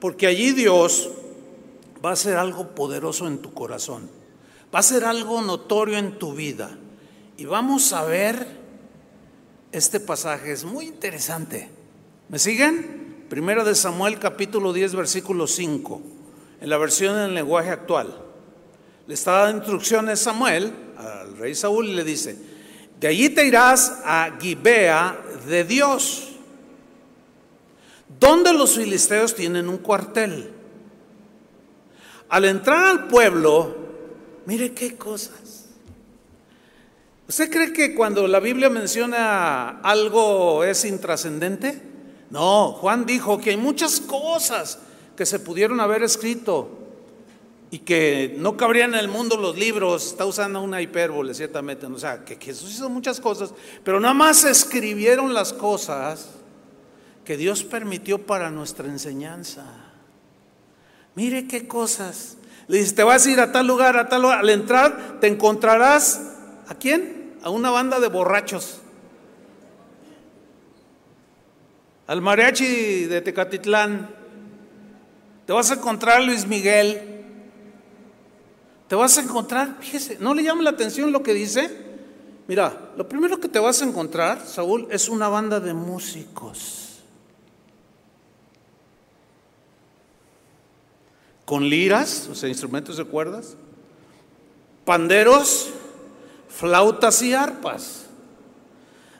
porque 0.00 0.26
allí 0.26 0.52
Dios 0.52 1.10
va 2.04 2.12
a 2.12 2.16
ser 2.16 2.36
algo 2.36 2.68
poderoso 2.68 3.26
en 3.26 3.38
tu 3.38 3.52
corazón, 3.52 4.08
va 4.74 4.80
a 4.80 4.84
ser 4.84 5.04
algo 5.04 5.42
notorio 5.42 5.98
en 5.98 6.18
tu 6.18 6.34
vida. 6.34 6.78
Y 7.36 7.44
vamos 7.44 7.92
a 7.92 8.04
ver 8.04 8.46
este 9.72 10.00
pasaje, 10.00 10.52
es 10.52 10.64
muy 10.64 10.86
interesante. 10.86 11.68
¿Me 12.28 12.38
siguen? 12.38 13.24
Primero 13.28 13.64
de 13.64 13.74
Samuel 13.74 14.18
capítulo 14.18 14.72
10 14.72 14.94
versículo 14.94 15.46
5, 15.46 16.00
en 16.60 16.68
la 16.68 16.78
versión 16.78 17.18
en 17.18 17.34
lenguaje 17.34 17.70
actual. 17.70 18.14
Le 19.06 19.14
está 19.14 19.32
dando 19.32 19.58
instrucciones 19.58 20.20
Samuel 20.20 20.72
al 20.96 21.36
rey 21.36 21.54
Saúl 21.54 21.88
y 21.88 21.94
le 21.94 22.04
dice, 22.04 22.36
de 22.98 23.08
allí 23.08 23.28
te 23.28 23.46
irás 23.46 24.00
a 24.04 24.30
Gibea 24.40 25.18
de 25.46 25.64
Dios, 25.64 26.32
donde 28.18 28.52
los 28.52 28.76
filisteos 28.76 29.34
tienen 29.34 29.68
un 29.68 29.78
cuartel. 29.78 30.52
Al 32.28 32.44
entrar 32.46 32.84
al 32.84 33.06
pueblo, 33.06 33.76
mire 34.46 34.72
qué 34.72 34.96
cosas. 34.96 35.66
¿Usted 37.28 37.50
cree 37.50 37.72
que 37.72 37.94
cuando 37.94 38.26
la 38.26 38.40
Biblia 38.40 38.70
menciona 38.70 39.80
algo 39.80 40.64
es 40.64 40.84
intrascendente? 40.84 41.82
No, 42.30 42.72
Juan 42.72 43.04
dijo 43.04 43.38
que 43.38 43.50
hay 43.50 43.56
muchas 43.56 44.00
cosas 44.00 44.78
que 45.16 45.26
se 45.26 45.38
pudieron 45.38 45.80
haber 45.80 46.02
escrito 46.02 46.68
y 47.70 47.80
que 47.80 48.36
no 48.38 48.56
cabrían 48.56 48.94
en 48.94 49.00
el 49.00 49.08
mundo 49.08 49.36
los 49.36 49.58
libros, 49.58 50.06
está 50.06 50.24
usando 50.24 50.60
una 50.60 50.80
hipérbole 50.80 51.34
ciertamente, 51.34 51.86
o 51.86 51.98
sea, 51.98 52.24
que, 52.24 52.36
Jesús 52.36 52.72
hizo 52.74 52.88
muchas 52.88 53.20
cosas, 53.20 53.52
pero 53.82 53.98
nada 53.98 54.14
más 54.14 54.44
escribieron 54.44 55.34
las 55.34 55.52
cosas 55.52 56.30
que 57.24 57.36
Dios 57.36 57.64
permitió 57.64 58.24
para 58.24 58.50
nuestra 58.50 58.86
enseñanza. 58.86 59.64
Mire 61.16 61.48
qué 61.48 61.66
cosas. 61.66 62.36
Le 62.68 62.78
dice, 62.78 62.94
te 62.94 63.02
vas 63.02 63.26
a 63.26 63.30
ir 63.30 63.40
a 63.40 63.50
tal 63.50 63.66
lugar, 63.66 63.96
a 63.96 64.08
tal 64.08 64.22
lugar. 64.22 64.38
Al 64.38 64.50
entrar 64.50 65.18
te 65.20 65.26
encontrarás, 65.26 66.20
¿a 66.68 66.74
quién? 66.76 67.34
A 67.42 67.50
una 67.50 67.70
banda 67.70 67.98
de 68.00 68.08
borrachos. 68.08 68.80
Al 72.06 72.22
mariachi 72.22 73.06
de 73.06 73.20
Tecatitlán. 73.22 74.15
Te 75.46 75.52
vas 75.52 75.70
a 75.70 75.74
encontrar 75.74 76.18
a 76.18 76.24
Luis 76.24 76.46
Miguel. 76.46 77.24
Te 78.88 78.94
vas 78.94 79.16
a 79.18 79.22
encontrar, 79.22 79.76
fíjese, 79.80 80.18
¿no 80.20 80.34
le 80.34 80.42
llama 80.42 80.62
la 80.62 80.70
atención 80.70 81.12
lo 81.12 81.22
que 81.22 81.34
dice? 81.34 81.86
Mira, 82.46 82.90
lo 82.96 83.08
primero 83.08 83.40
que 83.40 83.48
te 83.48 83.58
vas 83.58 83.82
a 83.82 83.84
encontrar, 83.84 84.46
Saúl, 84.46 84.86
es 84.90 85.08
una 85.08 85.28
banda 85.28 85.58
de 85.58 85.74
músicos. 85.74 86.86
con 91.46 91.68
liras, 91.70 92.28
o 92.30 92.34
sea, 92.34 92.48
instrumentos 92.48 92.96
de 92.98 93.04
cuerdas, 93.04 93.56
panderos, 94.84 95.70
flautas 96.48 97.22
y 97.22 97.32
arpas. 97.32 98.06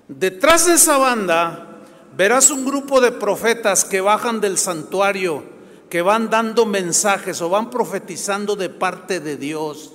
Detrás 0.08 0.66
de 0.66 0.74
esa 0.74 0.98
banda 0.98 1.78
verás 2.16 2.50
un 2.50 2.64
grupo 2.66 3.00
de 3.00 3.12
profetas 3.12 3.84
que 3.84 4.00
bajan 4.00 4.40
del 4.40 4.58
santuario, 4.58 5.44
que 5.88 6.02
van 6.02 6.28
dando 6.30 6.66
mensajes 6.66 7.40
o 7.40 7.48
van 7.48 7.70
profetizando 7.70 8.56
de 8.56 8.68
parte 8.68 9.20
de 9.20 9.36
Dios. 9.36 9.92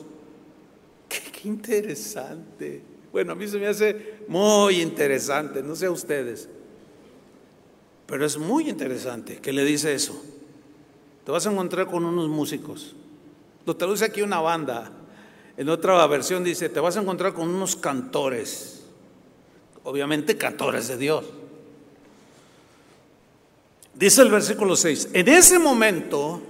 Qué, 1.09 1.47
interesante. 1.47 2.81
Bueno, 3.11 3.33
a 3.33 3.35
mí 3.35 3.47
se 3.47 3.57
me 3.57 3.67
hace 3.67 4.19
muy 4.27 4.81
interesante, 4.81 5.61
no 5.61 5.75
sé 5.75 5.87
a 5.87 5.91
ustedes, 5.91 6.47
pero 8.05 8.25
es 8.25 8.37
muy 8.37 8.69
interesante 8.69 9.37
que 9.37 9.51
le 9.51 9.65
dice 9.65 9.93
eso. 9.93 10.21
Te 11.25 11.31
vas 11.31 11.45
a 11.45 11.51
encontrar 11.51 11.87
con 11.87 12.05
unos 12.05 12.29
músicos. 12.29 12.95
Lo 13.65 13.75
traduce 13.75 14.05
aquí 14.05 14.21
una 14.21 14.39
banda. 14.39 14.91
En 15.57 15.69
otra 15.69 16.07
versión 16.07 16.43
dice, 16.43 16.69
te 16.69 16.79
vas 16.79 16.97
a 16.97 17.01
encontrar 17.01 17.33
con 17.33 17.49
unos 17.49 17.75
cantores. 17.75 18.83
Obviamente 19.83 20.37
cantores 20.37 20.87
de 20.87 20.97
Dios. 20.97 21.25
Dice 23.93 24.21
el 24.21 24.31
versículo 24.31 24.75
6, 24.75 25.09
en 25.13 25.27
ese 25.27 25.59
momento 25.59 26.41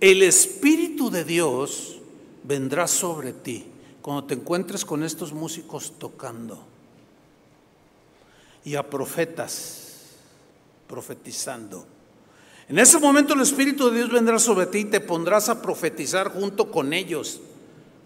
el 0.00 0.22
Espíritu 0.22 1.10
de 1.10 1.24
Dios 1.24 1.98
vendrá 2.44 2.86
sobre 2.86 3.32
ti 3.32 3.66
cuando 4.00 4.24
te 4.24 4.34
encuentres 4.34 4.84
con 4.84 5.02
estos 5.02 5.32
músicos 5.32 5.92
tocando 5.98 6.58
y 8.64 8.76
a 8.76 8.88
profetas 8.88 9.88
profetizando. 10.86 11.84
En 12.68 12.78
ese 12.78 12.98
momento 12.98 13.34
el 13.34 13.40
Espíritu 13.40 13.90
de 13.90 13.96
Dios 13.96 14.10
vendrá 14.10 14.38
sobre 14.38 14.66
ti 14.66 14.78
y 14.78 14.84
te 14.84 15.00
pondrás 15.00 15.48
a 15.48 15.60
profetizar 15.60 16.28
junto 16.28 16.70
con 16.70 16.92
ellos. 16.92 17.40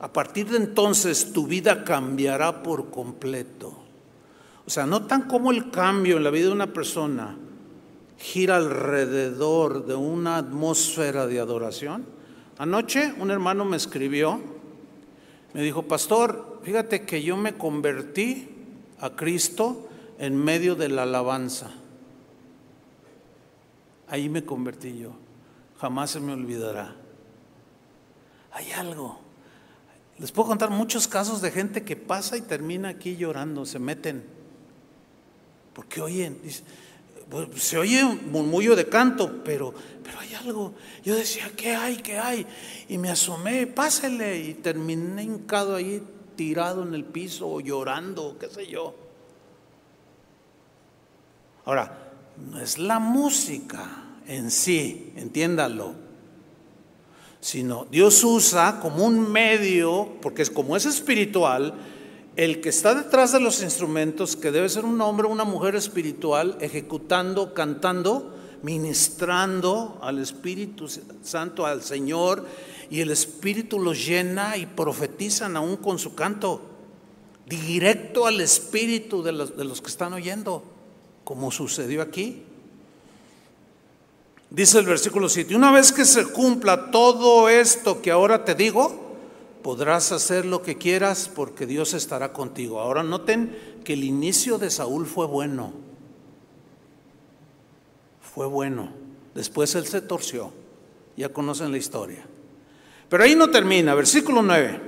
A 0.00 0.12
partir 0.12 0.48
de 0.48 0.56
entonces 0.56 1.32
tu 1.32 1.46
vida 1.46 1.84
cambiará 1.84 2.62
por 2.62 2.90
completo. 2.90 3.76
O 4.66 4.70
sea, 4.70 4.86
no 4.86 5.04
tan 5.04 5.28
como 5.28 5.50
el 5.50 5.70
cambio 5.70 6.16
en 6.16 6.24
la 6.24 6.30
vida 6.30 6.46
de 6.46 6.52
una 6.52 6.72
persona 6.72 7.36
gira 8.18 8.56
alrededor 8.56 9.86
de 9.86 9.94
una 9.94 10.36
atmósfera 10.36 11.26
de 11.26 11.40
adoración. 11.40 12.06
Anoche 12.58 13.12
un 13.18 13.30
hermano 13.30 13.64
me 13.64 13.76
escribió, 13.76 14.40
me 15.52 15.62
dijo, 15.62 15.82
pastor, 15.82 16.60
fíjate 16.62 17.04
que 17.04 17.22
yo 17.22 17.36
me 17.36 17.54
convertí 17.54 18.48
a 19.00 19.10
Cristo 19.10 19.88
en 20.18 20.36
medio 20.36 20.74
de 20.74 20.88
la 20.88 21.02
alabanza. 21.02 21.70
Ahí 24.08 24.28
me 24.28 24.44
convertí 24.44 24.98
yo. 24.98 25.12
Jamás 25.80 26.10
se 26.10 26.20
me 26.20 26.32
olvidará. 26.32 26.94
Hay 28.52 28.70
algo. 28.72 29.18
Les 30.18 30.30
puedo 30.30 30.48
contar 30.48 30.70
muchos 30.70 31.08
casos 31.08 31.40
de 31.40 31.50
gente 31.50 31.82
que 31.82 31.96
pasa 31.96 32.36
y 32.36 32.42
termina 32.42 32.90
aquí 32.90 33.16
llorando, 33.16 33.66
se 33.66 33.80
meten. 33.80 34.24
Porque 35.72 36.00
oyen, 36.00 36.38
pues, 36.40 36.62
se 37.56 37.78
oye 37.78 38.04
un 38.04 38.30
murmullo 38.30 38.76
de 38.76 38.88
canto, 38.88 39.42
pero, 39.44 39.74
pero 40.02 40.20
hay 40.20 40.34
algo. 40.34 40.74
Yo 41.04 41.14
decía, 41.16 41.50
¿qué 41.56 41.74
hay? 41.74 41.96
¿Qué 41.96 42.18
hay? 42.18 42.46
Y 42.88 42.98
me 42.98 43.10
asomé, 43.10 43.66
pásele, 43.66 44.38
y 44.38 44.54
terminé 44.54 45.22
hincado 45.22 45.76
ahí, 45.76 46.02
tirado 46.36 46.82
en 46.82 46.94
el 46.94 47.04
piso, 47.04 47.48
o 47.48 47.60
llorando, 47.60 48.36
qué 48.38 48.48
sé 48.48 48.66
yo. 48.66 48.94
Ahora, 51.64 52.12
no 52.36 52.60
es 52.60 52.78
la 52.78 52.98
música 52.98 54.18
en 54.26 54.50
sí, 54.50 55.12
entiéndalo 55.16 56.04
sino 57.44 57.86
Dios 57.90 58.24
usa 58.24 58.80
como 58.80 59.04
un 59.04 59.30
medio, 59.30 60.16
porque 60.22 60.40
es 60.40 60.48
como 60.48 60.78
es 60.78 60.86
espiritual, 60.86 61.74
el 62.36 62.60
que 62.60 62.68
está 62.68 62.94
detrás 62.94 63.32
de 63.32 63.40
los 63.40 63.62
instrumentos, 63.62 64.36
que 64.36 64.50
debe 64.50 64.68
ser 64.68 64.84
un 64.84 65.00
hombre 65.00 65.26
o 65.26 65.30
una 65.30 65.44
mujer 65.44 65.76
espiritual, 65.76 66.56
ejecutando, 66.60 67.54
cantando, 67.54 68.34
ministrando 68.62 69.98
al 70.02 70.18
Espíritu 70.18 70.88
Santo, 71.22 71.64
al 71.64 71.82
Señor, 71.82 72.44
y 72.90 73.00
el 73.00 73.10
Espíritu 73.10 73.78
los 73.78 74.04
llena 74.04 74.56
y 74.56 74.66
profetizan 74.66 75.56
aún 75.56 75.76
con 75.76 75.98
su 75.98 76.14
canto, 76.14 76.60
directo 77.46 78.26
al 78.26 78.40
Espíritu 78.40 79.22
de 79.22 79.32
los, 79.32 79.80
que 79.80 79.88
están 79.88 80.12
oyendo, 80.12 80.64
como 81.22 81.52
sucedió 81.52 82.02
aquí. 82.02 82.42
Dice 84.50 84.78
el 84.78 84.86
versículo 84.86 85.28
7, 85.28 85.54
una 85.54 85.70
vez 85.70 85.92
que 85.92 86.04
se 86.04 86.26
cumpla 86.26 86.90
todo 86.90 87.48
esto 87.48 88.02
que 88.02 88.10
ahora 88.10 88.44
te 88.44 88.54
digo, 88.54 89.03
podrás 89.64 90.12
hacer 90.12 90.44
lo 90.44 90.60
que 90.60 90.76
quieras 90.76 91.30
porque 91.34 91.64
Dios 91.64 91.94
estará 91.94 92.34
contigo. 92.34 92.80
Ahora 92.80 93.02
noten 93.02 93.80
que 93.82 93.94
el 93.94 94.04
inicio 94.04 94.58
de 94.58 94.68
Saúl 94.68 95.06
fue 95.06 95.26
bueno. 95.26 95.72
Fue 98.20 98.46
bueno. 98.46 98.92
Después 99.34 99.74
él 99.74 99.86
se 99.86 100.02
torció. 100.02 100.52
Ya 101.16 101.30
conocen 101.30 101.72
la 101.72 101.78
historia. 101.78 102.26
Pero 103.08 103.24
ahí 103.24 103.34
no 103.34 103.50
termina. 103.50 103.94
Versículo 103.94 104.42
9. 104.42 104.80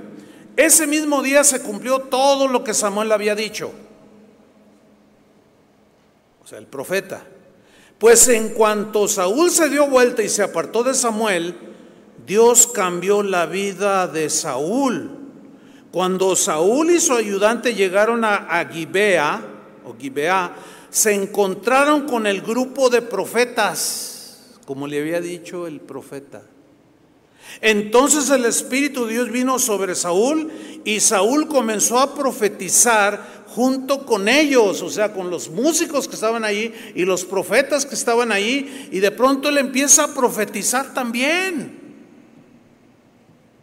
Ese 0.55 0.85
mismo 0.85 1.23
día 1.23 1.43
se 1.43 1.63
cumplió 1.63 2.01
todo 2.01 2.47
lo 2.47 2.63
que 2.63 2.75
Samuel 2.75 3.11
había 3.11 3.33
dicho. 3.33 3.71
O 6.43 6.45
sea, 6.45 6.59
el 6.59 6.67
profeta. 6.67 7.25
Pues 7.97 8.27
en 8.27 8.49
cuanto 8.49 9.07
Saúl 9.07 9.49
se 9.49 9.69
dio 9.69 9.87
vuelta 9.87 10.21
y 10.21 10.29
se 10.29 10.43
apartó 10.43 10.83
de 10.83 10.93
Samuel, 10.93 11.66
Dios 12.27 12.67
cambió 12.67 13.23
la 13.23 13.45
vida 13.45 14.05
de 14.05 14.29
Saúl. 14.29 15.11
Cuando 15.93 16.35
Saúl 16.35 16.91
y 16.91 16.99
su 16.99 17.13
ayudante 17.13 17.73
llegaron 17.73 18.25
a, 18.25 18.67
Gibea, 18.69 19.41
o 19.85 19.95
Gibea, 19.97 20.53
se 20.89 21.13
encontraron 21.13 22.01
con 22.05 22.27
el 22.27 22.41
grupo 22.41 22.89
de 22.89 23.01
profetas, 23.01 24.59
como 24.65 24.87
le 24.87 24.99
había 24.99 25.21
dicho 25.21 25.67
el 25.67 25.79
profeta. 25.79 26.43
Entonces 27.61 28.29
el 28.29 28.43
Espíritu 28.43 29.05
de 29.05 29.13
Dios 29.13 29.31
vino 29.31 29.57
sobre 29.57 29.95
Saúl 29.95 30.51
y 30.83 30.99
Saúl 30.99 31.47
comenzó 31.47 31.97
a 31.97 32.13
profetizar 32.13 33.45
junto 33.47 34.05
con 34.05 34.27
ellos, 34.27 34.81
o 34.81 34.89
sea, 34.89 35.13
con 35.13 35.29
los 35.29 35.49
músicos 35.49 36.09
que 36.09 36.15
estaban 36.15 36.43
ahí 36.43 36.73
y 36.93 37.05
los 37.05 37.23
profetas 37.23 37.85
que 37.85 37.95
estaban 37.95 38.33
ahí, 38.33 38.89
y 38.91 38.99
de 38.99 39.11
pronto 39.11 39.47
él 39.47 39.59
empieza 39.59 40.03
a 40.03 40.13
profetizar 40.13 40.93
también. 40.93 41.76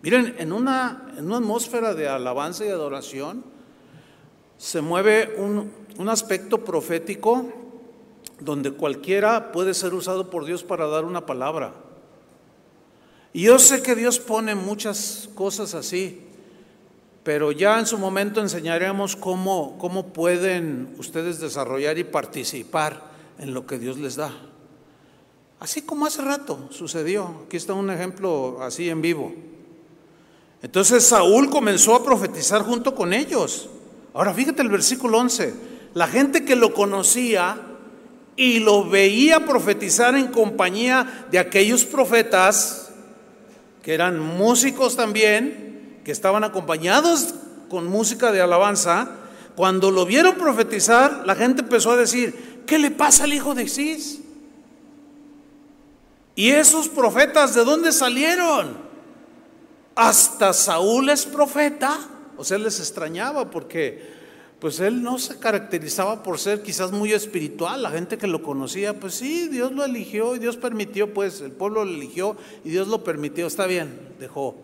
Miren, 0.05 0.35
en 0.39 0.53
una, 0.53 1.15
en 1.17 1.25
una 1.25 1.39
atmósfera 1.39 1.95
de 1.95 2.07
alabanza 2.07 2.63
y 2.67 2.69
adoración 2.69 3.43
se 4.59 4.83
mueve 4.83 5.35
un, 5.39 5.73
un 5.97 6.09
aspecto 6.11 6.63
profético 6.63 7.51
donde 8.39 8.73
cualquiera 8.73 9.51
puede 9.51 9.73
ser 9.73 9.95
usado 9.95 10.29
por 10.29 10.45
Dios 10.45 10.63
para 10.63 10.87
dar 10.89 11.07
una 11.07 11.25
palabra. 11.25 11.73
Y 13.33 13.45
yo 13.45 13.59
sé 13.59 13.83
que 13.83 13.95
Dios 13.95 14.19
pone 14.19 14.55
muchas 14.55 15.31
cosas 15.35 15.75
así, 15.75 16.21
pero 17.23 17.51
ya 17.51 17.79
en 17.81 17.87
su 17.87 17.97
momento 17.97 18.43
enseñaremos 18.43 19.17
cómo, 19.17 19.79
cómo 19.79 20.09
pueden 20.09 20.95
ustedes 20.99 21.41
desarrollar 21.41 21.97
y 21.97 22.05
participar 22.05 23.11
en 23.39 23.55
lo 23.55 23.67
que 23.67 23.79
Dios 23.79 23.97
les 23.97 24.17
da. 24.17 24.35
Así 25.61 25.81
como 25.81 26.05
hace 26.05 26.21
rato 26.21 26.69
sucedió. 26.71 27.45
Aquí 27.47 27.57
está 27.57 27.73
un 27.73 27.91
ejemplo 27.91 28.59
así 28.61 28.91
en 28.91 29.01
vivo. 29.01 29.33
Entonces 30.65 31.05
Saúl 31.05 31.51
comenzó 31.51 31.95
a 31.95 32.03
profetizar 32.03 32.63
junto 32.63 32.95
con 32.95 33.13
ellos. 33.13 33.69
Ahora 34.15 34.33
fíjate 34.33 34.63
el 34.63 34.71
versículo 34.71 35.19
11. 35.19 35.53
La 35.93 36.09
gente 36.09 36.47
que 36.47 36.57
lo 36.57 36.73
conocía 36.73 37.61
y 38.35 38.61
lo 38.61 38.89
veía 38.89 39.45
profetizar 39.45 40.15
en 40.15 40.29
compañía 40.29 41.27
de 41.31 41.39
aquellos 41.39 41.85
profetas, 41.85 42.93
que 43.83 43.93
eran 43.93 44.19
músicos 44.19 44.97
también, 44.97 46.01
que 46.03 46.13
estaban 46.13 46.45
acompañados 46.45 47.35
con 47.69 47.87
música 47.87 48.33
de 48.33 48.41
alabanza, 48.41 49.11
cuando 49.57 49.91
lo 49.91 50.07
vieron 50.07 50.37
profetizar, 50.37 51.25
la 51.27 51.35
gente 51.35 51.61
empezó 51.61 51.91
a 51.91 51.97
decir, 51.99 52.63
¿qué 52.67 52.79
le 52.79 52.91
pasa 52.91 53.25
al 53.25 53.35
hijo 53.35 53.55
de 53.55 53.69
Cis? 53.69 54.21
¿Y 56.35 56.53
esos 56.53 56.89
profetas 56.89 57.55
de 57.55 57.65
dónde 57.65 57.93
salieron? 57.93 58.84
Hasta 59.95 60.53
Saúl 60.53 61.11
es 61.11 61.27
profeta. 61.27 61.99
O 62.37 62.45
sea, 62.45 62.59
les 62.59 62.81
extrañaba 62.81 63.51
porque 63.51 64.15
pues 64.59 64.81
él 64.81 65.03
no 65.03 65.19
se 65.19 65.39
caracterizaba 65.39 66.23
por 66.23 66.39
ser 66.39 66.63
quizás 66.63 66.91
muy 66.91 67.13
espiritual. 67.13 67.83
La 67.83 67.91
gente 67.91 68.19
que 68.19 68.27
lo 68.27 68.43
conocía, 68.43 68.99
pues 68.99 69.15
sí, 69.15 69.49
Dios 69.49 69.73
lo 69.73 69.85
eligió 69.85 70.35
y 70.35 70.39
Dios 70.39 70.57
permitió, 70.57 71.13
pues 71.13 71.41
el 71.41 71.53
pueblo 71.53 71.85
lo 71.85 71.91
eligió 71.91 72.37
y 72.65 72.71
Dios 72.71 72.89
lo 72.89 73.05
permitió. 73.05 73.47
Está 73.47 73.67
bien, 73.67 74.15
dejó 74.19 74.57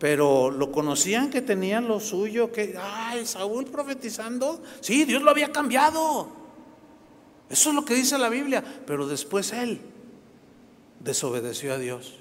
pero 0.00 0.50
lo 0.50 0.72
conocían 0.72 1.28
que 1.28 1.42
tenían 1.42 1.86
lo 1.86 2.00
suyo, 2.00 2.50
que, 2.50 2.74
ay, 2.80 3.26
Saúl 3.26 3.66
profetizando, 3.66 4.62
sí, 4.80 5.04
Dios 5.04 5.22
lo 5.22 5.30
había 5.30 5.52
cambiado. 5.52 6.26
Eso 7.50 7.68
es 7.68 7.74
lo 7.74 7.84
que 7.84 7.94
dice 7.94 8.16
la 8.16 8.30
Biblia, 8.30 8.64
pero 8.86 9.06
después 9.06 9.52
él 9.52 9.78
desobedeció 11.00 11.74
a 11.74 11.78
Dios. 11.78 12.19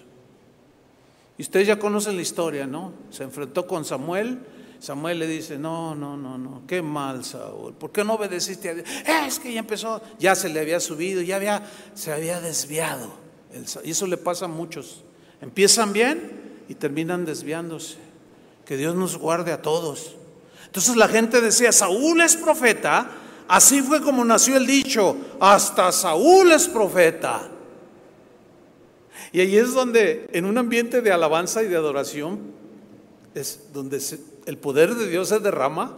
Y 1.40 1.42
ustedes 1.42 1.66
ya 1.66 1.80
conocen 1.80 2.16
la 2.18 2.22
historia, 2.22 2.68
¿no? 2.68 2.94
Se 3.10 3.24
enfrentó 3.24 3.66
con 3.66 3.84
Samuel. 3.86 4.40
Samuel 4.80 5.18
le 5.18 5.28
dice, 5.28 5.58
no, 5.58 5.96
no, 5.96 6.16
no, 6.16 6.38
no, 6.38 6.62
qué 6.68 6.82
mal 6.82 7.26
Saúl, 7.26 7.74
¿por 7.74 7.92
qué 7.92 8.04
no 8.04 8.14
obedeciste 8.14 8.70
a 8.70 8.74
Dios? 8.76 8.88
Es 9.26 9.40
que 9.40 9.52
ya 9.52 9.60
empezó, 9.60 10.02
ya 10.20 10.36
se 10.36 10.48
le 10.48 10.60
había 10.60 10.80
subido, 10.80 11.22
ya 11.22 11.36
había, 11.36 11.70
se 11.96 12.14
había 12.14 12.40
desviado. 12.40 13.10
Y 13.84 13.92
eso 13.92 14.06
le 14.06 14.18
pasa 14.18 14.46
a 14.46 14.48
muchos. 14.48 15.04
Empiezan 15.42 15.92
bien, 15.92 16.40
y 16.70 16.76
terminan 16.76 17.26
desviándose. 17.26 17.98
Que 18.64 18.78
Dios 18.78 18.96
nos 18.96 19.18
guarde 19.18 19.52
a 19.52 19.62
todos. 19.62 20.16
Entonces 20.68 20.96
la 20.96 21.08
gente 21.08 21.42
decía, 21.42 21.72
Saúl 21.72 22.22
es 22.22 22.38
profeta. 22.38 23.10
Así 23.48 23.82
fue 23.82 24.02
como 24.02 24.24
nació 24.24 24.56
el 24.56 24.68
dicho, 24.68 25.18
hasta 25.40 25.92
Saúl 25.92 26.52
es 26.52 26.68
profeta. 26.68 27.50
Y 29.32 29.42
ahí 29.42 29.58
es 29.58 29.74
donde, 29.74 30.28
en 30.34 30.46
un 30.46 30.58
ambiente 30.58 31.02
de 31.02 31.12
alabanza 31.12 31.62
y 31.64 31.68
de 31.68 31.76
adoración, 31.76 32.40
es 33.36 33.70
donde 33.74 34.02
el 34.46 34.58
poder 34.58 34.96
de 34.96 35.08
Dios 35.08 35.30
se 35.30 35.40
derrama, 35.40 35.98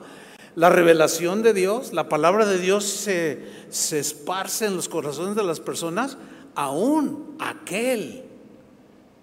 la 0.56 0.70
revelación 0.70 1.44
de 1.44 1.54
Dios, 1.54 1.94
la 1.94 2.10
palabra 2.10 2.46
de 2.46 2.60
Dios 2.60 2.84
se, 2.84 3.42
se 3.70 4.00
esparce 4.00 4.66
en 4.66 4.76
los 4.76 4.90
corazones 4.90 5.36
de 5.36 5.44
las 5.44 5.62
personas, 5.62 6.18
aún 6.56 7.38
aquel 7.40 8.24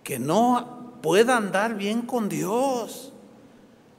que 0.02 0.18
no 0.18 0.94
pueda 1.02 1.36
andar 1.36 1.76
bien 1.76 2.02
con 2.02 2.30
Dios. 2.30 3.12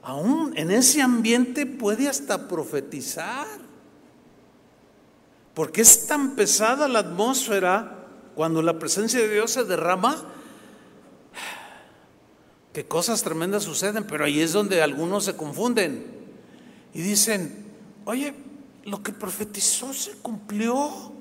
Aún 0.02 0.52
en 0.56 0.72
ese 0.72 1.02
ambiente 1.02 1.66
puede 1.66 2.08
hasta 2.08 2.48
profetizar. 2.48 3.46
Porque 5.54 5.82
es 5.82 6.06
tan 6.06 6.34
pesada 6.34 6.88
la 6.88 7.00
atmósfera 7.00 7.99
cuando 8.40 8.62
la 8.62 8.78
presencia 8.78 9.20
de 9.20 9.28
Dios 9.28 9.50
se 9.50 9.64
derrama 9.64 10.16
que 12.72 12.86
cosas 12.86 13.22
tremendas 13.22 13.64
suceden, 13.64 14.04
pero 14.04 14.24
ahí 14.24 14.40
es 14.40 14.54
donde 14.54 14.80
algunos 14.80 15.26
se 15.26 15.36
confunden 15.36 16.06
y 16.94 17.02
dicen, 17.02 17.66
oye, 18.06 18.32
lo 18.86 19.02
que 19.02 19.12
profetizó 19.12 19.92
se 19.92 20.12
cumplió. 20.22 21.12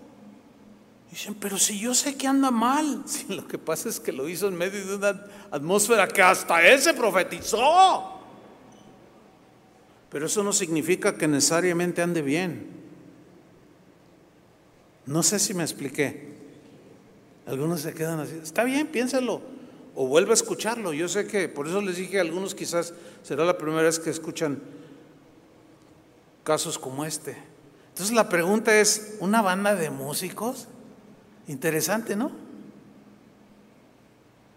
Dicen, 1.11 1.36
pero 1.36 1.57
si 1.57 1.78
yo 1.78 1.93
sé 1.93 2.15
que 2.15 2.26
anda 2.26 2.51
mal, 2.51 3.03
si 3.05 3.28
lo 3.36 3.45
que 3.45 3.57
pasa 3.57 3.89
es 3.89 3.99
que 3.99 4.13
lo 4.13 4.30
hizo 4.30 4.47
en 4.47 4.55
medio 4.55 4.86
de 4.86 4.95
una 4.95 5.26
atmósfera 5.51 6.07
que 6.07 6.22
hasta 6.22 6.65
él 6.65 6.80
se 6.80 6.93
profetizó. 6.93 8.17
Pero 10.09 10.28
eso 10.28 10.41
no 10.41 10.53
significa 10.53 11.17
que 11.17 11.28
necesariamente 11.28 12.01
ande 12.01 12.22
bien. 12.22 12.65
No 15.05 15.22
sé 15.22 15.38
si 15.38 15.53
me 15.53 15.63
expliqué. 15.63 16.28
Algunos 17.49 17.81
se 17.81 17.93
quedan 17.95 18.19
así. 18.19 18.39
Está 18.43 18.63
bien, 18.63 18.87
piénsalo. 18.87 19.41
o 19.95 20.07
vuelve 20.07 20.31
a 20.31 20.33
escucharlo. 20.35 20.93
Yo 20.93 21.09
sé 21.09 21.25
que, 21.27 21.49
por 21.49 21.67
eso 21.67 21.81
les 21.81 21.97
dije 21.97 22.19
algunos 22.19 22.53
quizás 22.53 22.93
será 23.23 23.43
la 23.43 23.57
primera 23.57 23.81
vez 23.81 23.99
que 23.99 24.11
escuchan 24.11 24.59
casos 26.43 26.77
como 26.77 27.05
este. 27.05 27.35
Entonces 27.89 28.15
la 28.15 28.29
pregunta 28.29 28.79
es, 28.79 29.17
¿una 29.19 29.41
banda 29.41 29.75
de 29.75 29.89
músicos? 29.89 30.67
Interesante, 31.47 32.15
¿no? 32.15 32.31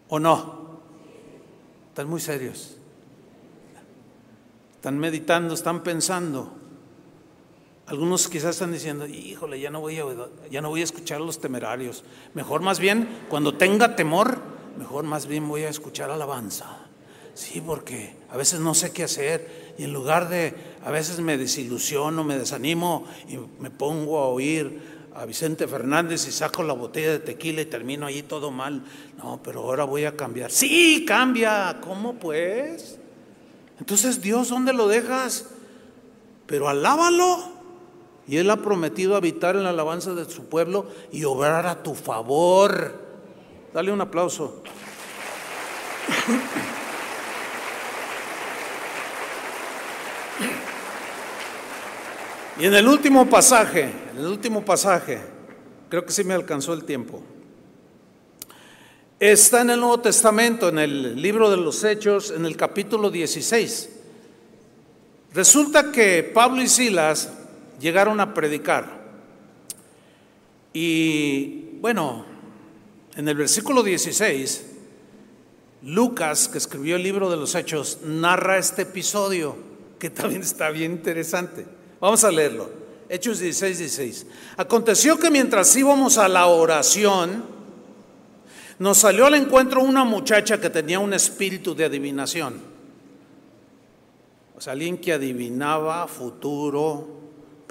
¿O 0.08 0.20
no? 0.20 0.78
Están 1.88 2.08
muy 2.08 2.20
serios. 2.20 2.76
Están 4.74 4.98
meditando, 4.98 5.54
están 5.54 5.82
pensando. 5.82 6.61
Algunos 7.92 8.26
quizás 8.26 8.54
están 8.54 8.72
diciendo, 8.72 9.06
híjole, 9.06 9.60
ya 9.60 9.68
no 9.68 9.82
voy 9.82 9.98
a, 9.98 10.04
ya 10.50 10.62
no 10.62 10.70
voy 10.70 10.80
a 10.80 10.84
escuchar 10.84 11.20
a 11.20 11.24
los 11.26 11.42
temerarios. 11.42 12.04
Mejor 12.32 12.62
más 12.62 12.80
bien, 12.80 13.06
cuando 13.28 13.58
tenga 13.58 13.96
temor, 13.96 14.40
mejor 14.78 15.04
más 15.04 15.26
bien 15.26 15.46
voy 15.46 15.64
a 15.64 15.68
escuchar 15.68 16.10
alabanza. 16.10 16.86
Sí, 17.34 17.60
porque 17.60 18.14
a 18.30 18.38
veces 18.38 18.60
no 18.60 18.72
sé 18.72 18.92
qué 18.92 19.04
hacer 19.04 19.74
y 19.76 19.84
en 19.84 19.92
lugar 19.92 20.30
de, 20.30 20.54
a 20.82 20.90
veces 20.90 21.20
me 21.20 21.36
desilusiono, 21.36 22.24
me 22.24 22.38
desanimo 22.38 23.04
y 23.28 23.36
me 23.60 23.68
pongo 23.70 24.20
a 24.20 24.28
oír 24.28 24.80
a 25.14 25.26
Vicente 25.26 25.68
Fernández 25.68 26.26
y 26.26 26.32
saco 26.32 26.62
la 26.62 26.72
botella 26.72 27.10
de 27.10 27.18
tequila 27.18 27.60
y 27.60 27.66
termino 27.66 28.06
allí 28.06 28.22
todo 28.22 28.50
mal. 28.50 28.84
No, 29.18 29.38
pero 29.44 29.60
ahora 29.60 29.84
voy 29.84 30.06
a 30.06 30.16
cambiar. 30.16 30.50
Sí, 30.50 31.04
cambia. 31.06 31.78
¿Cómo 31.82 32.14
pues? 32.14 32.98
Entonces 33.78 34.22
Dios, 34.22 34.48
¿dónde 34.48 34.72
lo 34.72 34.88
dejas? 34.88 35.50
Pero 36.46 36.70
alábalo. 36.70 37.51
Y 38.32 38.38
Él 38.38 38.48
ha 38.48 38.56
prometido 38.56 39.14
habitar 39.14 39.56
en 39.56 39.64
la 39.64 39.68
alabanza 39.68 40.14
de 40.14 40.24
su 40.24 40.46
pueblo 40.46 40.86
y 41.12 41.22
obrar 41.24 41.66
a 41.66 41.82
tu 41.82 41.94
favor. 41.94 42.94
Dale 43.74 43.92
un 43.92 44.00
aplauso. 44.00 44.62
Y 52.58 52.64
en 52.64 52.72
el 52.72 52.88
último 52.88 53.28
pasaje, 53.28 53.92
en 54.14 54.20
el 54.20 54.26
último 54.28 54.64
pasaje, 54.64 55.20
creo 55.90 56.06
que 56.06 56.12
sí 56.12 56.24
me 56.24 56.32
alcanzó 56.32 56.72
el 56.72 56.84
tiempo. 56.84 57.22
Está 59.20 59.60
en 59.60 59.68
el 59.68 59.80
Nuevo 59.80 60.00
Testamento, 60.00 60.70
en 60.70 60.78
el 60.78 61.20
libro 61.20 61.50
de 61.50 61.58
los 61.58 61.84
Hechos, 61.84 62.30
en 62.30 62.46
el 62.46 62.56
capítulo 62.56 63.10
16. 63.10 63.90
Resulta 65.34 65.92
que 65.92 66.22
Pablo 66.22 66.62
y 66.62 66.68
Silas 66.68 67.28
llegaron 67.82 68.20
a 68.20 68.32
predicar. 68.32 69.02
Y 70.72 71.78
bueno, 71.80 72.24
en 73.16 73.28
el 73.28 73.36
versículo 73.36 73.82
16, 73.82 74.66
Lucas, 75.82 76.48
que 76.48 76.58
escribió 76.58 76.96
el 76.96 77.02
libro 77.02 77.28
de 77.28 77.36
los 77.36 77.54
Hechos, 77.54 77.98
narra 78.04 78.56
este 78.56 78.82
episodio 78.82 79.56
que 79.98 80.08
también 80.08 80.42
está 80.42 80.70
bien 80.70 80.92
interesante. 80.92 81.66
Vamos 82.00 82.24
a 82.24 82.30
leerlo. 82.30 82.70
Hechos 83.08 83.40
16, 83.40 83.78
16. 83.78 84.26
Aconteció 84.56 85.18
que 85.18 85.30
mientras 85.30 85.76
íbamos 85.76 86.16
a 86.16 86.28
la 86.28 86.46
oración, 86.46 87.44
nos 88.78 88.98
salió 88.98 89.26
al 89.26 89.34
encuentro 89.34 89.82
una 89.82 90.04
muchacha 90.04 90.60
que 90.60 90.70
tenía 90.70 90.98
un 90.98 91.12
espíritu 91.12 91.74
de 91.74 91.84
adivinación. 91.84 92.54
O 94.56 94.60
sea, 94.60 94.72
alguien 94.72 94.98
que 94.98 95.12
adivinaba 95.12 96.06
futuro, 96.08 97.22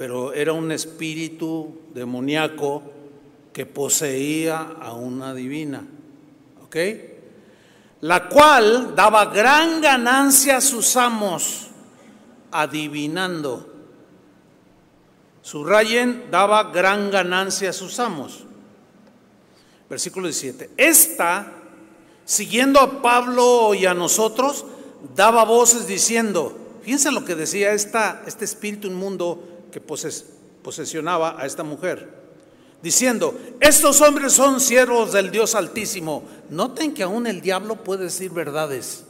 pero 0.02 0.34
era 0.34 0.52
un 0.52 0.72
espíritu 0.72 1.82
demoníaco 1.94 2.82
que 3.54 3.68
poseía 3.68 4.58
a 4.82 4.94
una 4.94 5.32
divina. 5.32 5.86
¿Ok? 6.64 6.76
La 8.00 8.28
cual 8.28 8.96
daba 8.96 9.26
gran 9.26 9.80
ganancia 9.80 10.58
a 10.58 10.62
sus 10.62 10.96
amos 10.98 11.68
adivinando. 12.50 13.72
Subrayen, 15.44 16.32
daba 16.32 16.72
gran 16.72 17.12
ganancia 17.12 17.70
a 17.70 17.74
sus 17.74 18.00
amos. 18.00 18.44
Versículo 19.88 20.26
17. 20.26 20.72
Esta, 20.78 21.46
siguiendo 22.26 22.80
a 22.80 23.04
Pablo 23.04 23.76
y 23.76 23.86
a 23.86 23.94
nosotros, 23.94 24.66
daba 25.16 25.46
voces 25.46 25.86
diciendo, 25.86 26.58
fíjense 26.82 27.12
lo 27.12 27.24
que 27.24 27.36
decía 27.36 27.74
esta, 27.74 28.24
este 28.26 28.46
espíritu 28.46 28.88
inmundo 28.88 29.48
que 29.72 29.82
posesionaba 29.82 31.42
a 31.42 31.46
esta 31.46 31.64
mujer 31.64 32.22
diciendo, 32.82 33.40
estos 33.60 34.02
hombres 34.02 34.34
son 34.34 34.60
siervos 34.60 35.14
del 35.14 35.32
Dios 35.32 35.56
Altísimo. 35.56 36.24
Noten 36.50 36.94
que 36.94 37.04
aún 37.04 37.28
el 37.28 37.42
diablo 37.42 37.76
puede 37.84 38.06
decir 38.06 38.32
verdades. 38.32 39.06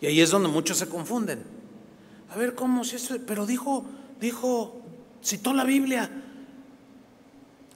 Y 0.00 0.06
ahí 0.06 0.20
es 0.20 0.30
donde 0.30 0.48
muchos 0.48 0.78
se 0.78 0.88
confunden. 0.88 1.42
A 2.30 2.36
ver, 2.36 2.54
¿cómo 2.54 2.84
si 2.84 2.96
eso? 2.96 3.16
Pero 3.26 3.46
dijo, 3.46 3.86
dijo, 4.20 4.82
citó 5.22 5.54
la 5.54 5.64
Biblia. 5.64 6.10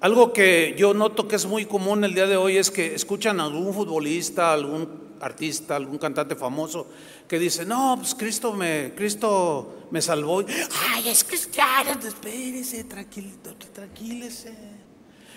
Algo 0.01 0.33
que 0.33 0.75
yo 0.79 0.95
noto 0.95 1.27
que 1.27 1.37
es 1.37 1.47
muy 1.47 1.65
común 1.65 2.05
el 2.05 2.15
día 2.15 2.27
de 2.27 2.37
hoy 2.37 2.57
es 2.57 2.71
que 2.71 2.95
escuchan 2.95 3.41
a 3.41 3.45
algún 3.45 3.73
futbolista, 3.73 4.53
algún 4.53 5.08
artista, 5.21 5.77
algún 5.77 5.99
cantante 5.99 6.35
famoso 6.37 6.87
que 7.27 7.39
dice, 7.39 7.65
no, 7.65 7.97
pues 7.99 8.15
Cristo 8.15 8.53
me, 8.53 8.93
Cristo 8.97 9.87
me 9.91 10.01
salvó. 10.03 10.45
Ay, 10.91 11.09
es 11.09 11.25
cristiano, 11.25 11.99
espérese, 12.07 12.85
tranquilito, 12.85 13.55
tranquilese. 13.73 14.55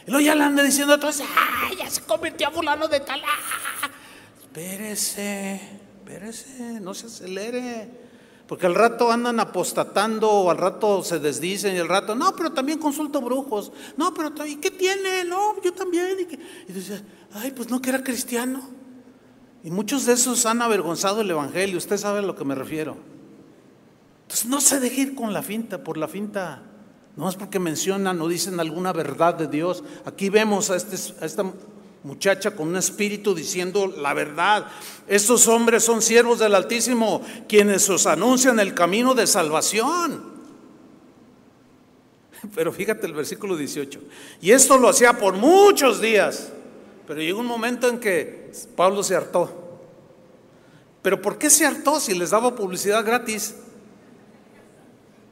Y 0.08 0.12
luego 0.12 0.26
ya 0.26 0.36
le 0.36 0.44
anda 0.44 0.64
diciendo 0.64 0.96
entonces, 0.96 1.26
ay, 1.38 1.78
ya 1.78 1.90
se 1.90 2.02
convirtió 2.02 2.48
a 2.48 2.52
fulano 2.52 2.88
de 2.88 3.00
tal. 3.02 3.22
Ah, 3.24 3.90
espérese, 4.42 5.62
espérese, 6.00 6.80
no 6.82 6.94
se 6.94 7.08
acelere. 7.08 8.02
Porque 8.52 8.66
al 8.66 8.76
rato 8.76 9.10
andan 9.10 9.40
apostatando, 9.40 10.52
al 10.52 10.58
rato 10.58 11.06
se 11.06 11.20
desdicen, 11.20 11.74
y 11.74 11.80
al 11.80 11.88
rato, 11.88 12.16
no, 12.16 12.36
pero 12.36 12.52
también 12.52 12.80
consulto 12.80 13.22
brujos. 13.22 13.72
No, 13.96 14.14
pero 14.14 14.46
¿y 14.46 14.58
qué 14.58 14.72
tiene? 14.72 15.24
No, 15.24 15.62
yo 15.62 15.72
también. 15.72 16.18
Y, 16.68 16.74
dice, 16.74 17.02
ay, 17.34 17.52
pues 17.52 17.70
no 17.70 17.82
que 17.82 17.92
era 17.92 18.04
cristiano. 18.04 18.81
Y 19.64 19.72
muchos 19.72 20.06
de 20.06 20.14
esos 20.14 20.46
han 20.46 20.62
avergonzado 20.62 21.22
el 21.22 21.30
Evangelio, 21.30 21.78
usted 21.78 21.98
sabe 21.98 22.20
a 22.20 22.24
lo 22.24 22.36
que 22.36 22.46
me 22.46 22.56
refiero. 22.56 22.98
Entonces 24.24 24.48
no 24.48 24.62
se 24.62 24.80
deje 24.80 25.02
ir 25.02 25.16
con 25.16 25.34
la 25.34 25.44
finta, 25.44 25.84
por 25.84 25.98
la 25.98 26.08
finta. 26.08 26.64
No 27.16 27.28
es 27.28 27.36
porque 27.36 27.60
mencionan 27.60 28.22
o 28.22 28.28
dicen 28.28 28.60
alguna 28.60 28.94
verdad 28.94 29.36
de 29.36 29.48
Dios. 29.48 29.84
Aquí 30.06 30.30
vemos 30.30 30.70
a, 30.70 30.78
este, 30.78 30.96
a 31.22 31.26
esta 31.26 31.44
muchacha 32.04 32.56
con 32.56 32.70
un 32.70 32.78
espíritu 32.78 33.36
diciendo 33.36 33.88
la 33.88 34.14
verdad. 34.14 34.68
Estos 35.08 35.48
hombres 35.48 35.84
son 35.84 36.02
siervos 36.02 36.40
del 36.40 36.56
Altísimo, 36.56 37.22
quienes 37.48 37.90
os 37.90 38.08
anuncian 38.08 38.60
el 38.60 38.74
camino 38.74 39.14
de 39.14 39.28
salvación. 39.28 40.32
Pero 42.56 42.72
fíjate 42.72 43.06
el 43.06 43.14
versículo 43.14 43.56
18. 43.56 44.00
Y 44.42 44.52
esto 44.52 44.78
lo 44.78 44.90
hacía 44.90 45.18
por 45.18 45.36
muchos 45.36 46.02
días. 46.02 46.52
Pero 47.08 47.20
llegó 47.20 47.40
un 47.40 47.48
momento 47.48 47.90
en 47.90 48.00
que 48.00 48.41
Pablo 48.76 49.04
se 49.04 49.16
hartó. 49.16 49.50
¿Pero 51.02 51.22
por 51.22 51.38
qué 51.38 51.50
se 51.50 51.66
hartó 51.66 52.00
si 52.00 52.14
les 52.14 52.30
daba 52.30 52.56
publicidad 52.56 53.06
gratis? 53.06 53.56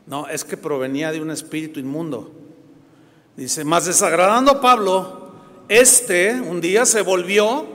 No, 0.07 0.27
es 0.27 0.43
que 0.43 0.57
provenía 0.57 1.11
de 1.11 1.21
un 1.21 1.29
espíritu 1.29 1.79
inmundo. 1.79 2.31
Dice, 3.37 3.63
más 3.63 3.85
desagradando 3.85 4.51
a 4.51 4.61
Pablo, 4.61 5.31
este 5.69 6.33
un 6.41 6.59
día 6.59 6.85
se 6.85 7.01
volvió, 7.01 7.67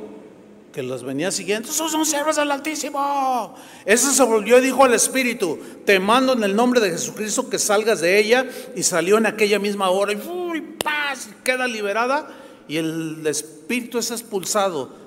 que 0.72 0.82
los 0.82 1.04
venía 1.04 1.30
siguiendo, 1.30 1.70
esos 1.70 1.92
son 1.92 2.04
siervos 2.04 2.34
del 2.34 2.50
Altísimo. 2.50 3.54
Ese 3.84 4.12
se 4.12 4.24
volvió 4.24 4.58
y 4.58 4.62
dijo 4.62 4.84
al 4.84 4.92
espíritu, 4.92 5.60
te 5.86 6.00
mando 6.00 6.32
en 6.32 6.42
el 6.42 6.56
nombre 6.56 6.80
de 6.80 6.90
Jesucristo 6.90 7.48
que 7.48 7.60
salgas 7.60 8.00
de 8.00 8.18
ella. 8.18 8.44
Y 8.74 8.82
salió 8.82 9.18
en 9.18 9.26
aquella 9.26 9.60
misma 9.60 9.90
hora 9.90 10.12
y 10.12 10.60
paz, 10.82 11.28
queda 11.44 11.68
liberada 11.68 12.28
y 12.66 12.78
el 12.78 13.26
espíritu 13.26 13.98
es 13.98 14.10
expulsado 14.10 15.03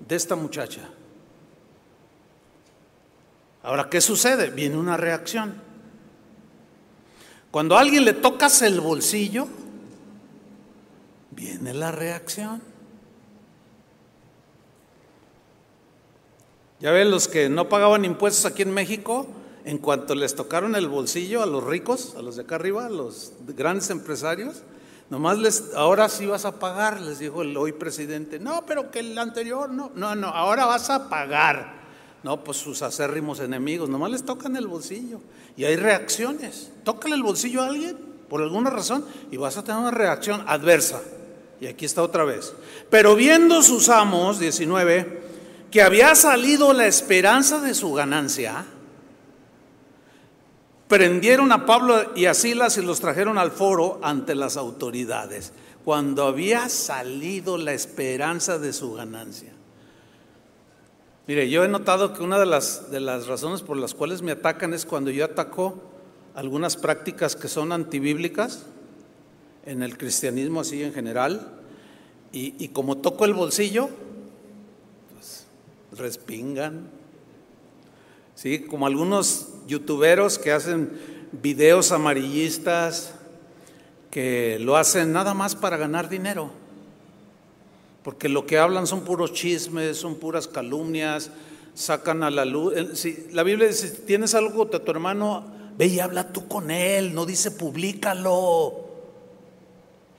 de 0.00 0.16
esta 0.16 0.36
muchacha. 0.36 0.82
Ahora, 3.62 3.88
¿qué 3.88 4.00
sucede? 4.00 4.50
Viene 4.50 4.76
una 4.76 4.96
reacción. 4.96 5.54
Cuando 7.50 7.76
a 7.76 7.80
alguien 7.80 8.04
le 8.04 8.12
tocas 8.12 8.60
el 8.62 8.80
bolsillo, 8.80 9.48
viene 11.30 11.72
la 11.72 11.90
reacción. 11.92 12.60
Ya 16.80 16.90
ven, 16.90 17.10
los 17.10 17.28
que 17.28 17.48
no 17.48 17.68
pagaban 17.68 18.04
impuestos 18.04 18.44
aquí 18.44 18.62
en 18.62 18.74
México, 18.74 19.26
en 19.64 19.78
cuanto 19.78 20.14
les 20.14 20.34
tocaron 20.34 20.74
el 20.76 20.88
bolsillo 20.88 21.42
a 21.42 21.46
los 21.46 21.64
ricos, 21.64 22.14
a 22.16 22.22
los 22.22 22.36
de 22.36 22.42
acá 22.42 22.56
arriba, 22.56 22.86
a 22.86 22.90
los 22.90 23.32
grandes 23.46 23.88
empresarios, 23.88 24.62
Nomás 25.14 25.38
les, 25.38 25.72
ahora 25.76 26.08
sí 26.08 26.26
vas 26.26 26.44
a 26.44 26.58
pagar, 26.58 27.00
les 27.00 27.20
dijo 27.20 27.42
el 27.42 27.56
hoy 27.56 27.70
presidente. 27.70 28.40
No, 28.40 28.66
pero 28.66 28.90
que 28.90 28.98
el 28.98 29.16
anterior 29.16 29.70
no, 29.70 29.92
no, 29.94 30.16
no, 30.16 30.26
ahora 30.26 30.66
vas 30.66 30.90
a 30.90 31.08
pagar. 31.08 31.72
No, 32.24 32.42
pues 32.42 32.56
sus 32.56 32.82
acérrimos 32.82 33.38
enemigos, 33.38 33.88
nomás 33.88 34.10
les 34.10 34.24
tocan 34.24 34.56
el 34.56 34.66
bolsillo. 34.66 35.20
Y 35.56 35.66
hay 35.66 35.76
reacciones. 35.76 36.72
Tócale 36.82 37.14
el 37.14 37.22
bolsillo 37.22 37.62
a 37.62 37.66
alguien 37.66 37.96
por 38.28 38.42
alguna 38.42 38.70
razón 38.70 39.04
y 39.30 39.36
vas 39.36 39.56
a 39.56 39.62
tener 39.62 39.80
una 39.80 39.92
reacción 39.92 40.42
adversa. 40.48 41.00
Y 41.60 41.68
aquí 41.68 41.84
está 41.84 42.02
otra 42.02 42.24
vez. 42.24 42.52
Pero 42.90 43.14
viendo 43.14 43.62
sus 43.62 43.90
amos, 43.90 44.40
19, 44.40 45.22
que 45.70 45.80
había 45.80 46.16
salido 46.16 46.72
la 46.72 46.88
esperanza 46.88 47.60
de 47.60 47.74
su 47.74 47.92
ganancia, 47.92 48.66
prendieron 50.88 51.52
a 51.52 51.66
Pablo 51.66 52.12
y 52.14 52.26
a 52.26 52.34
Silas 52.34 52.76
y 52.78 52.82
los 52.82 53.00
trajeron 53.00 53.38
al 53.38 53.50
foro 53.50 54.00
ante 54.02 54.34
las 54.34 54.56
autoridades, 54.56 55.52
cuando 55.84 56.24
había 56.24 56.68
salido 56.68 57.58
la 57.58 57.72
esperanza 57.72 58.58
de 58.58 58.72
su 58.72 58.94
ganancia. 58.94 59.52
Mire, 61.26 61.48
yo 61.48 61.64
he 61.64 61.68
notado 61.68 62.12
que 62.12 62.22
una 62.22 62.38
de 62.38 62.46
las, 62.46 62.90
de 62.90 63.00
las 63.00 63.26
razones 63.26 63.62
por 63.62 63.78
las 63.78 63.94
cuales 63.94 64.20
me 64.20 64.32
atacan 64.32 64.74
es 64.74 64.84
cuando 64.84 65.10
yo 65.10 65.24
ataco 65.24 65.82
algunas 66.34 66.76
prácticas 66.76 67.36
que 67.36 67.48
son 67.48 67.72
antibíblicas 67.72 68.66
en 69.64 69.82
el 69.82 69.96
cristianismo 69.96 70.60
así 70.60 70.82
en 70.82 70.92
general, 70.92 71.60
y, 72.36 72.68
como 72.68 72.98
toco 72.98 73.24
el 73.24 73.32
bolsillo, 73.32 73.88
pues 75.12 75.46
respingan. 75.92 76.88
¿Sí? 78.34 78.60
Como 78.60 78.86
algunos 78.86 79.48
youtuberos 79.66 80.38
que 80.38 80.52
hacen 80.52 80.90
videos 81.32 81.92
amarillistas, 81.92 83.14
que 84.10 84.58
lo 84.60 84.76
hacen 84.76 85.12
nada 85.12 85.34
más 85.34 85.56
para 85.56 85.76
ganar 85.76 86.08
dinero 86.08 86.64
porque 88.04 88.28
lo 88.28 88.46
que 88.46 88.58
hablan 88.58 88.86
son 88.86 89.00
puros 89.00 89.32
chismes, 89.32 89.96
son 89.96 90.16
puras 90.16 90.46
calumnias, 90.46 91.30
sacan 91.72 92.22
a 92.22 92.30
la 92.30 92.44
luz. 92.44 92.74
Si, 92.92 93.28
la 93.32 93.42
Biblia 93.42 93.66
dice, 93.66 93.88
si 93.88 94.02
tienes 94.02 94.34
algo 94.34 94.66
de 94.66 94.78
tu 94.78 94.90
hermano, 94.90 95.42
ve 95.78 95.86
y 95.86 96.00
habla 96.00 96.30
tú 96.30 96.46
con 96.46 96.70
él, 96.70 97.14
no 97.14 97.24
dice 97.24 97.50
públicalo. 97.50 98.84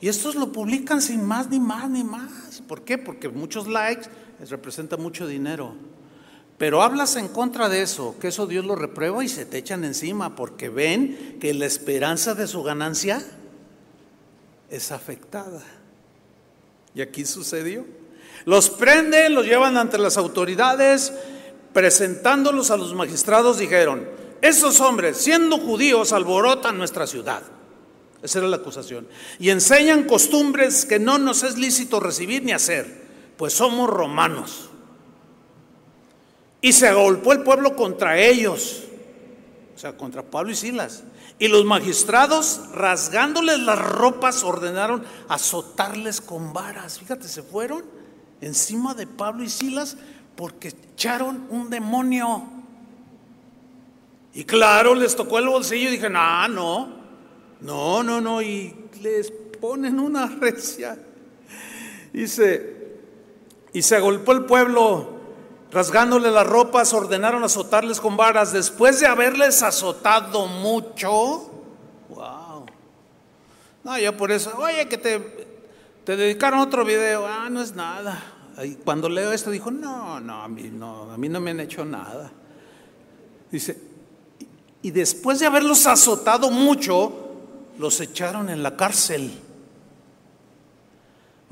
Y 0.02 0.08
estos 0.08 0.34
lo 0.34 0.52
publican 0.52 1.00
sin 1.00 1.24
más, 1.24 1.50
ni 1.52 1.60
más, 1.60 1.88
ni 1.88 2.04
más. 2.04 2.64
¿Por 2.68 2.82
qué? 2.82 2.98
Porque 2.98 3.30
muchos 3.30 3.68
likes 3.68 4.10
representa 4.50 4.98
mucho 4.98 5.28
dinero. 5.28 5.76
Pero 6.58 6.82
hablas 6.82 7.18
en 7.18 7.28
contra 7.28 7.68
de 7.68 7.82
eso, 7.82 8.16
que 8.20 8.30
eso 8.30 8.48
Dios 8.48 8.66
lo 8.66 8.76
reprueba 8.76 9.24
y 9.24 9.28
se 9.28 9.46
te 9.46 9.58
echan 9.58 9.84
encima, 9.84 10.36
porque 10.36 10.70
ven 10.70 11.38
que 11.40 11.54
la 11.54 11.66
esperanza 11.66 12.34
de 12.34 12.48
su 12.48 12.64
ganancia 12.64 13.22
es 14.70 14.92
afectada. 14.92 15.64
Y 16.94 17.02
aquí 17.02 17.26
sucedió. 17.26 17.86
Los 18.46 18.70
prenden, 18.70 19.36
los 19.36 19.46
llevan 19.46 19.76
ante 19.76 19.98
las 19.98 20.18
autoridades, 20.18 21.12
presentándolos 21.74 22.72
a 22.72 22.78
los 22.78 22.94
magistrados, 22.94 23.58
dijeron, 23.58 24.08
esos 24.42 24.80
hombres, 24.80 25.18
siendo 25.18 25.58
judíos, 25.58 26.14
alborotan 26.14 26.78
nuestra 26.78 27.06
ciudad. 27.06 27.42
Esa 28.22 28.40
era 28.40 28.48
la 28.48 28.58
acusación. 28.58 29.08
Y 29.40 29.50
enseñan 29.50 30.04
costumbres 30.04 30.86
que 30.86 31.00
no 31.00 31.18
nos 31.18 31.44
es 31.44 31.58
lícito 31.58 32.00
recibir 32.00 32.44
ni 32.44 32.54
hacer, 32.54 33.04
pues 33.38 33.54
somos 33.54 33.90
romanos. 33.90 34.70
Y 36.66 36.74
se 36.74 36.88
agolpó 36.88 37.32
el 37.32 37.44
pueblo 37.44 37.76
contra 37.76 38.18
ellos, 38.18 38.86
o 39.76 39.78
sea, 39.78 39.96
contra 39.96 40.24
Pablo 40.24 40.52
y 40.52 40.56
Silas. 40.56 41.04
Y 41.38 41.48
los 41.48 41.64
magistrados, 41.64 42.62
rasgándoles 42.74 43.60
las 43.60 43.78
ropas, 43.78 44.44
ordenaron 44.44 45.04
azotarles 45.30 46.22
con 46.22 46.54
varas. 46.54 46.98
Fíjate, 46.98 47.28
se 47.28 47.44
fueron 47.44 47.84
encima 48.42 48.96
de 48.96 49.06
Pablo 49.06 49.44
y 49.44 49.50
Silas 49.50 49.96
porque 50.36 50.70
echaron 50.70 51.46
un 51.52 51.70
demonio. 51.70 52.46
Y 54.34 54.44
claro, 54.44 54.96
les 54.96 55.16
tocó 55.16 55.38
el 55.38 55.48
bolsillo 55.48 55.90
y 55.90 55.92
dije, 55.92 56.10
no, 56.10 56.48
no, 56.48 56.90
no, 57.62 58.02
no, 58.02 58.22
no. 58.22 58.42
Y 58.42 58.76
les 59.04 59.30
ponen 59.62 60.00
una 60.00 60.26
recia. 60.26 60.98
Se, 62.26 62.98
y 63.72 63.84
se 63.84 63.96
agolpó 63.98 64.32
el 64.32 64.46
pueblo 64.46 65.15
Rasgándole 65.76 66.32
las 66.32 66.48
ropas, 66.48 66.94
ordenaron 66.94 67.44
azotarles 67.44 68.00
con 68.00 68.16
varas. 68.16 68.54
Después 68.54 69.02
de 69.02 69.08
haberles 69.08 69.62
azotado 69.62 70.48
mucho, 70.48 71.52
wow. 72.08 72.66
No, 73.84 74.00
yo 74.00 74.16
por 74.16 74.32
eso, 74.32 74.54
oye, 74.58 74.88
que 74.88 74.98
te, 74.98 75.20
te 76.06 76.16
dedicaron 76.16 76.62
otro 76.62 76.86
video. 76.86 77.28
Ah, 77.28 77.50
no 77.52 77.62
es 77.62 77.76
nada. 77.76 78.24
Cuando 78.86 79.10
leo 79.10 79.34
esto, 79.34 79.52
dijo, 79.52 79.70
no, 79.70 80.22
no, 80.22 80.44
a 80.44 80.48
mí 80.48 80.72
no, 80.72 81.12
a 81.12 81.18
mí 81.18 81.28
no 81.28 81.42
me 81.42 81.52
han 81.52 81.60
hecho 81.60 81.84
nada. 81.84 82.32
Dice, 83.52 83.78
y 84.82 84.92
después 84.92 85.42
de 85.42 85.48
haberlos 85.48 85.86
azotado 85.88 86.52
mucho, 86.52 87.12
los 87.80 88.00
echaron 88.00 88.50
en 88.50 88.64
la 88.64 88.78
cárcel 88.78 89.30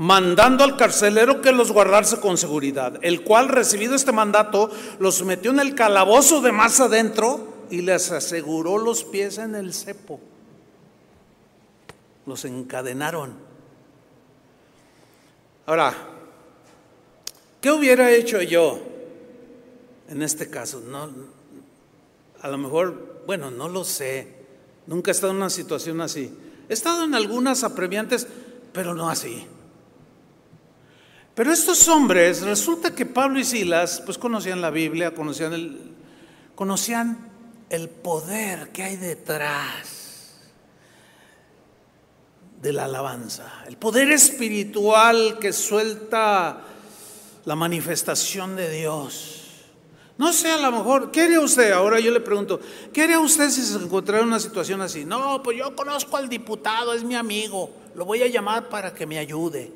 mandando 0.04 0.66
al 0.66 0.76
carcelero 0.76 1.40
que 1.40 1.54
los 1.54 1.72
guardase 1.72 2.20
con 2.20 2.38
seguridad, 2.38 3.00
el 3.04 3.24
cual, 3.24 3.48
recibido 3.48 3.96
este 3.96 4.12
mandato, 4.12 4.70
los 5.00 5.24
metió 5.24 5.52
en 5.52 5.62
el 5.62 5.76
calabozo 5.76 6.42
de 6.42 6.52
más 6.52 6.82
adentro 6.82 7.66
y 7.70 7.84
les 7.84 8.12
aseguró 8.12 8.78
los 8.78 9.06
pies 9.06 9.38
en 9.38 9.56
el 9.56 9.74
cepo. 9.74 10.20
Los 12.26 12.44
encadenaron. 12.44 13.34
Ahora, 15.68 15.94
¿qué 17.62 17.72
hubiera 17.72 18.12
hecho 18.12 18.42
yo 18.42 18.82
en 20.10 20.22
este 20.22 20.50
caso? 20.50 20.82
No, 20.82 21.10
a 22.42 22.48
lo 22.50 22.58
mejor, 22.58 23.24
bueno, 23.26 23.52
no 23.52 23.70
lo 23.70 23.86
sé. 23.86 24.28
Nunca 24.86 25.12
he 25.12 25.14
estado 25.14 25.32
en 25.32 25.38
una 25.38 25.50
situación 25.50 26.02
así. 26.02 26.30
He 26.68 26.74
estado 26.74 27.06
en 27.06 27.16
algunas 27.16 27.64
apremiantes, 27.64 28.28
pero 28.74 28.94
no 28.94 29.10
así. 29.10 29.48
Pero 31.36 31.52
estos 31.52 31.88
hombres, 31.88 32.42
resulta 32.42 32.94
que 32.94 33.08
Pablo 33.08 33.40
y 33.40 33.44
Silas, 33.44 34.02
pues 34.06 34.20
conocían 34.20 34.62
la 34.62 34.70
Biblia, 34.70 35.16
conocían 35.16 35.54
el, 35.54 35.96
conocían 36.54 37.32
el 37.70 37.90
poder 37.90 38.70
que 38.70 38.84
hay 38.84 38.98
detrás 38.98 40.42
de 42.62 42.72
la 42.72 42.86
alabanza, 42.86 43.64
el 43.68 43.78
poder 43.78 44.12
espiritual 44.12 45.40
que 45.40 45.52
suelta 45.54 46.62
la 47.46 47.56
manifestación 47.56 48.56
de 48.56 48.70
Dios. 48.70 49.40
No 50.20 50.32
sé, 50.32 50.52
a 50.52 50.58
lo 50.58 50.72
mejor, 50.72 51.10
¿qué 51.10 51.22
haría 51.22 51.40
usted? 51.40 51.72
Ahora 51.72 52.00
yo 52.00 52.12
le 52.12 52.20
pregunto, 52.20 52.60
¿qué 52.94 53.02
haría 53.02 53.20
usted 53.20 53.50
si 53.50 53.64
se 53.64 53.76
encontrara 53.76 54.22
en 54.22 54.28
una 54.28 54.40
situación 54.40 54.82
así? 54.82 55.04
No, 55.04 55.42
pues 55.42 55.58
yo 55.58 55.76
conozco 55.76 56.16
al 56.16 56.30
diputado, 56.30 56.94
es 56.94 57.04
mi 57.04 57.16
amigo, 57.16 57.72
lo 57.96 58.06
voy 58.06 58.22
a 58.22 58.28
llamar 58.28 58.70
para 58.70 58.94
que 58.94 59.08
me 59.08 59.18
ayude. 59.18 59.72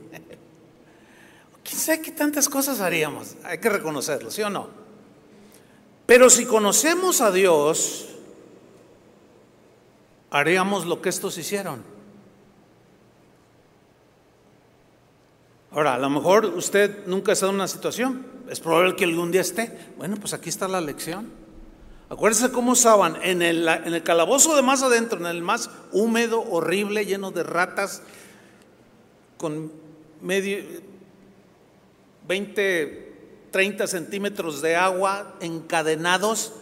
¿Quién 1.68 1.80
sabe 1.82 2.01
qué 2.01 2.11
tantas 2.11 2.47
cosas 2.47 2.80
haríamos? 2.80 3.36
Hay 3.43 3.57
que 3.57 3.68
reconocerlo, 3.68 4.32
¿sí 4.32 4.41
o 4.41 4.49
no? 4.49 4.70
Pero 6.05 6.30
si 6.30 6.45
conocemos 6.45 7.20
a 7.20 7.30
Dios, 7.30 8.07
haríamos 10.30 10.86
lo 10.86 11.01
que 11.01 11.09
estos 11.09 11.38
hicieron. 11.38 11.84
Ahora, 15.72 15.95
a 15.95 15.97
lo 15.97 16.09
mejor 16.09 16.45
usted 16.45 17.05
nunca 17.05 17.32
ha 17.32 17.34
estado 17.34 17.49
en 17.49 17.55
una 17.55 17.68
situación, 17.68 18.26
es 18.49 18.61
probable 18.61 18.95
que 18.95 19.03
algún 19.03 19.34
día 19.34 19.41
esté. 19.41 19.78
Bueno, 19.97 20.15
pues 20.15 20.34
aquí 20.34 20.47
está 20.47 20.70
la 20.70 20.80
lección. 20.80 21.30
Acuérdense 22.09 22.49
cómo 22.49 22.72
usaban 22.72 23.18
en 23.22 23.41
el, 23.41 23.68
en 23.68 23.93
el 23.93 24.03
calabozo 24.03 24.55
de 24.55 24.61
más 24.61 24.84
adentro, 24.84 25.20
en 25.20 25.26
el 25.26 25.41
más 25.41 25.70
húmedo, 25.91 26.41
horrible, 26.49 27.05
lleno 27.05 27.32
de 27.32 27.43
ratas, 27.43 28.01
con 29.38 29.74
medio, 30.22 30.63
20, 32.28 33.13
30 33.51 33.88
centímetros 33.88 34.61
de 34.61 34.75
agua 34.75 35.36
encadenados. 35.39 36.53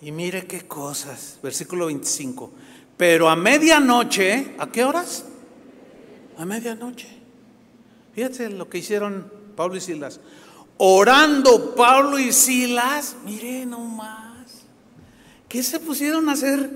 Y 0.00 0.12
mire 0.12 0.46
qué 0.46 0.66
cosas, 0.66 1.38
versículo 1.42 1.86
25. 1.86 2.52
Pero 2.96 3.28
a 3.28 3.36
medianoche, 3.36 4.54
¿a 4.58 4.66
qué 4.68 4.84
horas? 4.84 5.24
A 6.36 6.44
medianoche. 6.44 7.08
Fíjate 8.14 8.50
lo 8.50 8.68
que 8.68 8.78
hicieron 8.78 9.32
Pablo 9.56 9.76
y 9.76 9.80
Silas. 9.80 10.20
Orando 10.76 11.74
Pablo 11.74 12.18
y 12.18 12.32
Silas, 12.32 13.16
mire 13.24 13.64
nomás. 13.64 14.64
¿Qué 15.48 15.62
se 15.62 15.78
pusieron 15.80 16.28
a 16.28 16.32
hacer? 16.32 16.70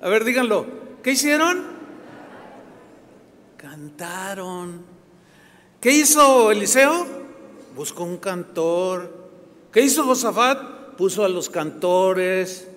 A 0.00 0.08
ver, 0.08 0.24
díganlo. 0.24 0.66
¿Qué 1.02 1.12
hicieron? 1.12 1.64
Cantaron. 3.56 4.91
¿Qué 5.82 5.90
hizo 5.90 6.52
Eliseo? 6.52 7.04
Buscó 7.74 8.04
un 8.04 8.18
cantor. 8.18 9.12
¿Qué 9.72 9.80
hizo 9.80 10.04
Josafat? 10.04 10.94
Puso 10.96 11.24
a 11.24 11.28
los 11.28 11.50
cantores. 11.50 12.68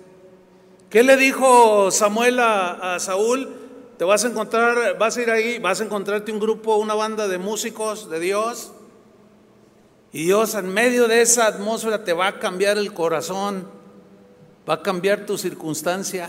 ¿Qué 0.90 1.04
le 1.04 1.16
dijo 1.16 1.92
Samuel 1.92 2.40
a, 2.40 2.96
Saúl? 2.98 3.48
Te 3.96 4.04
vas 4.04 4.24
a 4.24 4.26
encontrar, 4.26 4.98
vas 4.98 5.16
a 5.16 5.22
ir 5.22 5.30
ahí, 5.30 5.60
vas 5.60 5.80
a 5.80 5.84
encontrarte 5.84 6.32
un 6.32 6.40
grupo, 6.40 6.74
una 6.78 6.94
banda 6.94 7.28
de 7.28 7.38
músicos 7.38 8.10
de 8.10 8.18
Dios. 8.18 8.72
Y 10.12 10.24
Dios 10.24 10.56
en 10.56 10.74
medio 10.74 11.06
de 11.06 11.22
esa 11.22 11.46
atmósfera 11.46 12.02
te 12.02 12.12
va 12.12 12.26
a 12.26 12.38
cambiar 12.40 12.76
el 12.76 12.92
corazón, 12.92 13.68
va 14.68 14.74
a 14.74 14.82
cambiar 14.82 15.26
tu 15.26 15.38
circunstancia. 15.38 16.28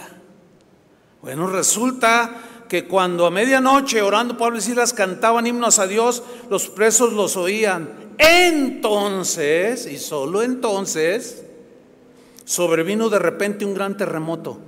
Bueno, 1.23 1.47
resulta 1.47 2.35
que 2.67 2.87
cuando 2.87 3.25
a 3.25 3.31
medianoche 3.31 4.01
orando 4.01 4.37
Pablo 4.37 4.57
y 4.57 4.61
Silas 4.61 4.93
cantaban 4.93 5.47
himnos 5.47 5.79
a 5.79 5.87
Dios, 5.87 6.23
los 6.49 6.67
presos 6.67 7.13
los 7.13 7.37
oían. 7.37 8.15
Entonces, 8.17 9.85
y 9.85 9.97
solo 9.97 10.43
entonces, 10.43 11.43
sobrevino 12.45 13.09
de 13.09 13.19
repente 13.19 13.65
un 13.65 13.73
gran 13.73 13.95
terremoto. 13.95 14.59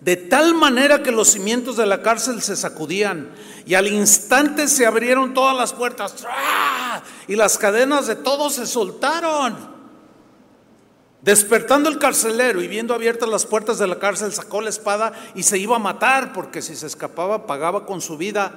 De 0.00 0.16
tal 0.16 0.54
manera 0.54 1.02
que 1.02 1.12
los 1.12 1.28
cimientos 1.28 1.76
de 1.76 1.86
la 1.86 2.02
cárcel 2.02 2.42
se 2.42 2.56
sacudían 2.56 3.30
y 3.64 3.74
al 3.74 3.86
instante 3.86 4.66
se 4.66 4.84
abrieron 4.84 5.32
todas 5.32 5.56
las 5.56 5.72
puertas 5.72 6.16
y 7.28 7.36
las 7.36 7.56
cadenas 7.56 8.08
de 8.08 8.16
todos 8.16 8.54
se 8.54 8.66
soltaron. 8.66 9.71
Despertando 11.22 11.88
el 11.88 11.98
carcelero 11.98 12.60
y 12.62 12.68
viendo 12.68 12.94
abiertas 12.94 13.28
las 13.28 13.46
puertas 13.46 13.78
de 13.78 13.86
la 13.86 14.00
cárcel, 14.00 14.32
sacó 14.32 14.60
la 14.60 14.70
espada 14.70 15.12
y 15.36 15.44
se 15.44 15.56
iba 15.56 15.76
a 15.76 15.78
matar, 15.78 16.32
porque 16.32 16.60
si 16.60 16.74
se 16.74 16.88
escapaba 16.88 17.46
pagaba 17.46 17.86
con 17.86 18.00
su 18.00 18.16
vida. 18.16 18.54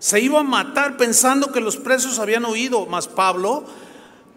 Se 0.00 0.20
iba 0.20 0.40
a 0.40 0.44
matar 0.44 0.96
pensando 0.96 1.52
que 1.52 1.60
los 1.60 1.76
presos 1.76 2.18
habían 2.18 2.44
huido, 2.44 2.86
mas 2.86 3.06
Pablo 3.06 3.64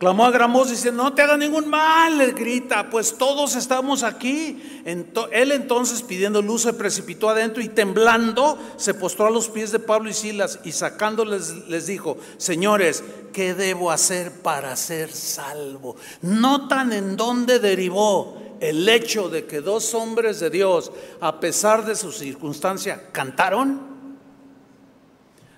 Clamó 0.02 0.26
a 0.26 0.32
gran 0.32 0.52
voz 0.52 0.72
diciendo, 0.72 1.04
no 1.04 1.14
te 1.14 1.22
haga 1.22 1.38
ningún 1.38 1.70
mal, 1.70 2.18
le 2.18 2.32
grita, 2.32 2.90
pues 2.90 3.20
todos 3.20 3.56
estamos 3.56 4.02
aquí. 4.02 4.82
él 4.84 5.52
entonces 5.52 6.02
pidiendo 6.02 6.42
luz 6.42 6.64
se 6.64 6.74
precipitó 6.74 7.30
adentro 7.30 7.62
y 7.62 7.70
temblando 7.70 8.58
se 8.78 8.96
postró 8.96 9.28
a 9.28 9.30
los 9.30 9.48
pies 9.48 9.72
de 9.72 9.78
Pablo 9.78 10.10
y 10.10 10.16
Silas 10.16 10.58
y 10.64 10.72
sacándoles 10.72 11.68
les 11.68 11.86
dijo, 11.86 12.18
señores, 12.38 13.04
¿qué 13.32 13.54
debo 13.54 13.92
hacer 13.92 14.32
para 14.42 14.76
ser 14.76 15.12
salvo? 15.12 15.96
Notan 16.24 16.94
en 16.94 17.16
dónde 17.16 17.60
derivó 17.60 18.42
el 18.60 18.90
hecho 18.90 19.30
de 19.30 19.46
que 19.46 19.62
dos 19.62 19.94
hombres 19.94 20.40
de 20.40 20.50
Dios, 20.50 20.92
a 21.20 21.40
pesar 21.40 21.86
de 21.86 21.96
su 21.96 22.12
circunstancia, 22.12 23.12
cantaron. 23.12 23.92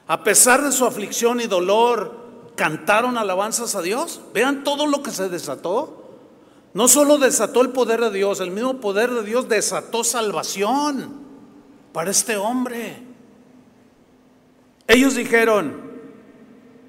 A 0.05 0.21
pesar 0.21 0.61
de 0.61 0.73
su 0.73 0.85
aflicción 0.85 1.39
y 1.39 1.47
dolor, 1.47 2.22
cantaron 2.55 3.17
alabanzas 3.17 3.75
a 3.75 3.81
Dios. 3.81 4.21
Vean 4.33 4.63
todo 4.63 4.87
lo 4.87 5.03
que 5.03 5.11
se 5.11 5.29
desató. 5.29 6.03
No 6.73 6.87
solo 6.87 7.17
desató 7.17 7.61
el 7.61 7.69
poder 7.69 8.01
de 8.01 8.11
Dios, 8.11 8.39
el 8.39 8.51
mismo 8.51 8.79
poder 8.79 9.11
de 9.11 9.23
Dios 9.23 9.47
desató 9.47 10.03
salvación 10.03 11.21
para 11.93 12.09
este 12.09 12.35
hombre. 12.35 13.03
Ellos 14.87 15.15
dijeron, 15.15 15.93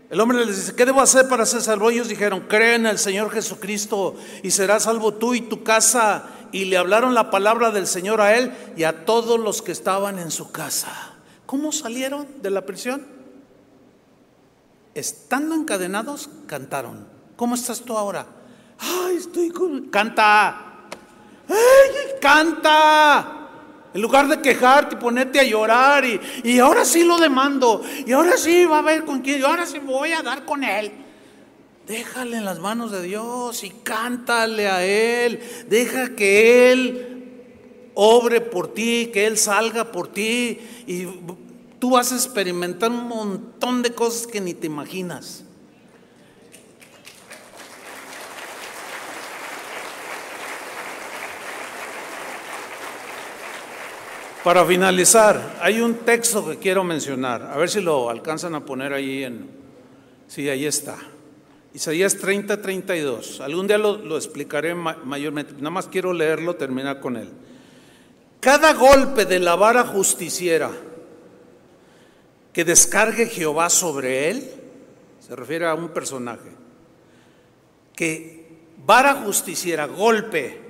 el 0.09 0.21
hombre 0.21 0.45
les 0.47 0.57
dice, 0.57 0.75
¿qué 0.75 0.87
debo 0.87 1.03
hacer 1.03 1.29
para 1.29 1.45
ser 1.45 1.61
salvo? 1.61 1.91
Ellos 1.91 2.09
dijeron, 2.09 2.47
cree 2.49 2.77
en 2.77 2.87
el 2.87 2.99
Señor 2.99 3.31
Jesucristo 3.31 4.15
y 4.43 4.53
serás 4.53 4.85
salvo 4.85 5.15
tú 5.15 5.35
y 5.35 5.43
tu 5.43 5.63
casa. 5.63 6.31
Y 6.51 6.67
le 6.67 6.77
hablaron 6.77 7.15
la 7.15 7.31
palabra 7.31 7.71
del 7.71 7.87
Señor 7.87 8.21
a 8.21 8.37
él 8.37 8.53
y 8.77 8.85
a 8.85 9.05
todos 9.05 9.39
los 9.41 9.61
que 9.61 9.73
estaban 9.73 10.19
en 10.19 10.31
su 10.31 10.51
casa. 10.51 11.15
¿Cómo 11.47 11.73
salieron 11.73 12.27
de 12.41 12.51
la 12.51 12.65
prisión? 12.65 13.14
Estando 14.95 15.55
encadenados, 15.55 16.29
cantaron. 16.47 17.07
¿Cómo 17.37 17.55
estás 17.55 17.81
tú 17.81 17.97
ahora? 17.97 18.27
Ay, 18.79 19.17
estoy 19.17 19.51
con... 19.51 19.89
Canta. 19.89 20.87
¡Ay, 21.49 22.19
canta! 22.21 23.41
En 23.93 24.03
lugar 24.03 24.27
de 24.29 24.41
quejarte 24.41 24.97
y 24.97 24.99
ponerte 24.99 25.39
a 25.39 25.45
llorar 25.45 26.05
y, 26.05 26.21
y, 26.43 26.59
ahora 26.59 26.85
sí 26.85 27.05
lo 27.05 27.17
demando, 27.17 27.81
y 28.05 28.11
ahora 28.11 28.37
sí 28.37 28.65
va 28.65 28.81
a 28.81 28.83
ver 28.83 29.05
con 29.05 29.21
quién, 29.21 29.41
y 29.41 29.45
ahora 29.45 29.67
sí 29.67 29.79
voy 29.79 30.11
a 30.11 30.21
dar 30.21 30.45
con 30.45 30.65
él. 30.65 30.91
Déjale 31.87 32.39
en 32.39 32.45
las 32.47 32.61
manos 32.61 32.91
de 32.91 33.03
Dios 33.03 33.63
y 33.63 33.71
cántale 33.71 34.69
a 34.69 34.85
Él. 34.85 35.41
Deja 35.69 36.17
que 36.17 36.73
Él 36.73 37.25
obre 37.95 38.41
por 38.41 38.73
ti, 38.73 39.11
que 39.13 39.27
Él 39.27 39.37
salga 39.37 39.93
por 39.93 40.09
ti 40.09 40.59
y 40.87 41.07
tú 41.85 41.91
vas 41.91 42.13
a 42.13 42.15
experimentar 42.15 42.91
un 42.91 43.09
montón 43.09 43.83
de 43.83 43.91
cosas 43.91 44.27
que 44.27 44.41
ni 44.41 44.55
te 44.55 44.69
imaginas. 44.69 45.45
Para 54.43 54.65
finalizar, 54.65 55.59
hay 55.61 55.83
un 55.83 55.97
texto 55.97 56.49
que 56.49 56.57
quiero 56.57 56.85
mencionar, 56.85 57.43
a 57.43 57.59
ver 57.59 57.69
si 57.69 57.83
lo 57.83 58.09
alcanzan 58.09 58.55
a 58.55 58.65
poner 58.65 58.95
ahí 58.95 59.25
en... 59.25 59.47
Sí, 60.27 60.49
ahí 60.49 60.65
está. 60.65 60.97
Isaías 61.75 62.17
30, 62.17 62.63
32. 62.63 63.43
Algún 63.43 63.67
día 63.67 63.77
lo, 63.77 64.17
explicaré 64.17 64.75
mayormente, 64.75 65.53
nada 65.59 65.69
más 65.69 65.89
quiero 65.89 66.15
leerlo, 66.15 66.57
terminar 66.57 67.01
con 67.01 67.19
él. 67.19 67.29
Cada 68.41 68.73
golpe 68.73 69.27
de 69.27 69.39
la 69.39 69.55
vara 69.55 69.85
justiciera, 69.85 70.71
que 72.55 72.65
descargue 72.65 73.27
Jehová 73.27 73.69
sobre 73.69 74.31
él, 74.31 74.51
se 75.21 75.35
refiere 75.35 75.67
a 75.67 75.75
un 75.75 75.89
personaje, 75.89 76.51
que 77.97 78.47
vara 78.87 79.23
justiciera, 79.25 79.87
golpe, 79.87 80.61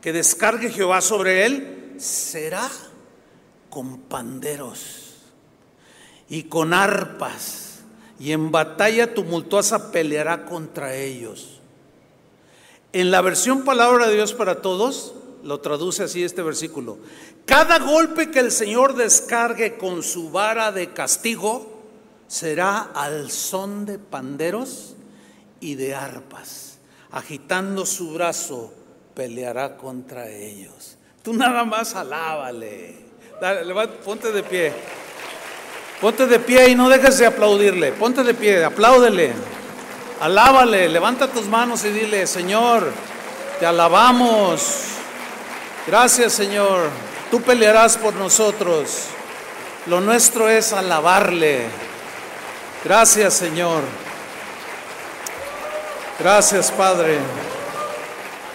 que 0.00 0.12
descargue 0.12 0.68
Jehová 0.70 1.00
sobre 1.00 1.46
él, 1.46 1.94
será 1.96 2.68
con 3.70 3.98
panderos 4.00 5.14
y 6.28 6.42
con 6.44 6.74
arpas, 6.74 7.82
y 8.18 8.32
en 8.32 8.50
batalla 8.50 9.14
tumultuosa 9.14 9.92
peleará 9.92 10.44
contra 10.44 10.96
ellos. 10.96 11.60
En 12.92 13.12
la 13.12 13.20
versión 13.20 13.64
Palabra 13.64 14.08
de 14.08 14.16
Dios 14.16 14.34
para 14.34 14.60
Todos, 14.60 15.14
lo 15.44 15.60
traduce 15.60 16.02
así 16.02 16.22
este 16.22 16.42
versículo. 16.42 16.98
Cada 17.46 17.78
golpe 17.78 18.30
que 18.30 18.38
el 18.38 18.52
Señor 18.52 18.94
descargue 18.94 19.76
con 19.76 20.02
su 20.02 20.30
vara 20.30 20.70
de 20.70 20.92
castigo 20.92 21.82
será 22.28 22.90
al 22.94 23.30
son 23.30 23.84
de 23.84 23.98
panderos 23.98 24.94
y 25.60 25.74
de 25.74 25.94
arpas. 25.94 26.78
Agitando 27.10 27.84
su 27.84 28.12
brazo, 28.12 28.72
peleará 29.14 29.76
contra 29.76 30.28
ellos. 30.30 30.96
Tú 31.22 31.34
nada 31.34 31.64
más 31.64 31.94
alábale. 31.94 32.96
ponte 34.04 34.32
de 34.32 34.42
pie. 34.42 34.72
Ponte 36.00 36.26
de 36.26 36.38
pie 36.38 36.70
y 36.70 36.74
no 36.74 36.88
dejes 36.88 37.18
de 37.18 37.26
aplaudirle. 37.26 37.92
Ponte 37.92 38.22
de 38.22 38.34
pie, 38.34 38.64
apláudele. 38.64 39.32
Alábale, 40.20 40.88
levanta 40.88 41.28
tus 41.28 41.46
manos 41.46 41.84
y 41.84 41.90
dile, 41.90 42.26
Señor, 42.26 42.92
te 43.58 43.66
alabamos. 43.66 44.84
Gracias, 45.86 46.32
Señor. 46.32 47.11
Tú 47.32 47.40
pelearás 47.40 47.96
por 47.96 48.12
nosotros. 48.12 49.06
Lo 49.86 50.02
nuestro 50.02 50.50
es 50.50 50.74
alabarle. 50.74 51.64
Gracias 52.84 53.32
Señor. 53.32 53.82
Gracias 56.20 56.70
Padre. 56.70 57.16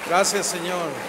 Gracias 0.07 0.45
Señor. 0.45 1.07